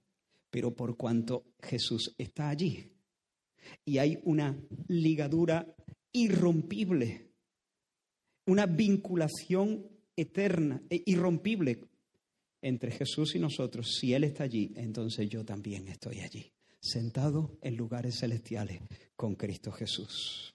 Pero 0.50 0.74
por 0.74 0.96
cuanto 0.96 1.44
Jesús 1.60 2.14
está 2.16 2.48
allí 2.48 2.94
y 3.84 3.98
hay 3.98 4.18
una 4.24 4.56
ligadura 4.88 5.66
irrompible, 6.12 7.33
una 8.46 8.66
vinculación 8.66 9.86
eterna 10.16 10.82
e 10.90 11.02
irrompible 11.06 11.80
entre 12.62 12.90
Jesús 12.90 13.34
y 13.34 13.38
nosotros, 13.38 13.96
si 13.98 14.14
Él 14.14 14.24
está 14.24 14.44
allí, 14.44 14.72
entonces 14.76 15.28
yo 15.28 15.44
también 15.44 15.88
estoy 15.88 16.20
allí, 16.20 16.52
sentado 16.80 17.58
en 17.60 17.76
lugares 17.76 18.18
celestiales 18.18 18.80
con 19.16 19.34
Cristo 19.34 19.70
Jesús. 19.70 20.54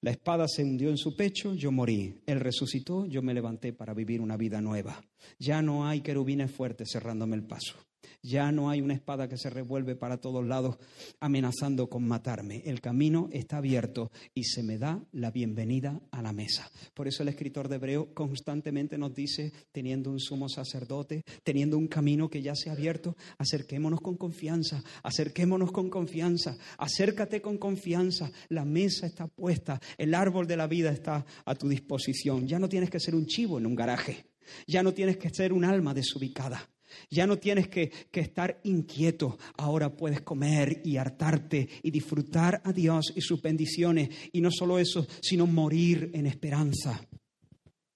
La 0.00 0.10
espada 0.10 0.48
se 0.48 0.64
hundió 0.64 0.90
en 0.90 0.98
su 0.98 1.14
pecho, 1.14 1.54
yo 1.54 1.70
morí. 1.70 2.22
Él 2.26 2.40
resucitó, 2.40 3.06
yo 3.06 3.22
me 3.22 3.34
levanté 3.34 3.72
para 3.72 3.94
vivir 3.94 4.20
una 4.20 4.36
vida 4.36 4.60
nueva. 4.60 5.00
Ya 5.38 5.62
no 5.62 5.86
hay 5.86 6.00
querubines 6.00 6.50
fuertes 6.50 6.88
cerrándome 6.90 7.36
el 7.36 7.44
paso. 7.44 7.76
Ya 8.24 8.52
no 8.52 8.70
hay 8.70 8.80
una 8.80 8.94
espada 8.94 9.28
que 9.28 9.36
se 9.36 9.50
revuelve 9.50 9.96
para 9.96 10.20
todos 10.20 10.46
lados 10.46 10.76
amenazando 11.18 11.88
con 11.88 12.06
matarme. 12.06 12.62
El 12.64 12.80
camino 12.80 13.28
está 13.32 13.56
abierto 13.56 14.12
y 14.32 14.44
se 14.44 14.62
me 14.62 14.78
da 14.78 15.04
la 15.10 15.32
bienvenida 15.32 16.00
a 16.12 16.22
la 16.22 16.32
mesa. 16.32 16.70
Por 16.94 17.08
eso 17.08 17.24
el 17.24 17.30
escritor 17.30 17.68
de 17.68 17.76
Hebreo 17.76 18.14
constantemente 18.14 18.96
nos 18.96 19.12
dice, 19.12 19.52
teniendo 19.72 20.08
un 20.10 20.20
sumo 20.20 20.48
sacerdote, 20.48 21.24
teniendo 21.42 21.76
un 21.76 21.88
camino 21.88 22.30
que 22.30 22.42
ya 22.42 22.54
se 22.54 22.70
ha 22.70 22.74
abierto, 22.74 23.16
acerquémonos 23.38 24.00
con 24.00 24.16
confianza, 24.16 24.84
acerquémonos 25.02 25.72
con 25.72 25.90
confianza, 25.90 26.56
acércate 26.78 27.42
con 27.42 27.58
confianza. 27.58 28.30
La 28.50 28.64
mesa 28.64 29.06
está 29.06 29.26
puesta, 29.26 29.80
el 29.98 30.14
árbol 30.14 30.46
de 30.46 30.56
la 30.56 30.68
vida 30.68 30.92
está 30.92 31.26
a 31.44 31.54
tu 31.56 31.68
disposición. 31.68 32.46
Ya 32.46 32.60
no 32.60 32.68
tienes 32.68 32.88
que 32.88 33.00
ser 33.00 33.16
un 33.16 33.26
chivo 33.26 33.58
en 33.58 33.66
un 33.66 33.74
garaje. 33.74 34.26
Ya 34.68 34.84
no 34.84 34.94
tienes 34.94 35.16
que 35.16 35.30
ser 35.30 35.52
un 35.52 35.64
alma 35.64 35.92
desubicada. 35.92 36.71
Ya 37.10 37.26
no 37.26 37.38
tienes 37.38 37.68
que, 37.68 37.90
estar 38.12 38.60
inquieto, 38.64 39.38
ahora 39.56 39.94
puedes 39.94 40.22
comer 40.22 40.80
y 40.84 40.96
hartarte 40.96 41.68
y 41.82 41.90
disfrutar 41.90 42.60
a 42.64 42.72
Dios 42.72 43.12
y 43.14 43.20
sus 43.20 43.40
bendiciones. 43.40 44.10
Y 44.32 44.40
no 44.40 44.50
solo 44.50 44.78
eso, 44.78 45.06
sino 45.20 45.46
morir 45.46 46.10
en 46.14 46.26
esperanza. 46.26 47.00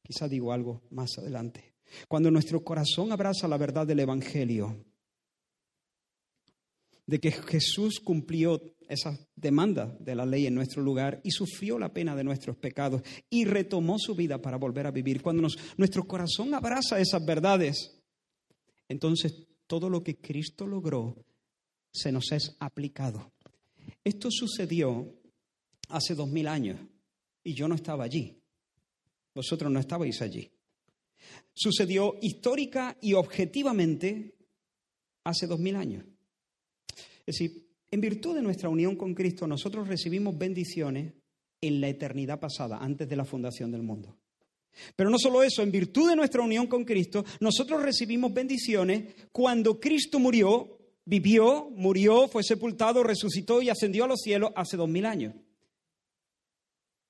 Quizá 0.03 0.29
digo 0.29 0.53
algo 0.53 0.83
más 0.91 1.19
adelante. 1.19 1.75
Cuando 2.09 2.31
nuestro 2.31 2.63
corazón 2.63 3.13
abraza 3.13 3.49
la 3.49 3.57
verdad 3.57 3.87
del 3.87 4.01
Evangelio, 4.01 4.85
de 7.07 7.21
que 7.21 7.31
Jesús 7.31 8.01
cumplió 8.01 8.61
esa 8.89 9.19
demanda 9.35 9.97
de 10.01 10.15
la 10.15 10.27
ley 10.27 10.47
en 10.47 10.55
nuestro 10.55 10.83
lugar 10.83 11.21
y 11.25 11.31
sufrió 11.31 11.79
la 11.79 11.93
pena 11.93 12.15
de 12.15 12.25
nuestros 12.25 12.57
pecados 12.57 13.03
y 13.31 13.45
retomó 13.45 13.99
su 13.99 14.15
vida 14.15 14.41
para 14.41 14.59
volver 14.59 14.87
a 14.87 14.91
vivir. 14.91 15.23
Cuando 15.23 15.49
nuestro 15.77 16.05
corazón 16.05 16.55
abraza 16.55 17.01
esas 17.01 17.25
verdades, 17.25 17.96
entonces 18.89 19.47
todo 19.67 19.89
lo 19.91 20.03
que 20.03 20.17
Cristo 20.17 20.67
logró 20.67 21.17
se 21.93 22.13
nos 22.13 22.31
es 22.33 22.57
aplicado. 22.61 23.33
Esto 24.05 24.29
sucedió 24.31 25.15
hace 25.89 26.15
dos 26.15 26.29
mil 26.29 26.47
años 26.47 26.79
y 27.43 27.55
yo 27.55 27.69
no 27.69 27.75
estaba 27.75 28.05
allí. 28.05 28.37
Vosotros 29.35 29.71
no 29.71 29.81
estabais 29.81 30.21
allí. 30.23 30.51
Sucedió 31.53 32.17
histórica 32.21 32.97
y 33.01 33.15
objetivamente 33.15 34.35
hace 35.25 35.47
dos 35.47 35.59
mil 35.59 35.77
años. 35.77 36.05
Es 37.27 37.39
decir, 37.39 37.67
en 37.91 38.01
virtud 38.01 38.35
de 38.35 38.43
nuestra 38.43 38.69
unión 38.69 38.97
con 38.97 39.15
Cristo, 39.15 39.47
nosotros 39.47 39.89
recibimos 39.89 40.37
bendiciones 40.37 41.15
en 41.61 41.81
la 41.81 41.89
eternidad 41.89 42.39
pasada, 42.39 42.79
antes 42.79 43.09
de 43.09 43.17
la 43.17 43.25
fundación 43.25 43.73
del 43.73 43.83
mundo. 43.83 44.17
Pero 44.95 45.11
no 45.11 45.19
solo 45.19 45.43
eso, 45.43 45.63
en 45.63 45.73
virtud 45.73 46.11
de 46.11 46.17
nuestra 46.17 46.43
unión 46.43 46.67
con 46.67 46.85
Cristo, 46.85 47.25
nosotros 47.41 47.83
recibimos 47.83 48.33
bendiciones 48.33 49.15
cuando 49.33 49.81
Cristo 49.81 50.19
murió, 50.19 50.79
vivió, 51.05 51.69
murió, 51.71 52.29
fue 52.29 52.43
sepultado, 52.43 53.03
resucitó 53.03 53.63
y 53.63 53.71
ascendió 53.71 54.05
a 54.05 54.09
los 54.09 54.21
cielos 54.21 54.51
hace 54.57 54.77
dos 54.77 54.89
mil 54.89 55.07
años. 55.07 55.35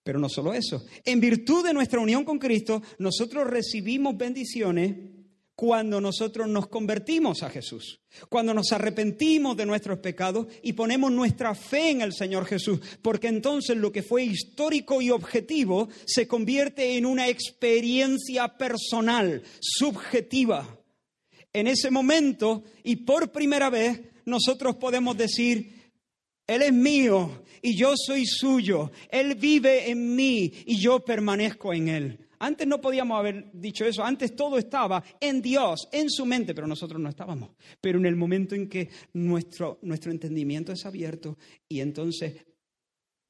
Pero 0.03 0.21
no 0.21 0.29
solo 0.29 0.53
eso, 0.53 0.85
en 1.05 1.21
virtud 1.21 1.65
de 1.67 1.75
nuestra 1.75 1.99
unión 1.99 2.25
con 2.25 2.39
Cristo, 2.39 2.81
nosotros 2.99 3.49
recibimos 3.49 4.17
bendiciones 4.17 5.16
cuando 5.57 6.03
nosotros 6.03 6.47
nos 6.49 6.69
convertimos 6.69 7.43
a 7.43 7.49
Jesús, 7.49 7.99
cuando 8.29 8.53
nos 8.53 8.73
arrepentimos 8.73 9.57
de 9.57 9.65
nuestros 9.65 9.99
pecados 10.01 10.47
y 10.63 10.75
ponemos 10.75 11.11
nuestra 11.11 11.55
fe 11.55 11.91
en 11.91 12.03
el 12.03 12.13
Señor 12.13 12.45
Jesús, 12.45 12.79
porque 13.01 13.29
entonces 13.29 13.75
lo 13.79 13.91
que 13.91 14.03
fue 14.03 14.25
histórico 14.25 15.01
y 15.01 15.11
objetivo 15.11 15.89
se 16.05 16.29
convierte 16.29 16.99
en 16.99 17.07
una 17.07 17.29
experiencia 17.29 18.49
personal, 18.59 19.43
subjetiva. 19.59 20.79
En 21.55 21.67
ese 21.69 21.91
momento 21.91 22.65
y 22.85 22.97
por 22.97 23.33
primera 23.33 23.71
vez 23.71 23.99
nosotros 24.27 24.77
podemos 24.77 25.17
decir, 25.17 25.91
Él 26.47 26.61
es 26.61 26.73
mío 26.75 27.45
y 27.63 27.79
yo 27.79 27.95
soy 27.97 28.27
suyo, 28.27 28.93
Él 29.09 29.37
vive 29.37 29.91
en 29.91 30.15
mí 30.15 30.53
y 30.67 30.79
yo 30.79 31.03
permanezco 31.03 31.73
en 31.73 31.89
Él. 31.89 32.26
Antes 32.39 32.67
no 32.67 32.81
podíamos 32.81 33.19
haber 33.19 33.51
dicho 33.53 33.85
eso, 33.85 34.05
antes 34.05 34.35
todo 34.35 34.59
estaba 34.59 35.03
en 35.21 35.43
Dios, 35.43 35.89
en 35.93 36.11
su 36.11 36.27
mente, 36.27 36.55
pero 36.55 36.67
nosotros 36.67 37.01
no 37.01 37.09
estábamos. 37.09 37.51
Pero 37.81 37.99
en 37.99 38.07
el 38.07 38.17
momento 38.17 38.55
en 38.55 38.69
que 38.69 38.91
nuestro, 39.15 39.79
nuestro 39.83 40.11
entendimiento 40.11 40.73
es 40.73 40.85
abierto 40.87 41.39
y 41.69 41.81
entonces 41.81 42.47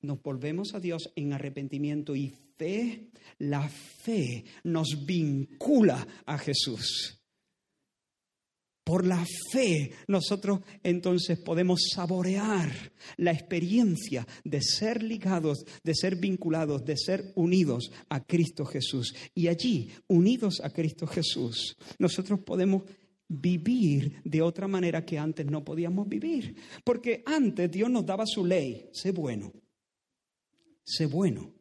nos 0.02 0.22
volvemos 0.22 0.74
a 0.74 0.80
Dios 0.80 1.12
en 1.16 1.32
arrepentimiento 1.32 2.14
y 2.14 2.32
fe, 2.56 3.08
la 3.38 3.68
fe 3.68 4.44
nos 4.64 5.04
vincula 5.04 6.06
a 6.24 6.38
Jesús. 6.38 7.25
Por 8.86 9.04
la 9.04 9.26
fe 9.50 9.90
nosotros 10.06 10.60
entonces 10.84 11.40
podemos 11.40 11.88
saborear 11.92 12.70
la 13.16 13.32
experiencia 13.32 14.24
de 14.44 14.62
ser 14.62 15.02
ligados, 15.02 15.64
de 15.82 15.92
ser 15.92 16.14
vinculados, 16.14 16.84
de 16.84 16.96
ser 16.96 17.32
unidos 17.34 17.90
a 18.08 18.24
Cristo 18.24 18.64
Jesús. 18.64 19.12
Y 19.34 19.48
allí, 19.48 19.90
unidos 20.06 20.60
a 20.62 20.70
Cristo 20.70 21.08
Jesús, 21.08 21.76
nosotros 21.98 22.38
podemos 22.46 22.84
vivir 23.26 24.22
de 24.22 24.40
otra 24.40 24.68
manera 24.68 25.04
que 25.04 25.18
antes 25.18 25.44
no 25.46 25.64
podíamos 25.64 26.08
vivir. 26.08 26.54
Porque 26.84 27.24
antes 27.26 27.68
Dios 27.68 27.90
nos 27.90 28.06
daba 28.06 28.24
su 28.24 28.46
ley, 28.46 28.88
sé 28.92 29.10
bueno, 29.10 29.52
sé 30.84 31.06
bueno. 31.06 31.52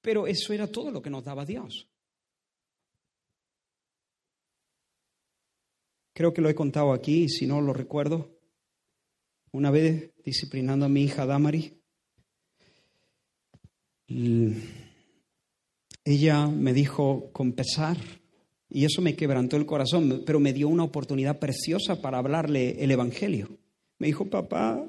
Pero 0.00 0.26
eso 0.26 0.52
era 0.52 0.66
todo 0.66 0.90
lo 0.90 1.00
que 1.00 1.10
nos 1.10 1.22
daba 1.22 1.44
Dios. 1.44 1.88
Creo 6.14 6.32
que 6.32 6.40
lo 6.40 6.48
he 6.48 6.54
contado 6.54 6.92
aquí, 6.92 7.28
si 7.28 7.44
no 7.46 7.60
lo 7.60 7.72
recuerdo. 7.72 8.38
Una 9.50 9.72
vez 9.72 10.12
disciplinando 10.24 10.86
a 10.86 10.88
mi 10.88 11.02
hija 11.02 11.26
Damari, 11.26 11.80
ella 16.04 16.46
me 16.46 16.72
dijo 16.72 17.30
con 17.32 17.52
pesar, 17.52 17.96
y 18.68 18.84
eso 18.84 19.02
me 19.02 19.16
quebrantó 19.16 19.56
el 19.56 19.66
corazón, 19.66 20.22
pero 20.24 20.38
me 20.38 20.52
dio 20.52 20.68
una 20.68 20.84
oportunidad 20.84 21.40
preciosa 21.40 22.00
para 22.00 22.18
hablarle 22.18 22.82
el 22.82 22.92
Evangelio. 22.92 23.48
Me 23.98 24.06
dijo, 24.06 24.30
papá, 24.30 24.84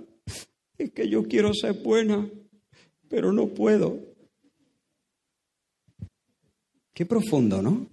es 0.77 0.91
que 0.91 1.09
yo 1.09 1.23
quiero 1.23 1.53
ser 1.53 1.81
buena, 1.81 2.29
pero 3.09 3.31
no 3.33 3.47
puedo. 3.47 3.99
Qué 6.93 7.05
profundo, 7.05 7.63
¿no? 7.63 7.89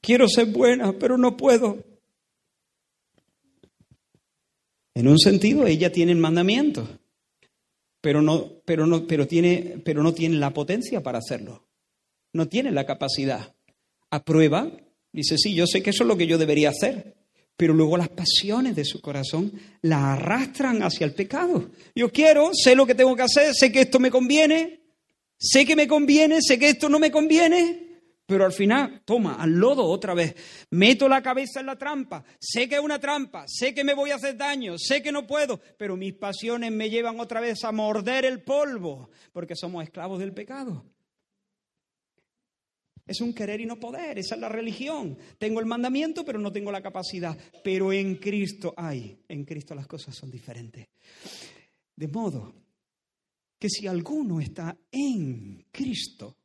Quiero 0.00 0.28
ser 0.28 0.46
buena, 0.46 0.92
pero 0.92 1.18
no 1.18 1.36
puedo. 1.36 1.89
En 4.94 5.08
un 5.08 5.18
sentido, 5.18 5.66
ella 5.66 5.92
tiene 5.92 6.12
el 6.12 6.18
mandamiento, 6.18 6.86
pero 8.00 8.22
no, 8.22 8.62
pero 8.64 8.86
no, 8.86 9.06
pero 9.06 9.26
tiene, 9.26 9.80
pero 9.84 10.02
no 10.02 10.12
tiene 10.12 10.36
la 10.36 10.52
potencia 10.52 11.02
para 11.02 11.18
hacerlo. 11.18 11.66
no 12.32 12.46
tiene 12.46 12.70
la 12.70 12.86
capacidad. 12.86 13.54
Aprueba, 14.10 14.70
dice, 15.12 15.36
sí, 15.36 15.54
yo 15.54 15.66
sé 15.66 15.82
que 15.82 15.90
eso 15.90 16.04
es 16.04 16.08
lo 16.08 16.16
que 16.16 16.26
yo 16.26 16.38
debería 16.38 16.70
hacer, 16.70 17.16
pero 17.56 17.74
luego 17.74 17.96
las 17.96 18.08
pasiones 18.08 18.74
de 18.76 18.84
su 18.84 19.00
corazón 19.00 19.52
la 19.82 20.14
arrastran 20.14 20.82
hacia 20.82 21.04
el 21.04 21.12
pecado. 21.12 21.70
Yo 21.94 22.10
quiero, 22.10 22.50
sé 22.54 22.74
lo 22.74 22.86
que 22.86 22.94
tengo 22.94 23.14
que 23.16 23.22
hacer, 23.22 23.54
sé 23.54 23.70
que 23.70 23.82
esto 23.82 23.98
me 24.00 24.10
conviene, 24.10 24.80
sé 25.36 25.66
que 25.66 25.76
me 25.76 25.86
conviene, 25.86 26.40
sé 26.40 26.58
que 26.58 26.70
esto 26.70 26.88
no 26.88 26.98
me 26.98 27.10
conviene, 27.10 27.89
pero 28.30 28.44
al 28.44 28.52
final, 28.52 29.02
toma, 29.04 29.34
al 29.34 29.50
lodo 29.50 29.84
otra 29.84 30.14
vez, 30.14 30.36
meto 30.70 31.08
la 31.08 31.20
cabeza 31.20 31.58
en 31.58 31.66
la 31.66 31.74
trampa, 31.74 32.24
sé 32.38 32.68
que 32.68 32.76
es 32.76 32.80
una 32.80 33.00
trampa, 33.00 33.44
sé 33.48 33.74
que 33.74 33.82
me 33.82 33.92
voy 33.92 34.12
a 34.12 34.14
hacer 34.14 34.36
daño, 34.36 34.78
sé 34.78 35.02
que 35.02 35.10
no 35.10 35.26
puedo, 35.26 35.60
pero 35.76 35.96
mis 35.96 36.14
pasiones 36.14 36.70
me 36.70 36.88
llevan 36.88 37.18
otra 37.18 37.40
vez 37.40 37.64
a 37.64 37.72
morder 37.72 38.24
el 38.24 38.44
polvo, 38.44 39.10
porque 39.32 39.56
somos 39.56 39.82
esclavos 39.82 40.20
del 40.20 40.32
pecado. 40.32 40.86
Es 43.04 43.20
un 43.20 43.34
querer 43.34 43.60
y 43.60 43.66
no 43.66 43.80
poder, 43.80 44.16
esa 44.20 44.36
es 44.36 44.40
la 44.40 44.48
religión. 44.48 45.18
Tengo 45.36 45.58
el 45.58 45.66
mandamiento, 45.66 46.24
pero 46.24 46.38
no 46.38 46.52
tengo 46.52 46.70
la 46.70 46.80
capacidad. 46.80 47.36
Pero 47.64 47.92
en 47.92 48.14
Cristo 48.14 48.72
hay, 48.76 49.18
en 49.26 49.44
Cristo 49.44 49.74
las 49.74 49.88
cosas 49.88 50.14
son 50.14 50.30
diferentes. 50.30 50.86
De 51.96 52.06
modo 52.06 52.54
que 53.58 53.68
si 53.68 53.88
alguno 53.88 54.40
está 54.40 54.78
en 54.92 55.66
Cristo, 55.72 56.36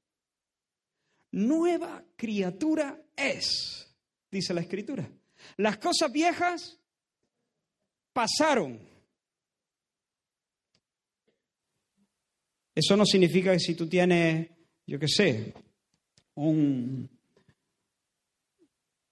nueva 1.36 2.02
criatura 2.16 2.98
es, 3.16 3.94
dice 4.32 4.54
la 4.54 4.62
escritura. 4.62 5.08
Las 5.58 5.78
cosas 5.78 6.12
viejas 6.12 6.80
pasaron. 8.14 8.80
Eso 12.74 12.98
no 12.98 13.06
significa 13.06 13.52
que 13.52 13.60
si 13.60 13.76
tú 13.76 13.88
tienes, 13.88 14.50
yo 14.88 14.98
qué 14.98 15.08
sé, 15.08 15.54
un, 16.36 17.10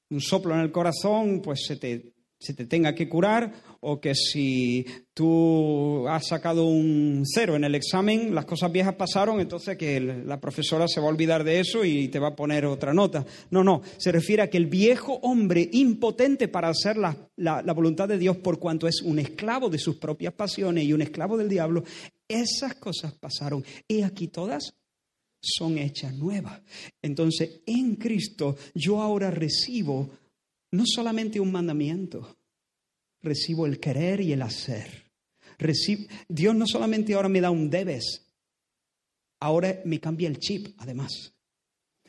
un 0.09 0.21
soplo 0.21 0.53
en 0.53 0.61
el 0.61 0.71
corazón, 0.71 1.41
pues 1.41 1.65
se 1.65 1.75
te 1.75 2.12
se 2.43 2.53
te 2.53 2.65
tenga 2.65 2.93
que 2.93 3.07
curar 3.07 3.53
o 3.79 4.01
que 4.01 4.13
si 4.13 4.85
tú 5.13 6.05
has 6.09 6.27
sacado 6.27 6.65
un 6.65 7.23
cero 7.25 7.55
en 7.55 7.63
el 7.63 7.73
examen, 7.73 8.35
las 8.35 8.43
cosas 8.43 8.69
viejas 8.69 8.95
pasaron, 8.95 9.39
entonces 9.39 9.77
que 9.77 10.01
la 10.01 10.41
profesora 10.41 10.89
se 10.89 10.99
va 10.99 11.05
a 11.05 11.09
olvidar 11.09 11.45
de 11.45 11.61
eso 11.61 11.85
y 11.85 12.09
te 12.09 12.19
va 12.19 12.29
a 12.29 12.35
poner 12.35 12.65
otra 12.65 12.93
nota. 12.93 13.25
No, 13.49 13.63
no, 13.63 13.81
se 13.97 14.11
refiere 14.11 14.43
a 14.43 14.49
que 14.49 14.57
el 14.57 14.65
viejo 14.65 15.19
hombre 15.21 15.69
impotente 15.71 16.49
para 16.49 16.67
hacer 16.67 16.97
la, 16.97 17.15
la, 17.37 17.61
la 17.61 17.73
voluntad 17.73 18.09
de 18.09 18.17
Dios 18.17 18.35
por 18.37 18.59
cuanto 18.59 18.87
es 18.87 19.01
un 19.01 19.19
esclavo 19.19 19.69
de 19.69 19.79
sus 19.79 19.95
propias 19.95 20.33
pasiones 20.33 20.83
y 20.83 20.91
un 20.91 21.01
esclavo 21.01 21.37
del 21.37 21.47
diablo, 21.47 21.85
esas 22.27 22.75
cosas 22.75 23.13
pasaron. 23.13 23.63
Y 23.87 24.01
aquí 24.01 24.27
todas 24.27 24.73
son 25.41 25.77
hechas 25.77 26.13
nuevas. 26.13 26.61
Entonces, 27.01 27.61
en 27.65 27.95
Cristo 27.95 28.57
yo 28.73 29.01
ahora 29.01 29.31
recibo 29.31 30.09
no 30.73 30.85
solamente 30.87 31.39
un 31.39 31.51
mandamiento, 31.51 32.35
recibo 33.21 33.67
el 33.67 33.79
querer 33.79 34.21
y 34.21 34.33
el 34.33 34.41
hacer. 34.41 35.11
Dios 36.27 36.55
no 36.55 36.65
solamente 36.65 37.13
ahora 37.13 37.29
me 37.29 37.41
da 37.41 37.51
un 37.51 37.69
debes, 37.69 38.25
ahora 39.39 39.81
me 39.85 39.99
cambia 39.99 40.27
el 40.27 40.39
chip, 40.39 40.75
además. 40.79 41.35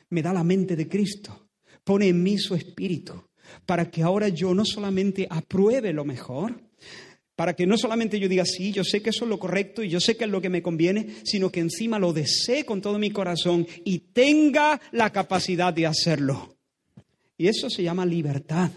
Me 0.08 0.22
da 0.22 0.32
la 0.32 0.44
mente 0.44 0.76
de 0.76 0.88
Cristo, 0.88 1.50
pone 1.84 2.08
en 2.08 2.22
mí 2.22 2.38
su 2.38 2.54
espíritu, 2.54 3.22
para 3.66 3.90
que 3.90 4.02
ahora 4.02 4.28
yo 4.28 4.54
no 4.54 4.64
solamente 4.64 5.26
apruebe 5.28 5.92
lo 5.92 6.06
mejor, 6.06 6.58
para 7.36 7.54
que 7.54 7.66
no 7.66 7.76
solamente 7.76 8.18
yo 8.18 8.30
diga, 8.30 8.46
sí, 8.46 8.72
yo 8.72 8.82
sé 8.82 9.02
que 9.02 9.10
eso 9.10 9.24
es 9.24 9.28
lo 9.28 9.38
correcto 9.38 9.82
y 9.82 9.90
yo 9.90 10.00
sé 10.00 10.16
que 10.16 10.24
es 10.24 10.30
lo 10.30 10.40
que 10.40 10.48
me 10.48 10.62
conviene, 10.62 11.16
sino 11.24 11.50
que 11.50 11.60
encima 11.60 11.98
lo 11.98 12.14
desee 12.14 12.64
con 12.64 12.80
todo 12.80 12.98
mi 12.98 13.10
corazón 13.10 13.66
y 13.84 13.98
tenga 13.98 14.80
la 14.90 15.10
capacidad 15.10 15.74
de 15.74 15.86
hacerlo. 15.86 16.53
Y 17.36 17.48
eso 17.48 17.68
se 17.68 17.82
llama 17.82 18.06
libertad. 18.06 18.70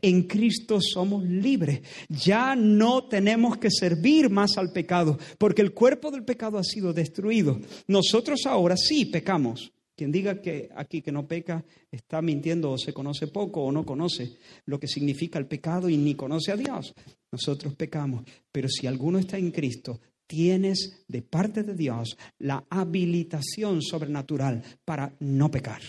En 0.00 0.24
Cristo 0.24 0.80
somos 0.80 1.24
libres. 1.24 1.82
Ya 2.08 2.54
no 2.54 3.04
tenemos 3.08 3.58
que 3.58 3.70
servir 3.70 4.30
más 4.30 4.56
al 4.58 4.72
pecado, 4.72 5.18
porque 5.38 5.62
el 5.62 5.72
cuerpo 5.72 6.10
del 6.10 6.24
pecado 6.24 6.58
ha 6.58 6.64
sido 6.64 6.92
destruido. 6.92 7.60
Nosotros 7.86 8.46
ahora 8.46 8.76
sí 8.76 9.06
pecamos. 9.06 9.72
Quien 9.94 10.10
diga 10.10 10.40
que 10.40 10.70
aquí 10.74 11.02
que 11.02 11.12
no 11.12 11.26
peca 11.26 11.64
está 11.90 12.22
mintiendo 12.22 12.70
o 12.72 12.78
se 12.78 12.94
conoce 12.94 13.26
poco 13.26 13.62
o 13.62 13.72
no 13.72 13.84
conoce 13.84 14.38
lo 14.64 14.80
que 14.80 14.88
significa 14.88 15.38
el 15.38 15.46
pecado 15.46 15.88
y 15.88 15.96
ni 15.96 16.14
conoce 16.14 16.50
a 16.50 16.56
Dios. 16.56 16.94
Nosotros 17.30 17.74
pecamos, 17.74 18.24
pero 18.50 18.68
si 18.68 18.86
alguno 18.86 19.18
está 19.18 19.36
en 19.36 19.50
Cristo, 19.50 20.00
tienes 20.26 21.04
de 21.08 21.22
parte 21.22 21.62
de 21.62 21.74
Dios 21.74 22.16
la 22.38 22.64
habilitación 22.70 23.82
sobrenatural 23.82 24.62
para 24.84 25.14
no 25.20 25.50
pecar 25.50 25.82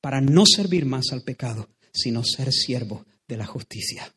para 0.00 0.20
no 0.20 0.44
servir 0.46 0.86
más 0.86 1.12
al 1.12 1.22
pecado, 1.22 1.68
sino 1.92 2.22
ser 2.24 2.52
siervo 2.52 3.04
de 3.26 3.36
la 3.36 3.46
justicia. 3.46 4.14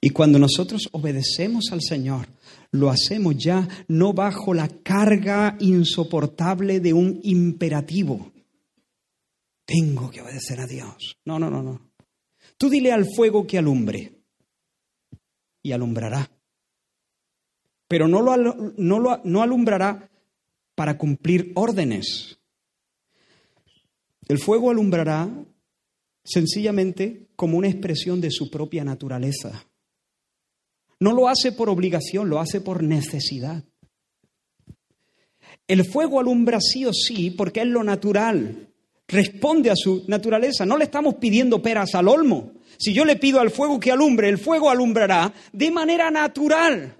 Y 0.00 0.10
cuando 0.10 0.38
nosotros 0.38 0.88
obedecemos 0.92 1.66
al 1.72 1.82
Señor, 1.82 2.28
lo 2.72 2.90
hacemos 2.90 3.36
ya 3.36 3.68
no 3.86 4.12
bajo 4.12 4.52
la 4.52 4.68
carga 4.68 5.56
insoportable 5.60 6.80
de 6.80 6.92
un 6.92 7.20
imperativo. 7.22 8.32
Tengo 9.64 10.10
que 10.10 10.20
obedecer 10.20 10.60
a 10.60 10.66
Dios. 10.66 11.18
No, 11.24 11.38
no, 11.38 11.50
no, 11.50 11.62
no. 11.62 11.92
Tú 12.56 12.68
dile 12.68 12.92
al 12.92 13.06
fuego 13.06 13.46
que 13.46 13.58
alumbre 13.58 14.12
y 15.62 15.72
alumbrará. 15.72 16.28
Pero 17.86 18.08
no, 18.08 18.20
lo, 18.20 18.36
no, 18.76 18.98
lo, 18.98 19.20
no 19.24 19.42
alumbrará 19.42 20.10
para 20.74 20.98
cumplir 20.98 21.52
órdenes, 21.54 22.37
el 24.28 24.38
fuego 24.38 24.70
alumbrará 24.70 25.28
sencillamente 26.22 27.28
como 27.34 27.56
una 27.56 27.68
expresión 27.68 28.20
de 28.20 28.30
su 28.30 28.50
propia 28.50 28.84
naturaleza. 28.84 29.66
No 31.00 31.12
lo 31.12 31.28
hace 31.28 31.52
por 31.52 31.70
obligación, 31.70 32.28
lo 32.28 32.38
hace 32.38 32.60
por 32.60 32.82
necesidad. 32.82 33.64
El 35.66 35.84
fuego 35.84 36.20
alumbra 36.20 36.60
sí 36.60 36.84
o 36.84 36.92
sí 36.92 37.30
porque 37.30 37.60
es 37.60 37.66
lo 37.66 37.82
natural, 37.82 38.68
responde 39.06 39.70
a 39.70 39.76
su 39.76 40.04
naturaleza. 40.08 40.66
No 40.66 40.76
le 40.76 40.84
estamos 40.84 41.14
pidiendo 41.16 41.62
peras 41.62 41.94
al 41.94 42.08
olmo. 42.08 42.52
Si 42.78 42.92
yo 42.92 43.04
le 43.04 43.16
pido 43.16 43.40
al 43.40 43.50
fuego 43.50 43.80
que 43.80 43.92
alumbre, 43.92 44.28
el 44.28 44.38
fuego 44.38 44.70
alumbrará 44.70 45.32
de 45.52 45.70
manera 45.70 46.10
natural. 46.10 46.96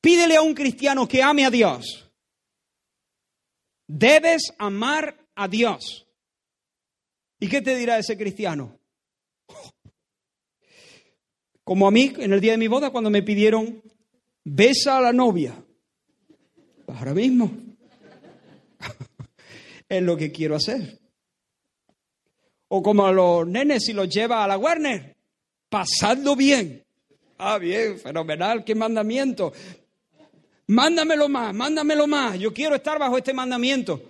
Pídele 0.00 0.36
a 0.36 0.42
un 0.42 0.54
cristiano 0.54 1.06
que 1.06 1.22
ame 1.22 1.44
a 1.44 1.50
Dios. 1.50 2.10
Debes 3.86 4.54
amar 4.58 5.16
a 5.34 5.48
Dios. 5.48 6.06
¿Y 7.40 7.48
qué 7.48 7.62
te 7.62 7.74
dirá 7.74 7.98
ese 7.98 8.18
cristiano? 8.18 8.78
Como 11.64 11.88
a 11.88 11.90
mí 11.90 12.12
en 12.18 12.32
el 12.34 12.40
día 12.40 12.52
de 12.52 12.58
mi 12.58 12.68
boda 12.68 12.90
cuando 12.90 13.08
me 13.08 13.22
pidieron 13.22 13.82
besa 14.44 14.98
a 14.98 15.00
la 15.00 15.12
novia. 15.12 15.54
Ahora 16.86 17.14
mismo. 17.14 17.50
es 19.88 20.02
lo 20.02 20.16
que 20.16 20.30
quiero 20.30 20.56
hacer. 20.56 20.98
O 22.68 22.82
como 22.82 23.06
a 23.06 23.12
los 23.12 23.46
nenes 23.46 23.84
si 23.84 23.94
los 23.94 24.08
lleva 24.08 24.44
a 24.44 24.48
la 24.48 24.58
Warner. 24.58 25.16
Pasando 25.70 26.36
bien. 26.36 26.84
Ah, 27.38 27.56
bien, 27.56 27.98
fenomenal, 27.98 28.64
qué 28.64 28.74
mandamiento. 28.74 29.52
Mándamelo 30.66 31.28
más, 31.28 31.54
mándamelo 31.54 32.06
más. 32.06 32.38
Yo 32.38 32.52
quiero 32.52 32.74
estar 32.74 32.98
bajo 32.98 33.16
este 33.16 33.32
mandamiento. 33.32 34.09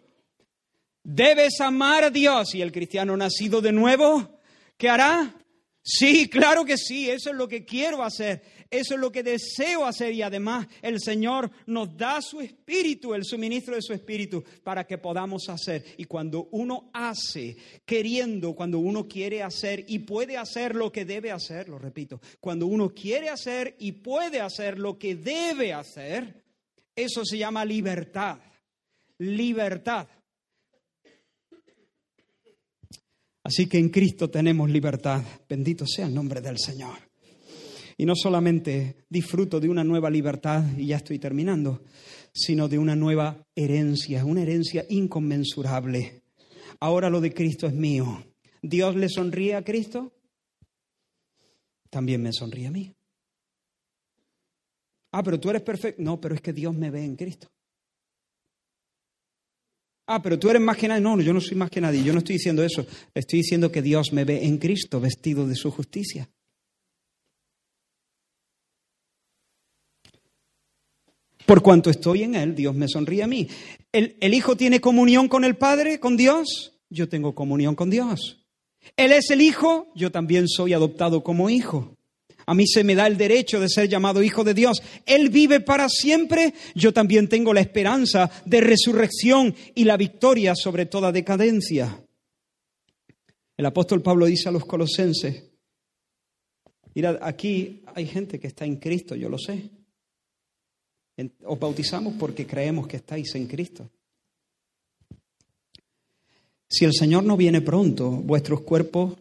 Debes 1.02 1.60
amar 1.60 2.04
a 2.04 2.10
Dios. 2.10 2.54
¿Y 2.54 2.62
el 2.62 2.72
cristiano 2.72 3.16
nacido 3.16 3.60
de 3.60 3.72
nuevo? 3.72 4.40
¿Qué 4.76 4.88
hará? 4.88 5.34
Sí, 5.82 6.28
claro 6.28 6.64
que 6.64 6.76
sí, 6.76 7.08
eso 7.08 7.30
es 7.30 7.36
lo 7.36 7.48
que 7.48 7.64
quiero 7.64 8.02
hacer, 8.02 8.42
eso 8.70 8.94
es 8.94 9.00
lo 9.00 9.10
que 9.10 9.22
deseo 9.22 9.86
hacer 9.86 10.12
y 10.12 10.20
además 10.20 10.66
el 10.82 11.00
Señor 11.00 11.50
nos 11.66 11.96
da 11.96 12.20
su 12.20 12.42
espíritu, 12.42 13.14
el 13.14 13.24
suministro 13.24 13.74
de 13.74 13.80
su 13.80 13.94
espíritu 13.94 14.44
para 14.62 14.86
que 14.86 14.98
podamos 14.98 15.48
hacer. 15.48 15.82
Y 15.96 16.04
cuando 16.04 16.48
uno 16.52 16.90
hace, 16.92 17.56
queriendo, 17.86 18.54
cuando 18.54 18.78
uno 18.78 19.08
quiere 19.08 19.42
hacer 19.42 19.86
y 19.88 20.00
puede 20.00 20.36
hacer 20.36 20.76
lo 20.76 20.92
que 20.92 21.06
debe 21.06 21.30
hacer, 21.30 21.70
lo 21.70 21.78
repito, 21.78 22.20
cuando 22.40 22.66
uno 22.66 22.90
quiere 22.90 23.30
hacer 23.30 23.74
y 23.78 23.92
puede 23.92 24.40
hacer 24.40 24.78
lo 24.78 24.98
que 24.98 25.14
debe 25.14 25.72
hacer, 25.72 26.44
eso 26.94 27.24
se 27.24 27.38
llama 27.38 27.64
libertad, 27.64 28.38
libertad. 29.16 30.06
Así 33.50 33.66
que 33.66 33.78
en 33.78 33.88
Cristo 33.88 34.30
tenemos 34.30 34.70
libertad. 34.70 35.24
Bendito 35.48 35.84
sea 35.84 36.06
el 36.06 36.14
nombre 36.14 36.40
del 36.40 36.56
Señor. 36.56 36.96
Y 37.96 38.06
no 38.06 38.14
solamente 38.14 38.98
disfruto 39.08 39.58
de 39.58 39.68
una 39.68 39.82
nueva 39.82 40.08
libertad, 40.08 40.62
y 40.78 40.86
ya 40.86 40.98
estoy 40.98 41.18
terminando, 41.18 41.82
sino 42.32 42.68
de 42.68 42.78
una 42.78 42.94
nueva 42.94 43.44
herencia, 43.56 44.24
una 44.24 44.42
herencia 44.42 44.86
inconmensurable. 44.88 46.22
Ahora 46.78 47.10
lo 47.10 47.20
de 47.20 47.34
Cristo 47.34 47.66
es 47.66 47.74
mío. 47.74 48.24
¿Dios 48.62 48.94
le 48.94 49.08
sonríe 49.08 49.56
a 49.56 49.64
Cristo? 49.64 50.12
También 51.90 52.22
me 52.22 52.32
sonríe 52.32 52.68
a 52.68 52.70
mí. 52.70 52.94
Ah, 55.10 55.24
pero 55.24 55.40
tú 55.40 55.50
eres 55.50 55.62
perfecto. 55.62 56.00
No, 56.00 56.20
pero 56.20 56.36
es 56.36 56.40
que 56.40 56.52
Dios 56.52 56.72
me 56.72 56.92
ve 56.92 57.04
en 57.04 57.16
Cristo. 57.16 57.50
Ah, 60.12 60.20
pero 60.20 60.40
tú 60.40 60.50
eres 60.50 60.60
más 60.60 60.76
que 60.76 60.88
nadie. 60.88 61.00
No, 61.00 61.20
yo 61.20 61.32
no 61.32 61.40
soy 61.40 61.56
más 61.56 61.70
que 61.70 61.80
nadie. 61.80 62.02
Yo 62.02 62.12
no 62.12 62.18
estoy 62.18 62.34
diciendo 62.34 62.64
eso. 62.64 62.84
Estoy 63.14 63.38
diciendo 63.38 63.70
que 63.70 63.80
Dios 63.80 64.12
me 64.12 64.24
ve 64.24 64.44
en 64.44 64.58
Cristo 64.58 65.00
vestido 65.00 65.46
de 65.46 65.54
su 65.54 65.70
justicia. 65.70 66.28
Por 71.46 71.62
cuanto 71.62 71.90
estoy 71.90 72.24
en 72.24 72.34
Él, 72.34 72.56
Dios 72.56 72.74
me 72.74 72.88
sonríe 72.88 73.22
a 73.22 73.28
mí. 73.28 73.46
¿El, 73.92 74.16
¿El, 74.20 74.34
Hijo 74.34 74.56
tiene 74.56 74.80
comunión 74.80 75.28
con 75.28 75.44
el 75.44 75.56
Padre, 75.56 76.00
con 76.00 76.16
Dios? 76.16 76.72
Yo 76.88 77.08
tengo 77.08 77.36
comunión 77.36 77.76
con 77.76 77.88
Dios. 77.88 78.44
Él 78.96 79.12
es 79.12 79.30
el 79.30 79.40
Hijo, 79.40 79.92
yo 79.94 80.10
también 80.10 80.48
soy 80.48 80.72
adoptado 80.72 81.22
como 81.22 81.50
hijo. 81.50 81.96
A 82.46 82.54
mí 82.54 82.66
se 82.66 82.84
me 82.84 82.94
da 82.94 83.06
el 83.06 83.16
derecho 83.16 83.60
de 83.60 83.68
ser 83.68 83.88
llamado 83.88 84.22
hijo 84.22 84.44
de 84.44 84.54
Dios. 84.54 84.82
Él 85.06 85.28
vive 85.28 85.60
para 85.60 85.88
siempre. 85.88 86.54
Yo 86.74 86.92
también 86.92 87.28
tengo 87.28 87.52
la 87.52 87.60
esperanza 87.60 88.30
de 88.44 88.60
resurrección 88.60 89.54
y 89.74 89.84
la 89.84 89.96
victoria 89.96 90.54
sobre 90.54 90.86
toda 90.86 91.12
decadencia. 91.12 92.04
El 93.56 93.66
apóstol 93.66 94.02
Pablo 94.02 94.26
dice 94.26 94.48
a 94.48 94.52
los 94.52 94.64
colosenses, 94.64 95.44
mirad, 96.94 97.18
aquí 97.20 97.82
hay 97.94 98.06
gente 98.06 98.40
que 98.40 98.46
está 98.46 98.64
en 98.64 98.76
Cristo, 98.76 99.14
yo 99.14 99.28
lo 99.28 99.38
sé. 99.38 99.70
Os 101.44 101.58
bautizamos 101.58 102.14
porque 102.18 102.46
creemos 102.46 102.86
que 102.86 102.96
estáis 102.96 103.34
en 103.34 103.46
Cristo. 103.46 103.90
Si 106.66 106.84
el 106.84 106.94
Señor 106.94 107.24
no 107.24 107.36
viene 107.36 107.60
pronto, 107.60 108.10
vuestros 108.10 108.62
cuerpos 108.62 109.14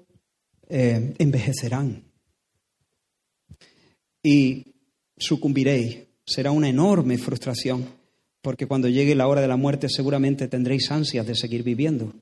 eh, 0.70 1.16
envejecerán 1.18 2.09
y 4.24 4.66
sucumbiréis. 5.18 6.08
Será 6.26 6.52
una 6.52 6.70
enorme 6.70 7.18
frustración, 7.18 7.86
porque 8.42 8.68
cuando 8.68 8.88
llegue 8.88 9.16
la 9.16 9.28
hora 9.28 9.42
de 9.42 9.48
la 9.48 9.58
muerte 9.58 9.88
seguramente 9.90 10.48
tendréis 10.48 10.92
ansias 10.92 11.26
de 11.26 11.36
seguir 11.36 11.64
viviendo. 11.64 12.14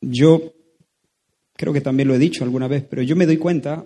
Yo 0.00 0.52
creo 1.54 1.72
que 1.72 1.80
también 1.80 2.08
lo 2.08 2.14
he 2.14 2.18
dicho 2.18 2.44
alguna 2.44 2.68
vez, 2.68 2.84
pero 2.88 3.02
yo 3.02 3.16
me 3.16 3.26
doy 3.26 3.36
cuenta, 3.36 3.84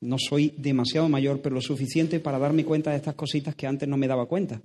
no 0.00 0.16
soy 0.18 0.52
demasiado 0.56 1.08
mayor, 1.08 1.40
pero 1.40 1.54
lo 1.54 1.60
suficiente 1.60 2.20
para 2.20 2.38
darme 2.38 2.64
cuenta 2.64 2.90
de 2.90 2.96
estas 2.96 3.14
cositas 3.14 3.54
que 3.54 3.66
antes 3.66 3.88
no 3.88 3.96
me 3.96 4.08
daba 4.08 4.26
cuenta. 4.26 4.60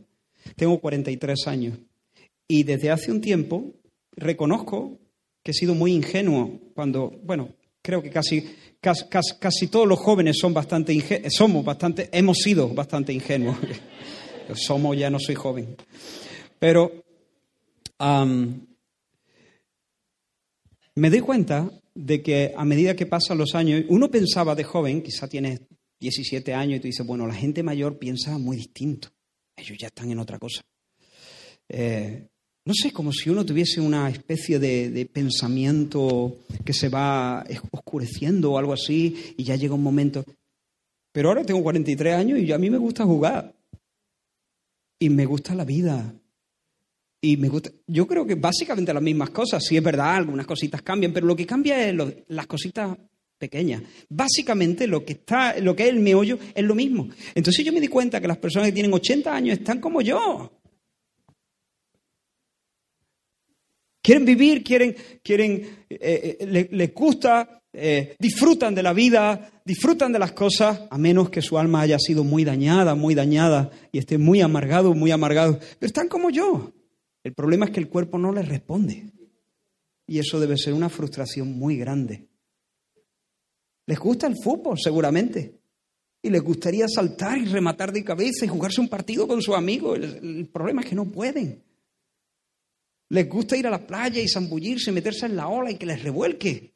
Tengo 0.56 0.80
43 0.80 1.48
años 1.48 1.78
y 2.48 2.64
desde 2.64 2.92
hace 2.92 3.12
un 3.12 3.22
tiempo 3.22 3.74
reconozco 4.12 5.00
que 5.44 5.52
he 5.52 5.54
sido 5.54 5.76
muy 5.76 5.94
ingenuo 5.94 6.60
cuando, 6.74 7.12
bueno, 7.24 7.50
creo 7.82 8.02
que 8.02 8.10
casi, 8.10 8.44
casi, 8.82 9.68
todos 9.68 9.88
los 9.88 10.00
jóvenes 10.00 10.38
son 10.40 10.54
bastante 10.54 11.30
somos 11.30 11.64
bastante, 11.64 12.10
hemos 12.12 12.38
sido 12.40 12.70
bastante 12.70 13.14
ingenuos. 13.14 13.58
somos, 14.56 14.98
ya 14.98 15.10
no 15.10 15.20
soy 15.20 15.36
joven. 15.36 15.76
Pero 16.60 16.92
me 20.96 21.10
doy 21.10 21.20
cuenta 21.22 21.72
de 21.94 22.22
que 22.22 22.54
a 22.56 22.66
medida 22.66 22.96
que 22.96 23.06
pasan 23.06 23.38
los 23.38 23.54
años, 23.56 23.84
uno 23.90 24.10
pensaba 24.10 24.56
de 24.56 24.64
joven, 24.64 25.04
quizá 25.04 25.28
tienes 25.28 25.62
17 26.00 26.54
años 26.54 26.78
y 26.78 26.80
tú 26.80 26.88
dices, 26.88 27.06
bueno, 27.06 27.28
la 27.28 27.36
gente 27.36 27.62
mayor 27.64 28.00
piensa 28.00 28.38
muy 28.38 28.58
distinto. 28.58 29.10
Ellos 29.56 29.78
ya 29.80 29.88
están 29.88 30.10
en 30.12 30.20
otra 30.20 30.40
cosa. 30.40 30.62
Eh, 31.70 32.31
no 32.72 32.76
sé, 32.76 32.94
como 32.94 33.12
si 33.12 33.30
uno 33.30 33.46
tuviese 33.46 33.82
una 33.82 34.10
especie 34.10 34.58
de, 34.58 35.06
pensamiento 35.12 36.38
que 36.64 36.72
se 36.72 36.88
va 36.88 37.46
oscureciendo 37.72 38.54
o 38.54 38.58
algo 38.58 38.72
así 38.72 39.34
y 39.36 39.44
ya 39.44 39.58
llega 39.58 39.74
un 39.74 39.84
momento. 39.84 40.24
Pero 41.12 41.28
ahora 41.28 41.44
tengo 41.44 41.62
43 41.64 42.16
años 42.16 42.40
y 42.40 42.50
a 42.50 42.58
mí 42.58 42.70
me 42.70 42.78
gusta 42.78 43.04
jugar. 43.04 43.54
Y 45.00 45.10
me 45.10 45.26
gusta 45.26 45.54
la 45.54 45.66
vida. 45.66 46.14
Y 47.20 47.36
me 47.36 47.50
gusta, 47.50 47.72
yo 47.88 48.08
creo 48.08 48.26
que 48.26 48.36
básicamente 48.36 48.94
las 48.94 49.04
mismas 49.04 49.32
cosas. 49.32 49.62
Sí 49.66 49.76
es 49.76 49.84
verdad, 49.84 50.16
algunas 50.16 50.48
cositas 50.48 50.82
cambian, 50.82 51.12
pero 51.12 51.28
lo 51.28 51.36
que 51.36 51.46
cambia 51.46 51.90
es 51.90 51.94
las 52.30 52.48
cositas 52.48 52.98
pequeñas. 53.38 53.84
Básicamente 54.08 54.88
lo 54.88 55.04
que 55.04 55.12
está, 55.12 55.60
lo 55.60 55.76
que 55.76 55.84
es 55.84 55.90
el 55.90 56.00
meollo 56.00 56.40
es 56.56 56.64
lo 56.64 56.74
mismo. 56.74 57.10
Entonces 57.36 57.66
yo 57.66 57.74
me 57.74 57.82
di 57.82 57.90
cuenta 57.90 58.22
que 58.22 58.30
las 58.30 58.38
personas 58.38 58.70
que 58.70 58.76
tienen 58.76 58.94
80 58.94 59.36
años 59.36 59.58
están 59.58 59.82
como 59.82 60.02
yo. 60.02 60.61
Quieren 64.02 64.26
vivir, 64.26 64.64
quieren, 64.64 64.96
quieren, 65.24 65.86
eh, 65.90 66.38
eh, 66.40 66.68
les, 66.72 66.94
gusta, 66.94 67.62
eh, 67.72 68.16
disfrutan 68.18 68.74
de 68.74 68.82
la 68.82 68.94
vida, 68.94 69.62
disfrutan 69.64 70.12
de 70.12 70.18
las 70.18 70.32
cosas, 70.32 70.82
a 70.90 70.98
menos 70.98 71.30
que 71.30 71.44
su 71.44 71.58
alma 71.60 71.82
haya 71.82 72.00
sido 72.00 72.24
muy 72.24 72.44
dañada, 72.44 72.96
muy 72.96 73.14
dañada 73.14 73.70
y 73.92 74.00
esté 74.00 74.18
muy 74.18 74.42
amargado, 74.42 74.96
muy 74.96 75.12
amargado. 75.12 75.60
Pero 75.78 75.88
están 75.88 76.08
como 76.08 76.32
yo. 76.32 76.74
El 77.24 77.34
problema 77.34 77.66
es 77.66 77.72
que 77.72 77.80
el 77.80 77.90
cuerpo 77.90 78.18
no 78.18 78.32
les 78.34 78.48
responde. 78.48 79.12
Y 80.08 80.18
eso 80.18 80.40
debe 80.40 80.58
ser 80.58 80.74
una 80.74 80.90
frustración 80.90 81.58
muy 81.58 81.78
grande. 81.78 82.28
Les 83.86 84.00
gusta 84.00 84.26
el 84.26 84.36
fútbol, 84.44 84.80
seguramente. 84.80 85.60
Y 86.24 86.32
les 86.32 86.42
gustaría 86.42 86.88
saltar 86.88 87.38
y 87.38 87.46
rematar 87.46 87.92
de 87.92 88.04
cabeza 88.04 88.46
y 88.46 88.48
jugarse 88.48 88.82
un 88.82 88.90
partido 88.90 89.28
con 89.28 89.44
su 89.44 89.54
amigo. 89.54 89.96
el 89.96 90.50
problema 90.52 90.82
es 90.82 90.90
que 90.90 90.96
no 90.96 91.06
pueden. 91.06 91.62
Les 93.12 93.28
gusta 93.28 93.58
ir 93.58 93.68
a 93.68 93.70
la 93.70 93.86
playa 93.86 94.22
y 94.22 94.30
zambullirse, 94.30 94.90
meterse 94.94 95.26
en 95.26 95.36
la 95.36 95.50
ola 95.50 95.70
y 95.70 95.76
que 95.76 95.86
les 95.86 96.02
revuelque. 96.02 96.72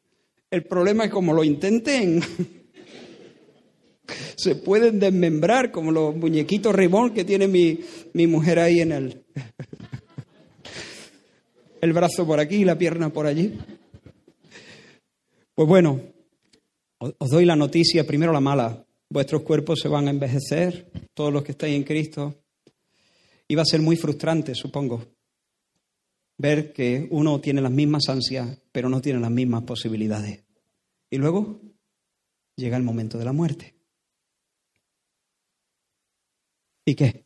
El 0.50 0.64
problema 0.64 1.06
es 1.06 1.10
como 1.10 1.32
lo 1.32 1.42
intenten, 1.42 2.20
se 4.36 4.56
pueden 4.56 5.00
desmembrar 5.00 5.72
como 5.72 5.90
los 5.90 6.14
muñequitos 6.14 6.74
ribón 6.74 7.14
que 7.14 7.24
tiene 7.24 7.48
mi, 7.48 7.80
mi 8.12 8.26
mujer 8.26 8.58
ahí 8.58 8.80
en 8.80 8.92
el, 8.92 9.24
el 11.80 11.92
brazo 11.94 12.26
por 12.26 12.38
aquí 12.38 12.56
y 12.56 12.64
la 12.66 12.76
pierna 12.76 13.08
por 13.08 13.24
allí. 13.24 13.58
Pues 15.54 15.66
bueno, 15.66 16.02
os 16.98 17.30
doy 17.30 17.46
la 17.46 17.56
noticia, 17.56 18.06
primero 18.06 18.34
la 18.34 18.40
mala. 18.40 18.84
Vuestros 19.08 19.40
cuerpos 19.40 19.80
se 19.80 19.88
van 19.88 20.06
a 20.06 20.10
envejecer, 20.10 20.90
todos 21.14 21.32
los 21.32 21.42
que 21.42 21.52
estáis 21.52 21.74
en 21.74 21.84
Cristo. 21.84 22.34
Y 23.48 23.54
va 23.54 23.62
a 23.62 23.66
ser 23.66 23.80
muy 23.80 23.96
frustrante, 23.96 24.54
supongo 24.54 25.15
ver 26.38 26.72
que 26.72 27.08
uno 27.10 27.40
tiene 27.40 27.60
las 27.60 27.72
mismas 27.72 28.08
ansias, 28.08 28.58
pero 28.72 28.88
no 28.88 29.00
tiene 29.00 29.20
las 29.20 29.30
mismas 29.30 29.62
posibilidades. 29.62 30.44
Y 31.10 31.18
luego 31.18 31.60
llega 32.56 32.76
el 32.76 32.82
momento 32.82 33.18
de 33.18 33.24
la 33.24 33.32
muerte. 33.32 33.74
¿Y 36.84 36.94
qué? 36.94 37.24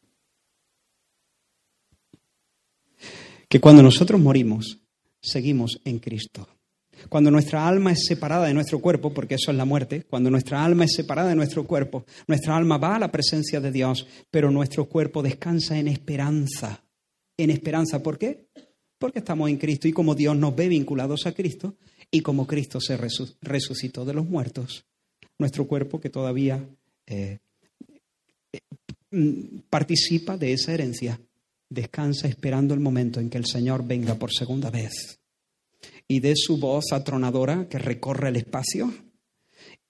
Que 3.48 3.60
cuando 3.60 3.82
nosotros 3.82 4.20
morimos, 4.20 4.78
seguimos 5.20 5.80
en 5.84 5.98
Cristo. 5.98 6.48
Cuando 7.08 7.30
nuestra 7.30 7.66
alma 7.66 7.92
es 7.92 8.04
separada 8.06 8.46
de 8.46 8.54
nuestro 8.54 8.78
cuerpo, 8.78 9.12
porque 9.12 9.34
eso 9.34 9.50
es 9.50 9.56
la 9.56 9.64
muerte, 9.64 10.04
cuando 10.04 10.30
nuestra 10.30 10.64
alma 10.64 10.84
es 10.84 10.94
separada 10.94 11.30
de 11.30 11.34
nuestro 11.34 11.66
cuerpo, 11.66 12.04
nuestra 12.26 12.56
alma 12.56 12.78
va 12.78 12.96
a 12.96 12.98
la 12.98 13.10
presencia 13.10 13.60
de 13.60 13.72
Dios, 13.72 14.06
pero 14.30 14.50
nuestro 14.50 14.86
cuerpo 14.86 15.22
descansa 15.22 15.78
en 15.78 15.88
esperanza. 15.88 16.84
En 17.36 17.50
esperanza, 17.50 18.02
¿por 18.02 18.18
qué? 18.18 18.48
Porque 19.00 19.20
estamos 19.20 19.48
en 19.48 19.56
Cristo 19.56 19.88
y 19.88 19.92
como 19.92 20.14
Dios 20.14 20.36
nos 20.36 20.54
ve 20.54 20.68
vinculados 20.68 21.26
a 21.26 21.32
Cristo 21.32 21.74
y 22.10 22.20
como 22.20 22.46
Cristo 22.46 22.82
se 22.82 22.98
resucitó 23.40 24.04
de 24.04 24.12
los 24.12 24.28
muertos, 24.28 24.84
nuestro 25.38 25.66
cuerpo 25.66 25.98
que 25.98 26.10
todavía 26.10 26.62
eh, 27.06 27.38
eh, 28.52 28.60
mm, 29.10 29.60
participa 29.70 30.36
de 30.36 30.52
esa 30.52 30.74
herencia, 30.74 31.18
descansa 31.70 32.28
esperando 32.28 32.74
el 32.74 32.80
momento 32.80 33.20
en 33.20 33.30
que 33.30 33.38
el 33.38 33.46
Señor 33.46 33.86
venga 33.86 34.16
por 34.16 34.34
segunda 34.34 34.68
vez. 34.68 35.18
Y 36.06 36.20
de 36.20 36.34
su 36.36 36.58
voz 36.58 36.92
atronadora 36.92 37.70
que 37.70 37.78
recorre 37.78 38.28
el 38.28 38.36
espacio 38.36 38.92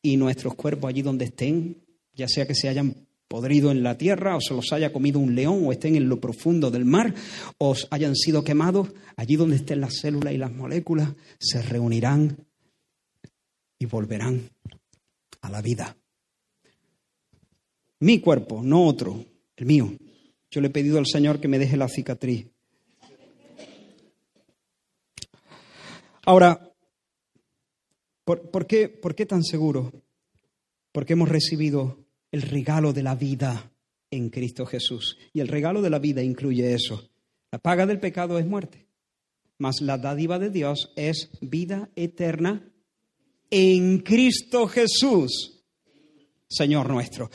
y 0.02 0.18
nuestros 0.18 0.54
cuerpos 0.54 0.88
allí 0.88 1.02
donde 1.02 1.24
estén, 1.24 1.78
ya 2.14 2.28
sea 2.28 2.46
que 2.46 2.54
se 2.54 2.68
hayan 2.68 2.94
podrido 3.30 3.70
en 3.70 3.84
la 3.84 3.96
tierra, 3.96 4.34
o 4.34 4.40
se 4.40 4.54
los 4.54 4.72
haya 4.72 4.92
comido 4.92 5.20
un 5.20 5.36
león, 5.36 5.62
o 5.64 5.70
estén 5.70 5.94
en 5.94 6.08
lo 6.08 6.20
profundo 6.20 6.68
del 6.72 6.84
mar, 6.84 7.14
o 7.58 7.76
hayan 7.90 8.16
sido 8.16 8.42
quemados, 8.42 8.88
allí 9.14 9.36
donde 9.36 9.54
estén 9.54 9.80
las 9.80 9.98
células 10.00 10.34
y 10.34 10.36
las 10.36 10.50
moléculas, 10.50 11.14
se 11.38 11.62
reunirán 11.62 12.44
y 13.78 13.86
volverán 13.86 14.50
a 15.42 15.48
la 15.48 15.62
vida. 15.62 15.96
Mi 18.00 18.18
cuerpo, 18.18 18.62
no 18.64 18.84
otro, 18.84 19.24
el 19.54 19.64
mío. 19.64 19.92
Yo 20.50 20.60
le 20.60 20.66
he 20.66 20.70
pedido 20.70 20.98
al 20.98 21.06
Señor 21.06 21.38
que 21.38 21.46
me 21.46 21.60
deje 21.60 21.76
la 21.76 21.88
cicatriz. 21.88 22.48
Ahora, 26.26 26.68
¿por, 28.24 28.66
qué, 28.66 28.88
¿por 28.88 29.14
qué 29.14 29.24
tan 29.24 29.44
seguro? 29.44 29.92
Porque 30.90 31.12
hemos 31.12 31.28
recibido 31.28 32.09
el 32.32 32.42
regalo 32.42 32.92
de 32.92 33.02
la 33.02 33.14
vida 33.14 33.72
en 34.10 34.30
Cristo 34.30 34.66
Jesús. 34.66 35.18
Y 35.32 35.40
el 35.40 35.48
regalo 35.48 35.82
de 35.82 35.90
la 35.90 35.98
vida 35.98 36.22
incluye 36.22 36.72
eso. 36.74 37.10
La 37.50 37.58
paga 37.58 37.86
del 37.86 38.00
pecado 38.00 38.38
es 38.38 38.46
muerte, 38.46 38.86
mas 39.58 39.80
la 39.80 39.98
dádiva 39.98 40.38
de 40.38 40.50
Dios 40.50 40.92
es 40.96 41.30
vida 41.40 41.90
eterna 41.96 42.70
en 43.50 43.98
Cristo 43.98 44.68
Jesús, 44.68 45.64
Señor 46.48 46.88
nuestro. 46.88 47.30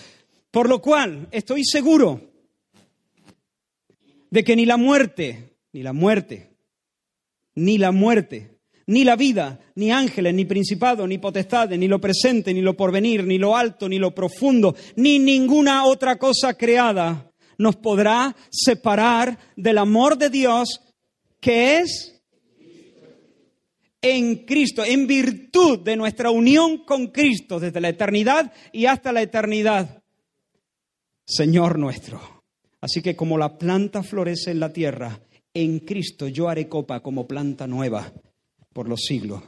Por 0.52 0.70
lo 0.70 0.82
cual 0.82 1.28
estoy 1.32 1.64
seguro, 1.66 2.32
de 4.30 4.44
que 4.44 4.56
ni 4.56 4.66
la 4.66 4.78
muerte, 4.78 5.58
ni 5.74 5.84
la 5.84 5.94
muerte, 5.94 6.56
ni 7.56 7.78
la 7.78 7.92
muerte, 7.92 8.55
ni 8.88 9.04
la 9.04 9.16
vida, 9.16 9.60
ni 9.76 9.92
ángeles, 9.92 10.34
ni 10.34 10.46
principados, 10.46 11.08
ni 11.08 11.18
potestades, 11.18 11.78
ni 11.80 11.88
lo 11.88 12.00
presente, 12.00 12.54
ni 12.54 12.62
lo 12.62 12.78
porvenir, 12.78 13.24
ni 13.26 13.38
lo 13.38 13.56
alto, 13.56 13.90
ni 13.90 13.98
lo 13.98 14.14
profundo, 14.14 14.76
ni 14.96 15.20
ninguna 15.20 15.86
otra 15.86 16.18
cosa 16.18 16.54
creada 16.54 17.32
nos 17.58 17.78
podrá 17.78 18.36
separar 18.50 19.38
del 19.56 19.78
amor 19.78 20.18
de 20.18 20.30
Dios 20.30 20.82
que 21.40 21.78
es 21.80 22.22
en 24.02 24.46
Cristo, 24.46 24.84
en 24.84 25.08
virtud 25.08 25.80
de 25.80 25.96
nuestra 25.96 26.30
unión 26.30 26.80
con 26.86 27.08
Cristo 27.08 27.60
desde 27.60 27.82
la 27.82 27.90
eternidad 27.90 28.54
y 28.72 28.86
hasta 28.86 29.12
la 29.12 29.22
eternidad. 29.22 30.04
Señor 31.26 31.80
nuestro. 31.80 32.44
Así 32.82 33.02
que 33.02 33.16
como 33.16 33.38
la 33.38 33.58
planta 33.58 34.04
florece 34.04 34.52
en 34.52 34.60
la 34.60 34.72
tierra, 34.72 35.20
en 35.54 35.80
Cristo 35.80 36.28
yo 36.28 36.50
haré 36.50 36.68
copa 36.68 37.00
como 37.00 37.26
planta 37.26 37.66
nueva 37.66 38.14
por 38.76 38.90
los 38.90 39.04
siglos. 39.08 39.42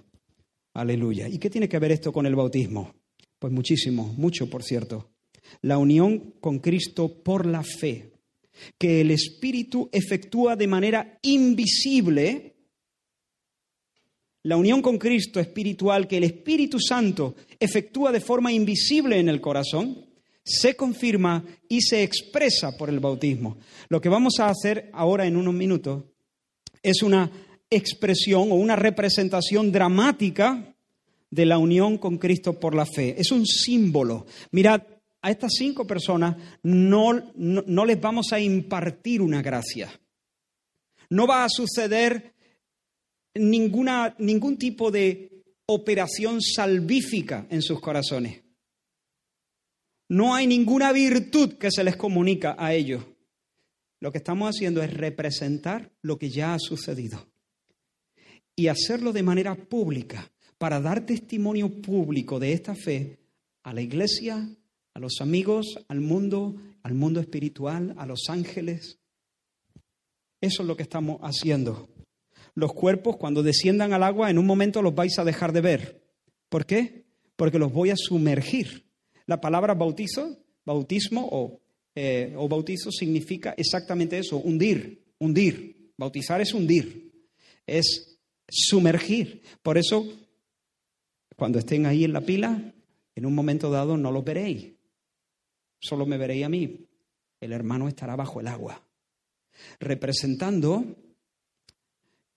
Aleluya. 0.74 1.28
¿Y 1.28 1.38
qué 1.38 1.50
tiene 1.50 1.68
que 1.68 1.80
ver 1.80 1.92
esto 1.92 2.14
con 2.14 2.26
el 2.26 2.34
bautismo? 2.34 2.96
Pues 3.38 3.52
muchísimo, 3.52 4.14
mucho, 4.16 4.50
por 4.50 4.64
cierto. 4.64 5.10
La 5.64 5.78
unión 5.78 6.36
con 6.40 6.60
Cristo 6.60 7.22
por 7.24 7.46
la 7.46 7.62
fe, 7.62 8.14
que 8.78 9.02
el 9.02 9.12
Espíritu 9.12 9.90
efectúa 9.92 10.56
de 10.56 10.68
manera 10.68 11.20
invisible. 11.24 12.56
La 14.44 14.56
unión 14.56 14.82
con 14.82 14.98
Cristo 14.98 15.42
espiritual 15.42 16.08
que 16.08 16.18
el 16.18 16.24
Espíritu 16.24 16.80
Santo 16.80 17.36
efectúa 17.60 18.14
de 18.14 18.22
forma 18.22 18.54
invisible 18.54 19.20
en 19.20 19.28
el 19.28 19.42
corazón, 19.42 20.06
se 20.42 20.78
confirma 20.78 21.44
y 21.68 21.82
se 21.82 22.02
expresa 22.02 22.78
por 22.78 22.88
el 22.88 23.02
bautismo. 23.02 23.58
Lo 23.90 24.00
que 24.00 24.08
vamos 24.08 24.40
a 24.40 24.48
hacer 24.48 24.90
ahora 24.94 25.28
en 25.28 25.36
unos 25.36 25.54
minutos 25.54 26.06
es 26.82 27.04
una 27.04 27.30
expresión 27.70 28.52
o 28.52 28.56
una 28.56 28.76
representación 28.76 29.72
dramática 29.72 30.76
de 31.30 31.46
la 31.46 31.58
unión 31.58 31.98
con 31.98 32.18
Cristo 32.18 32.60
por 32.60 32.76
la 32.76 32.86
fe. 32.86 33.16
Es 33.20 33.32
un 33.32 33.46
símbolo. 33.46 34.26
Mirad, 34.52 34.84
a 35.22 35.32
estas 35.32 35.54
cinco 35.58 35.86
personas 35.86 36.38
no, 36.64 37.34
no, 37.36 37.86
les 37.86 38.00
vamos 38.00 38.32
a 38.32 38.40
impartir 38.40 39.22
una 39.22 39.42
gracia. 39.42 39.90
No 41.10 41.28
va 41.28 41.44
a 41.44 41.50
suceder 41.50 42.34
ninguna, 43.36 44.16
ningún 44.20 44.58
tipo 44.58 44.92
de 44.92 45.44
operación 45.66 46.42
salvífica 46.42 47.48
en 47.50 47.62
sus 47.62 47.82
corazones. 47.82 48.44
No 50.10 50.34
hay 50.34 50.48
ninguna 50.48 50.94
virtud 50.94 51.54
que 51.54 51.72
se 51.72 51.84
les 51.84 51.98
comunica 51.98 52.56
a 52.58 52.74
ellos. 52.74 53.04
Lo 54.00 54.12
que 54.12 54.20
estamos 54.20 54.50
haciendo 54.50 54.82
es 54.82 54.94
representar 54.94 55.92
lo 56.02 56.18
que 56.18 56.30
ya 56.30 56.54
ha 56.54 56.60
sucedido 56.60 57.28
y 58.58 58.68
hacerlo 58.68 59.14
de 59.14 59.24
manera 59.24 59.56
pública 59.56 60.30
para 60.58 60.82
dar 60.82 61.06
testimonio 61.06 61.82
público 61.82 62.40
de 62.40 62.54
esta 62.54 62.76
fe 62.76 63.20
a 63.64 63.72
la 63.72 63.82
iglesia, 63.82 64.50
a 64.94 65.00
los 65.00 65.22
amigos, 65.22 65.78
al 65.88 66.02
mundo, 66.02 66.56
al 66.82 66.96
mundo 66.96 67.20
espiritual, 67.20 67.94
a 67.98 68.08
los 68.08 68.30
ángeles. 68.30 68.98
Eso 70.42 70.64
es 70.64 70.68
lo 70.68 70.76
que 70.76 70.84
estamos 70.84 71.20
haciendo. 71.22 71.88
Los 72.56 72.74
cuerpos 72.74 73.18
cuando 73.18 73.44
desciendan 73.44 73.94
al 73.94 74.02
agua 74.02 74.32
en 74.32 74.40
un 74.40 74.48
momento 74.48 74.82
los 74.82 74.96
vais 74.96 75.20
a 75.20 75.24
dejar 75.24 75.54
de 75.54 75.62
ver. 75.62 76.04
¿Por 76.50 76.66
qué? 76.66 77.06
Porque 77.36 77.60
los 77.60 77.72
voy 77.72 77.92
a 77.92 77.96
sumergir. 77.96 78.88
La 79.28 79.40
palabra 79.40 79.76
bautizo, 79.76 80.36
bautismo 80.66 81.30
o, 81.32 81.62
eh, 81.94 82.34
bautizo 82.50 82.92
significa 82.92 83.54
exactamente 83.56 84.18
eso, 84.18 84.38
hundir, 84.38 85.14
hundir. 85.20 85.94
Bautizar 85.96 86.42
es 86.42 86.54
hundir, 86.54 87.12
es 87.66 88.17
sumergir. 88.50 89.42
Por 89.62 89.78
eso, 89.78 90.06
cuando 91.36 91.60
estén 91.60 91.86
ahí 91.86 92.04
en 92.04 92.14
la 92.14 92.22
pila, 92.22 92.74
en 93.16 93.26
un 93.26 93.34
momento 93.34 93.70
dado 93.70 93.98
no 93.98 94.12
los 94.12 94.24
veréis. 94.24 94.74
Solo 95.80 96.06
me 96.06 96.18
veréis 96.18 96.46
a 96.46 96.50
mí. 96.50 96.88
El 97.40 97.54
hermano 97.54 97.88
estará 97.88 98.16
bajo 98.16 98.40
el 98.40 98.48
agua. 98.48 98.84
Representando 99.80 100.86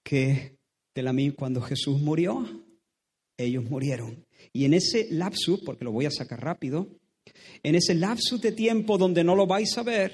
que 0.03 0.59
de 0.95 1.03
la 1.03 1.15
cuando 1.37 1.61
Jesús 1.61 2.01
murió, 2.01 2.47
ellos 3.37 3.65
murieron. 3.65 4.27
Y 4.53 4.65
en 4.65 4.75
ese 4.75 5.09
lapsus, 5.11 5.61
porque 5.61 5.85
lo 5.85 5.93
voy 5.93 6.07
a 6.07 6.11
sacar 6.11 6.43
rápido, 6.43 6.89
en 7.63 7.75
ese 7.75 7.95
lapsus 7.95 8.41
de 8.41 8.53
tiempo 8.53 8.99
donde 8.99 9.25
no 9.25 9.35
lo 9.35 9.47
vais 9.47 9.77
a 9.79 9.83
ver, 9.83 10.13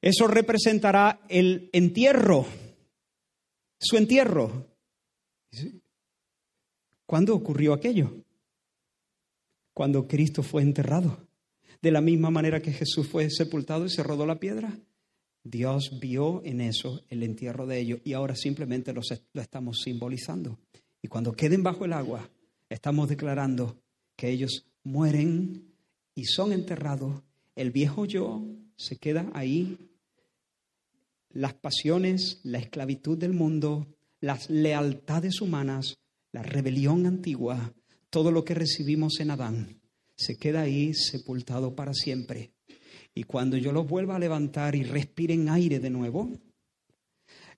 eso 0.00 0.26
representará 0.26 1.20
el 1.28 1.70
entierro 1.72 2.46
su 3.78 3.96
entierro. 3.96 4.68
¿Cuándo 7.06 7.34
ocurrió 7.34 7.72
aquello? 7.72 8.12
Cuando 9.72 10.06
Cristo 10.08 10.42
fue 10.42 10.62
enterrado. 10.62 11.26
De 11.82 11.90
la 11.90 12.00
misma 12.00 12.30
manera 12.30 12.62
que 12.62 12.72
Jesús 12.72 13.06
fue 13.06 13.30
sepultado 13.30 13.84
y 13.84 13.90
se 13.90 14.02
rodó 14.02 14.26
la 14.26 14.40
piedra. 14.40 14.78
Dios 15.44 15.98
vio 16.00 16.42
en 16.44 16.60
eso 16.60 17.04
el 17.08 17.22
entierro 17.22 17.66
de 17.66 17.78
ellos 17.78 18.00
y 18.02 18.14
ahora 18.14 18.34
simplemente 18.34 18.92
lo 18.92 19.02
estamos 19.40 19.80
simbolizando. 19.84 20.58
Y 21.02 21.08
cuando 21.08 21.34
queden 21.34 21.62
bajo 21.62 21.84
el 21.84 21.92
agua, 21.92 22.28
estamos 22.68 23.08
declarando 23.08 23.80
que 24.16 24.30
ellos 24.30 24.66
mueren 24.82 25.72
y 26.14 26.24
son 26.24 26.52
enterrados. 26.52 27.22
El 27.54 27.70
viejo 27.70 28.06
yo 28.06 28.44
se 28.76 28.96
queda 28.96 29.30
ahí 29.34 29.78
las 31.30 31.54
pasiones, 31.54 32.40
la 32.44 32.58
esclavitud 32.58 33.18
del 33.18 33.32
mundo, 33.32 33.86
las 34.20 34.48
lealtades 34.50 35.40
humanas, 35.40 35.98
la 36.32 36.42
rebelión 36.42 37.06
antigua, 37.06 37.74
todo 38.10 38.30
lo 38.30 38.44
que 38.44 38.54
recibimos 38.54 39.20
en 39.20 39.30
Adán, 39.30 39.80
se 40.16 40.36
queda 40.36 40.62
ahí 40.62 40.94
sepultado 40.94 41.74
para 41.74 41.92
siempre. 41.92 42.52
Y 43.14 43.24
cuando 43.24 43.56
yo 43.56 43.72
los 43.72 43.86
vuelva 43.86 44.16
a 44.16 44.18
levantar 44.18 44.74
y 44.74 44.82
respiren 44.82 45.48
aire 45.48 45.78
de 45.80 45.90
nuevo, 45.90 46.30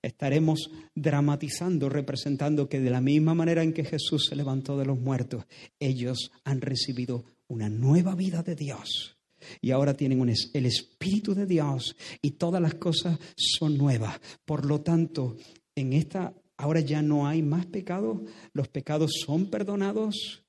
estaremos 0.02 0.70
dramatizando, 0.94 1.88
representando 1.88 2.68
que 2.68 2.80
de 2.80 2.90
la 2.90 3.00
misma 3.00 3.34
manera 3.34 3.62
en 3.62 3.72
que 3.72 3.84
Jesús 3.84 4.26
se 4.28 4.36
levantó 4.36 4.78
de 4.78 4.86
los 4.86 4.98
muertos, 4.98 5.44
ellos 5.80 6.30
han 6.44 6.60
recibido 6.60 7.24
una 7.48 7.68
nueva 7.68 8.14
vida 8.14 8.42
de 8.42 8.54
Dios 8.54 9.17
y 9.60 9.70
ahora 9.70 9.94
tienen 9.94 10.20
el 10.52 10.66
Espíritu 10.66 11.34
de 11.34 11.46
Dios 11.46 11.96
y 12.22 12.32
todas 12.32 12.60
las 12.60 12.74
cosas 12.74 13.18
son 13.36 13.76
nuevas. 13.76 14.20
Por 14.44 14.64
lo 14.64 14.80
tanto, 14.80 15.36
en 15.74 15.92
esta, 15.92 16.34
ahora 16.56 16.80
ya 16.80 17.02
no 17.02 17.26
hay 17.26 17.42
más 17.42 17.66
pecados, 17.66 18.20
los 18.52 18.68
pecados 18.68 19.12
son 19.24 19.46
perdonados. 19.46 20.44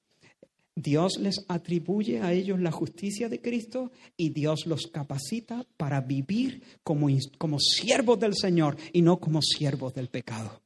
Dios 0.75 1.19
les 1.19 1.43
atribuye 1.49 2.21
a 2.21 2.31
ellos 2.31 2.59
la 2.59 2.71
justicia 2.71 3.27
de 3.27 3.41
Cristo 3.41 3.91
y 4.15 4.29
Dios 4.29 4.65
los 4.65 4.87
capacita 4.87 5.65
para 5.75 5.99
vivir 5.99 6.63
como, 6.83 7.07
como 7.37 7.59
siervos 7.59 8.19
del 8.19 8.33
Señor 8.35 8.77
y 8.93 9.01
no 9.01 9.19
como 9.19 9.41
siervos 9.41 9.93
del 9.93 10.07
pecado. 10.07 10.61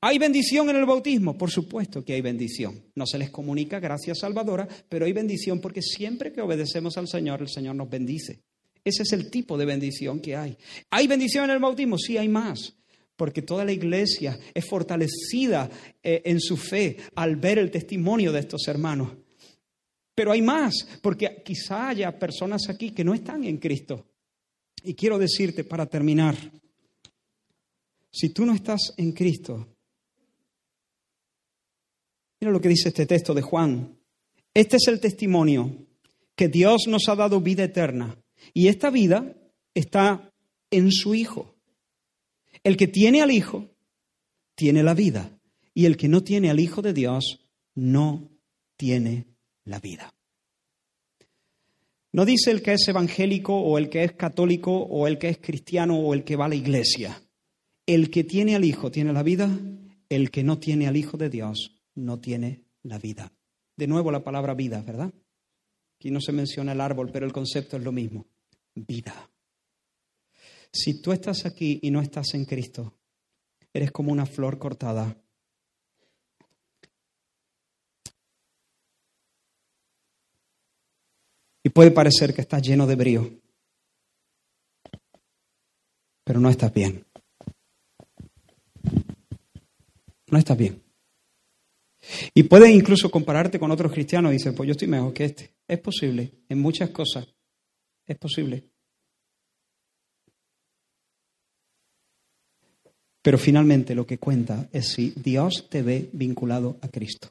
¿Hay 0.00 0.18
bendición 0.18 0.68
en 0.70 0.76
el 0.76 0.86
bautismo? 0.86 1.36
Por 1.36 1.50
supuesto 1.50 2.04
que 2.04 2.14
hay 2.14 2.20
bendición. 2.20 2.82
No 2.94 3.06
se 3.06 3.18
les 3.18 3.30
comunica 3.30 3.80
gracias 3.80 4.18
salvadora, 4.20 4.68
pero 4.88 5.06
hay 5.06 5.12
bendición 5.12 5.60
porque 5.60 5.82
siempre 5.82 6.32
que 6.32 6.40
obedecemos 6.40 6.96
al 6.96 7.08
Señor, 7.08 7.40
el 7.40 7.48
Señor 7.48 7.74
nos 7.76 7.88
bendice. 7.88 8.40
Ese 8.84 9.02
es 9.02 9.12
el 9.12 9.30
tipo 9.30 9.58
de 9.58 9.66
bendición 9.66 10.20
que 10.20 10.36
hay. 10.36 10.56
¿Hay 10.90 11.06
bendición 11.06 11.44
en 11.44 11.50
el 11.50 11.58
bautismo? 11.58 11.98
Sí, 11.98 12.16
hay 12.16 12.28
más. 12.28 12.74
Porque 13.16 13.42
toda 13.42 13.64
la 13.64 13.72
iglesia 13.72 14.38
es 14.54 14.64
fortalecida 14.64 15.68
eh, 16.02 16.22
en 16.24 16.40
su 16.40 16.56
fe 16.56 16.96
al 17.16 17.36
ver 17.36 17.58
el 17.58 17.70
testimonio 17.70 18.32
de 18.32 18.40
estos 18.40 18.68
hermanos. 18.68 19.10
Pero 20.14 20.32
hay 20.32 20.42
más, 20.42 20.74
porque 21.02 21.42
quizá 21.44 21.88
haya 21.88 22.16
personas 22.18 22.68
aquí 22.68 22.90
que 22.90 23.04
no 23.04 23.14
están 23.14 23.44
en 23.44 23.58
Cristo. 23.58 24.06
Y 24.82 24.94
quiero 24.94 25.18
decirte 25.18 25.64
para 25.64 25.86
terminar, 25.86 26.36
si 28.10 28.30
tú 28.30 28.46
no 28.46 28.52
estás 28.52 28.94
en 28.96 29.12
Cristo, 29.12 29.77
Mira 32.40 32.52
lo 32.52 32.60
que 32.60 32.68
dice 32.68 32.88
este 32.88 33.06
texto 33.06 33.34
de 33.34 33.42
Juan. 33.42 33.98
Este 34.54 34.76
es 34.76 34.86
el 34.88 35.00
testimonio 35.00 35.86
que 36.36 36.48
Dios 36.48 36.86
nos 36.86 37.08
ha 37.08 37.16
dado 37.16 37.40
vida 37.40 37.64
eterna 37.64 38.16
y 38.54 38.68
esta 38.68 38.90
vida 38.90 39.34
está 39.74 40.32
en 40.70 40.92
su 40.92 41.14
Hijo. 41.14 41.54
El 42.62 42.76
que 42.76 42.86
tiene 42.86 43.22
al 43.22 43.30
Hijo 43.30 43.68
tiene 44.54 44.82
la 44.82 44.94
vida 44.94 45.36
y 45.74 45.86
el 45.86 45.96
que 45.96 46.08
no 46.08 46.22
tiene 46.22 46.50
al 46.50 46.60
Hijo 46.60 46.80
de 46.80 46.92
Dios 46.92 47.40
no 47.74 48.30
tiene 48.76 49.26
la 49.64 49.80
vida. 49.80 50.14
No 52.12 52.24
dice 52.24 52.50
el 52.52 52.62
que 52.62 52.72
es 52.72 52.88
evangélico 52.88 53.54
o 53.54 53.78
el 53.78 53.90
que 53.90 54.04
es 54.04 54.12
católico 54.12 54.72
o 54.72 55.06
el 55.06 55.18
que 55.18 55.28
es 55.28 55.38
cristiano 55.38 55.98
o 55.98 56.14
el 56.14 56.24
que 56.24 56.36
va 56.36 56.46
a 56.46 56.48
la 56.48 56.54
iglesia. 56.54 57.20
El 57.86 58.10
que 58.10 58.24
tiene 58.24 58.54
al 58.54 58.64
Hijo 58.64 58.90
tiene 58.90 59.12
la 59.12 59.22
vida, 59.22 59.50
el 60.08 60.30
que 60.30 60.44
no 60.44 60.58
tiene 60.58 60.86
al 60.86 60.96
Hijo 60.96 61.16
de 61.16 61.30
Dios 61.30 61.77
no 61.98 62.20
tiene 62.20 62.64
la 62.82 62.98
vida. 62.98 63.32
De 63.76 63.86
nuevo 63.86 64.10
la 64.10 64.24
palabra 64.24 64.54
vida, 64.54 64.82
¿verdad? 64.82 65.12
Aquí 65.96 66.10
no 66.10 66.20
se 66.20 66.32
menciona 66.32 66.72
el 66.72 66.80
árbol, 66.80 67.10
pero 67.12 67.26
el 67.26 67.32
concepto 67.32 67.76
es 67.76 67.82
lo 67.82 67.92
mismo. 67.92 68.26
Vida. 68.74 69.30
Si 70.72 71.00
tú 71.02 71.12
estás 71.12 71.44
aquí 71.44 71.80
y 71.82 71.90
no 71.90 72.00
estás 72.00 72.34
en 72.34 72.44
Cristo, 72.44 72.94
eres 73.72 73.90
como 73.90 74.12
una 74.12 74.26
flor 74.26 74.58
cortada. 74.58 75.16
Y 81.64 81.70
puede 81.70 81.90
parecer 81.90 82.32
que 82.32 82.42
estás 82.42 82.62
lleno 82.62 82.86
de 82.86 82.94
brío, 82.94 83.40
pero 86.24 86.40
no 86.40 86.48
estás 86.48 86.72
bien. 86.72 87.04
No 90.30 90.38
estás 90.38 90.56
bien. 90.56 90.87
Y 92.34 92.44
puedes 92.44 92.70
incluso 92.70 93.10
compararte 93.10 93.58
con 93.58 93.70
otros 93.70 93.92
cristianos 93.92 94.30
y 94.30 94.34
dices, 94.34 94.54
pues 94.54 94.66
yo 94.66 94.72
estoy 94.72 94.88
mejor 94.88 95.12
que 95.12 95.24
este. 95.24 95.50
Es 95.66 95.78
posible, 95.78 96.32
en 96.48 96.60
muchas 96.60 96.90
cosas. 96.90 97.26
Es 98.06 98.16
posible. 98.16 98.64
Pero 103.20 103.36
finalmente 103.36 103.94
lo 103.94 104.06
que 104.06 104.18
cuenta 104.18 104.68
es 104.72 104.88
si 104.88 105.12
Dios 105.16 105.68
te 105.68 105.82
ve 105.82 106.08
vinculado 106.12 106.78
a 106.80 106.88
Cristo. 106.88 107.30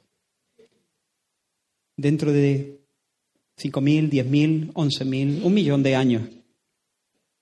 Dentro 1.96 2.32
de 2.32 2.78
5.000, 3.60 4.08
10.000, 4.08 4.72
11.000, 4.72 5.42
un 5.42 5.54
millón 5.54 5.82
de 5.82 5.96
años, 5.96 6.28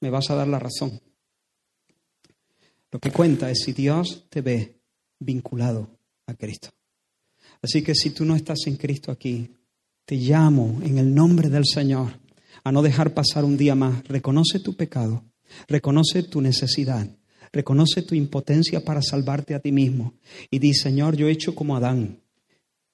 me 0.01 0.09
vas 0.09 0.31
a 0.31 0.35
dar 0.35 0.49
la 0.49 0.59
razón. 0.59 0.99
Lo 2.91 2.99
que 2.99 3.11
cuenta 3.11 3.51
es 3.51 3.59
si 3.65 3.73
Dios 3.73 4.25
te 4.31 4.41
ve 4.41 4.77
vinculado 5.19 5.91
a 6.27 6.35
Cristo. 6.35 6.71
Así 7.67 7.83
que 7.83 7.97
si 7.97 8.11
tú 8.11 8.25
no 8.25 8.37
estás 8.37 8.61
en 8.69 8.77
Cristo 8.77 9.11
aquí, 9.11 9.51
te 10.05 10.15
llamo 10.15 10.79
en 10.85 10.99
el 10.99 11.13
nombre 11.13 11.49
del 11.51 11.65
Señor 11.67 12.13
a 12.63 12.71
no 12.71 12.81
dejar 12.81 13.13
pasar 13.13 13.45
un 13.45 13.57
día 13.57 13.75
más. 13.75 14.07
Reconoce 14.07 14.61
tu 14.61 14.77
pecado, 14.77 15.25
reconoce 15.67 16.23
tu 16.23 16.41
necesidad, 16.41 17.11
reconoce 17.51 18.03
tu 18.03 18.15
impotencia 18.15 18.85
para 18.85 19.03
salvarte 19.03 19.53
a 19.53 19.59
ti 19.59 19.73
mismo 19.73 20.15
y 20.49 20.61
di, 20.61 20.75
Señor, 20.75 21.17
yo 21.17 21.27
he 21.27 21.33
hecho 21.33 21.57
como 21.57 21.77
Adán, 21.77 22.21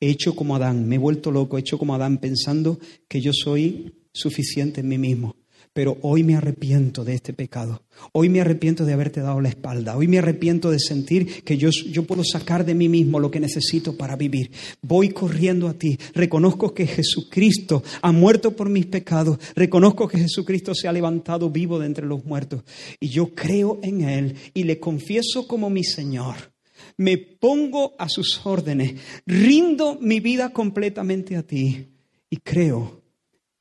he 0.00 0.08
hecho 0.08 0.34
como 0.34 0.56
Adán, 0.56 0.88
me 0.88 0.94
he 0.94 0.98
vuelto 0.98 1.30
loco, 1.30 1.58
he 1.58 1.60
hecho 1.60 1.76
como 1.76 1.94
Adán 1.94 2.16
pensando 2.16 2.80
que 3.08 3.20
yo 3.20 3.32
soy 3.34 3.92
suficiente 4.14 4.80
en 4.80 4.88
mí 4.88 4.96
mismo 4.96 5.36
pero 5.72 5.96
hoy 6.02 6.22
me 6.22 6.36
arrepiento 6.36 7.04
de 7.04 7.14
este 7.14 7.32
pecado. 7.32 7.82
Hoy 8.12 8.28
me 8.28 8.40
arrepiento 8.40 8.84
de 8.84 8.92
haberte 8.92 9.20
dado 9.20 9.40
la 9.40 9.48
espalda. 9.48 9.96
Hoy 9.96 10.06
me 10.06 10.18
arrepiento 10.18 10.70
de 10.70 10.78
sentir 10.78 11.42
que 11.44 11.56
yo, 11.56 11.70
yo, 11.70 12.04
puedo 12.04 12.22
sacar 12.24 12.66
de 12.66 12.74
mí 12.74 12.88
mismo 12.88 13.18
lo 13.18 13.30
que 13.30 13.40
necesito 13.40 13.96
para 13.96 14.16
vivir. 14.16 14.50
Voy 14.82 15.10
corriendo 15.10 15.68
a 15.68 15.74
ti. 15.74 15.98
Reconozco 16.14 16.74
que 16.74 16.86
Jesucristo 16.86 17.82
ha 18.02 18.12
muerto 18.12 18.54
por 18.54 18.68
mis 18.68 18.86
pecados. 18.86 19.38
Reconozco 19.54 20.08
que 20.08 20.18
Jesucristo 20.18 20.74
se 20.74 20.88
ha 20.88 20.92
levantado 20.92 21.48
vivo 21.48 21.78
de 21.78 21.86
entre 21.86 22.06
los 22.06 22.24
muertos. 22.24 22.64
Y 23.00 23.08
yo 23.08 23.34
creo 23.34 23.80
en 23.82 24.02
Él 24.02 24.36
y 24.52 24.64
le 24.64 24.78
confieso 24.78 25.46
como 25.46 25.70
mi 25.70 25.84
Señor. 25.84 26.52
Me 26.98 27.16
pongo 27.16 27.94
a 27.98 28.08
sus 28.08 28.44
órdenes. 28.44 28.94
Rindo 29.26 29.98
mi 30.00 30.20
vida 30.20 30.50
completamente 30.50 31.36
a 31.36 31.42
ti. 31.42 31.88
Y 32.28 32.36
creo 32.38 33.01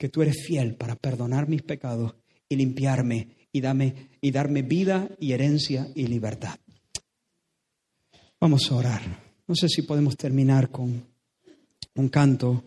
que 0.01 0.09
tú 0.09 0.23
eres 0.23 0.43
fiel 0.43 0.73
para 0.73 0.95
perdonar 0.95 1.47
mis 1.47 1.61
pecados 1.61 2.15
y 2.49 2.55
limpiarme 2.55 3.27
y, 3.53 3.61
y 4.19 4.31
darme 4.31 4.61
vida 4.63 5.07
y 5.19 5.33
herencia 5.33 5.91
y 5.93 6.07
libertad. 6.07 6.57
Vamos 8.39 8.71
a 8.71 8.75
orar. 8.77 9.01
No 9.45 9.53
sé 9.53 9.69
si 9.69 9.83
podemos 9.83 10.17
terminar 10.17 10.71
con 10.71 11.05
un 11.93 12.09
canto. 12.09 12.63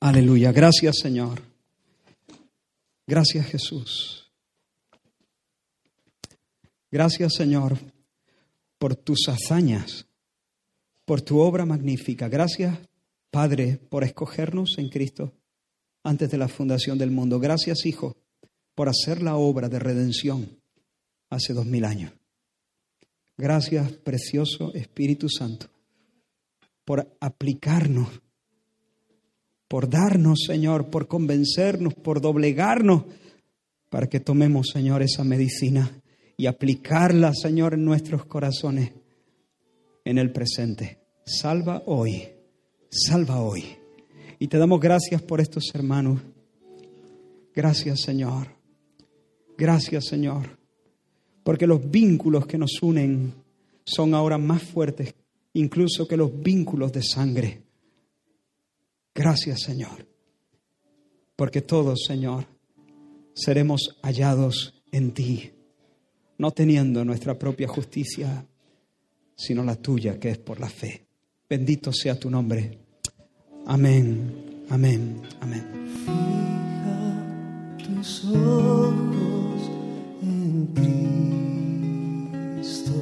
Aleluya. 0.00 0.52
Gracias 0.52 0.98
Señor. 1.00 1.40
Gracias 3.06 3.46
Jesús. 3.46 4.30
Gracias 6.90 7.32
Señor 7.32 7.78
por 8.76 8.96
tus 8.96 9.30
hazañas 9.30 10.07
por 11.08 11.22
tu 11.22 11.38
obra 11.38 11.64
magnífica. 11.64 12.28
Gracias, 12.28 12.78
Padre, 13.30 13.80
por 13.88 14.04
escogernos 14.04 14.76
en 14.76 14.90
Cristo 14.90 15.32
antes 16.04 16.30
de 16.30 16.36
la 16.36 16.48
fundación 16.48 16.98
del 16.98 17.10
mundo. 17.10 17.40
Gracias, 17.40 17.86
Hijo, 17.86 18.18
por 18.74 18.90
hacer 18.90 19.22
la 19.22 19.36
obra 19.36 19.70
de 19.70 19.78
redención 19.78 20.50
hace 21.30 21.54
dos 21.54 21.64
mil 21.64 21.86
años. 21.86 22.12
Gracias, 23.38 23.90
precioso 23.90 24.74
Espíritu 24.74 25.30
Santo, 25.30 25.70
por 26.84 27.16
aplicarnos, 27.20 28.20
por 29.66 29.88
darnos, 29.88 30.40
Señor, 30.46 30.90
por 30.90 31.08
convencernos, 31.08 31.94
por 31.94 32.20
doblegarnos, 32.20 33.04
para 33.88 34.08
que 34.08 34.20
tomemos, 34.20 34.66
Señor, 34.74 35.00
esa 35.00 35.24
medicina 35.24 35.90
y 36.36 36.44
aplicarla, 36.44 37.32
Señor, 37.32 37.72
en 37.72 37.86
nuestros 37.86 38.26
corazones 38.26 38.92
en 40.08 40.16
el 40.16 40.32
presente. 40.32 40.98
Salva 41.26 41.82
hoy, 41.84 42.26
salva 42.88 43.42
hoy. 43.42 43.76
Y 44.38 44.48
te 44.48 44.56
damos 44.56 44.80
gracias 44.80 45.20
por 45.20 45.38
estos 45.38 45.64
hermanos. 45.74 46.18
Gracias 47.54 48.00
Señor. 48.00 48.46
Gracias 49.58 50.06
Señor. 50.06 50.58
Porque 51.44 51.66
los 51.66 51.90
vínculos 51.90 52.46
que 52.46 52.56
nos 52.56 52.82
unen 52.82 53.34
son 53.84 54.14
ahora 54.14 54.38
más 54.38 54.62
fuertes 54.62 55.14
incluso 55.52 56.08
que 56.08 56.16
los 56.16 56.30
vínculos 56.40 56.90
de 56.90 57.02
sangre. 57.02 57.62
Gracias 59.14 59.60
Señor. 59.60 60.08
Porque 61.36 61.60
todos, 61.60 62.04
Señor, 62.06 62.46
seremos 63.34 63.98
hallados 64.02 64.72
en 64.90 65.12
ti, 65.12 65.50
no 66.38 66.50
teniendo 66.52 67.04
nuestra 67.04 67.38
propia 67.38 67.68
justicia, 67.68 68.46
sino 69.38 69.62
la 69.62 69.76
tuya, 69.76 70.18
que 70.18 70.30
es 70.30 70.38
por 70.38 70.58
la 70.58 70.68
fe. 70.68 71.06
Bendito 71.48 71.92
sea 71.92 72.18
tu 72.18 72.28
nombre. 72.28 72.76
Amén, 73.66 74.66
amén, 74.68 75.22
amén. 75.40 75.64
Fija 76.04 77.24
tus 77.86 78.24
ojos 78.24 79.70
en 80.22 80.66
Cristo, 82.64 82.92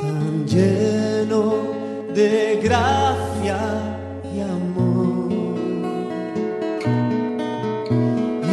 tan 0.00 0.46
lleno 0.48 1.74
de 2.14 2.58
gracia 2.62 3.58
y 4.34 4.40
amor. 4.40 5.30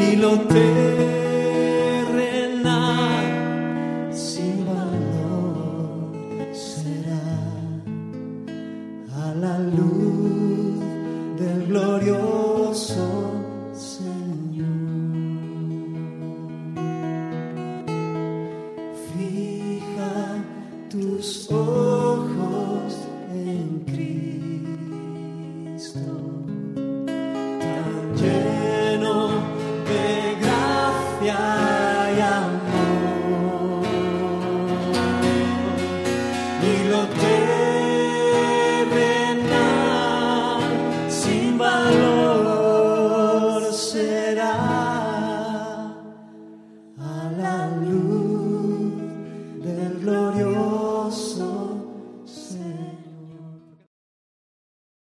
Y 0.03 0.15
lo 0.17 0.41
terrenal 0.41 1.06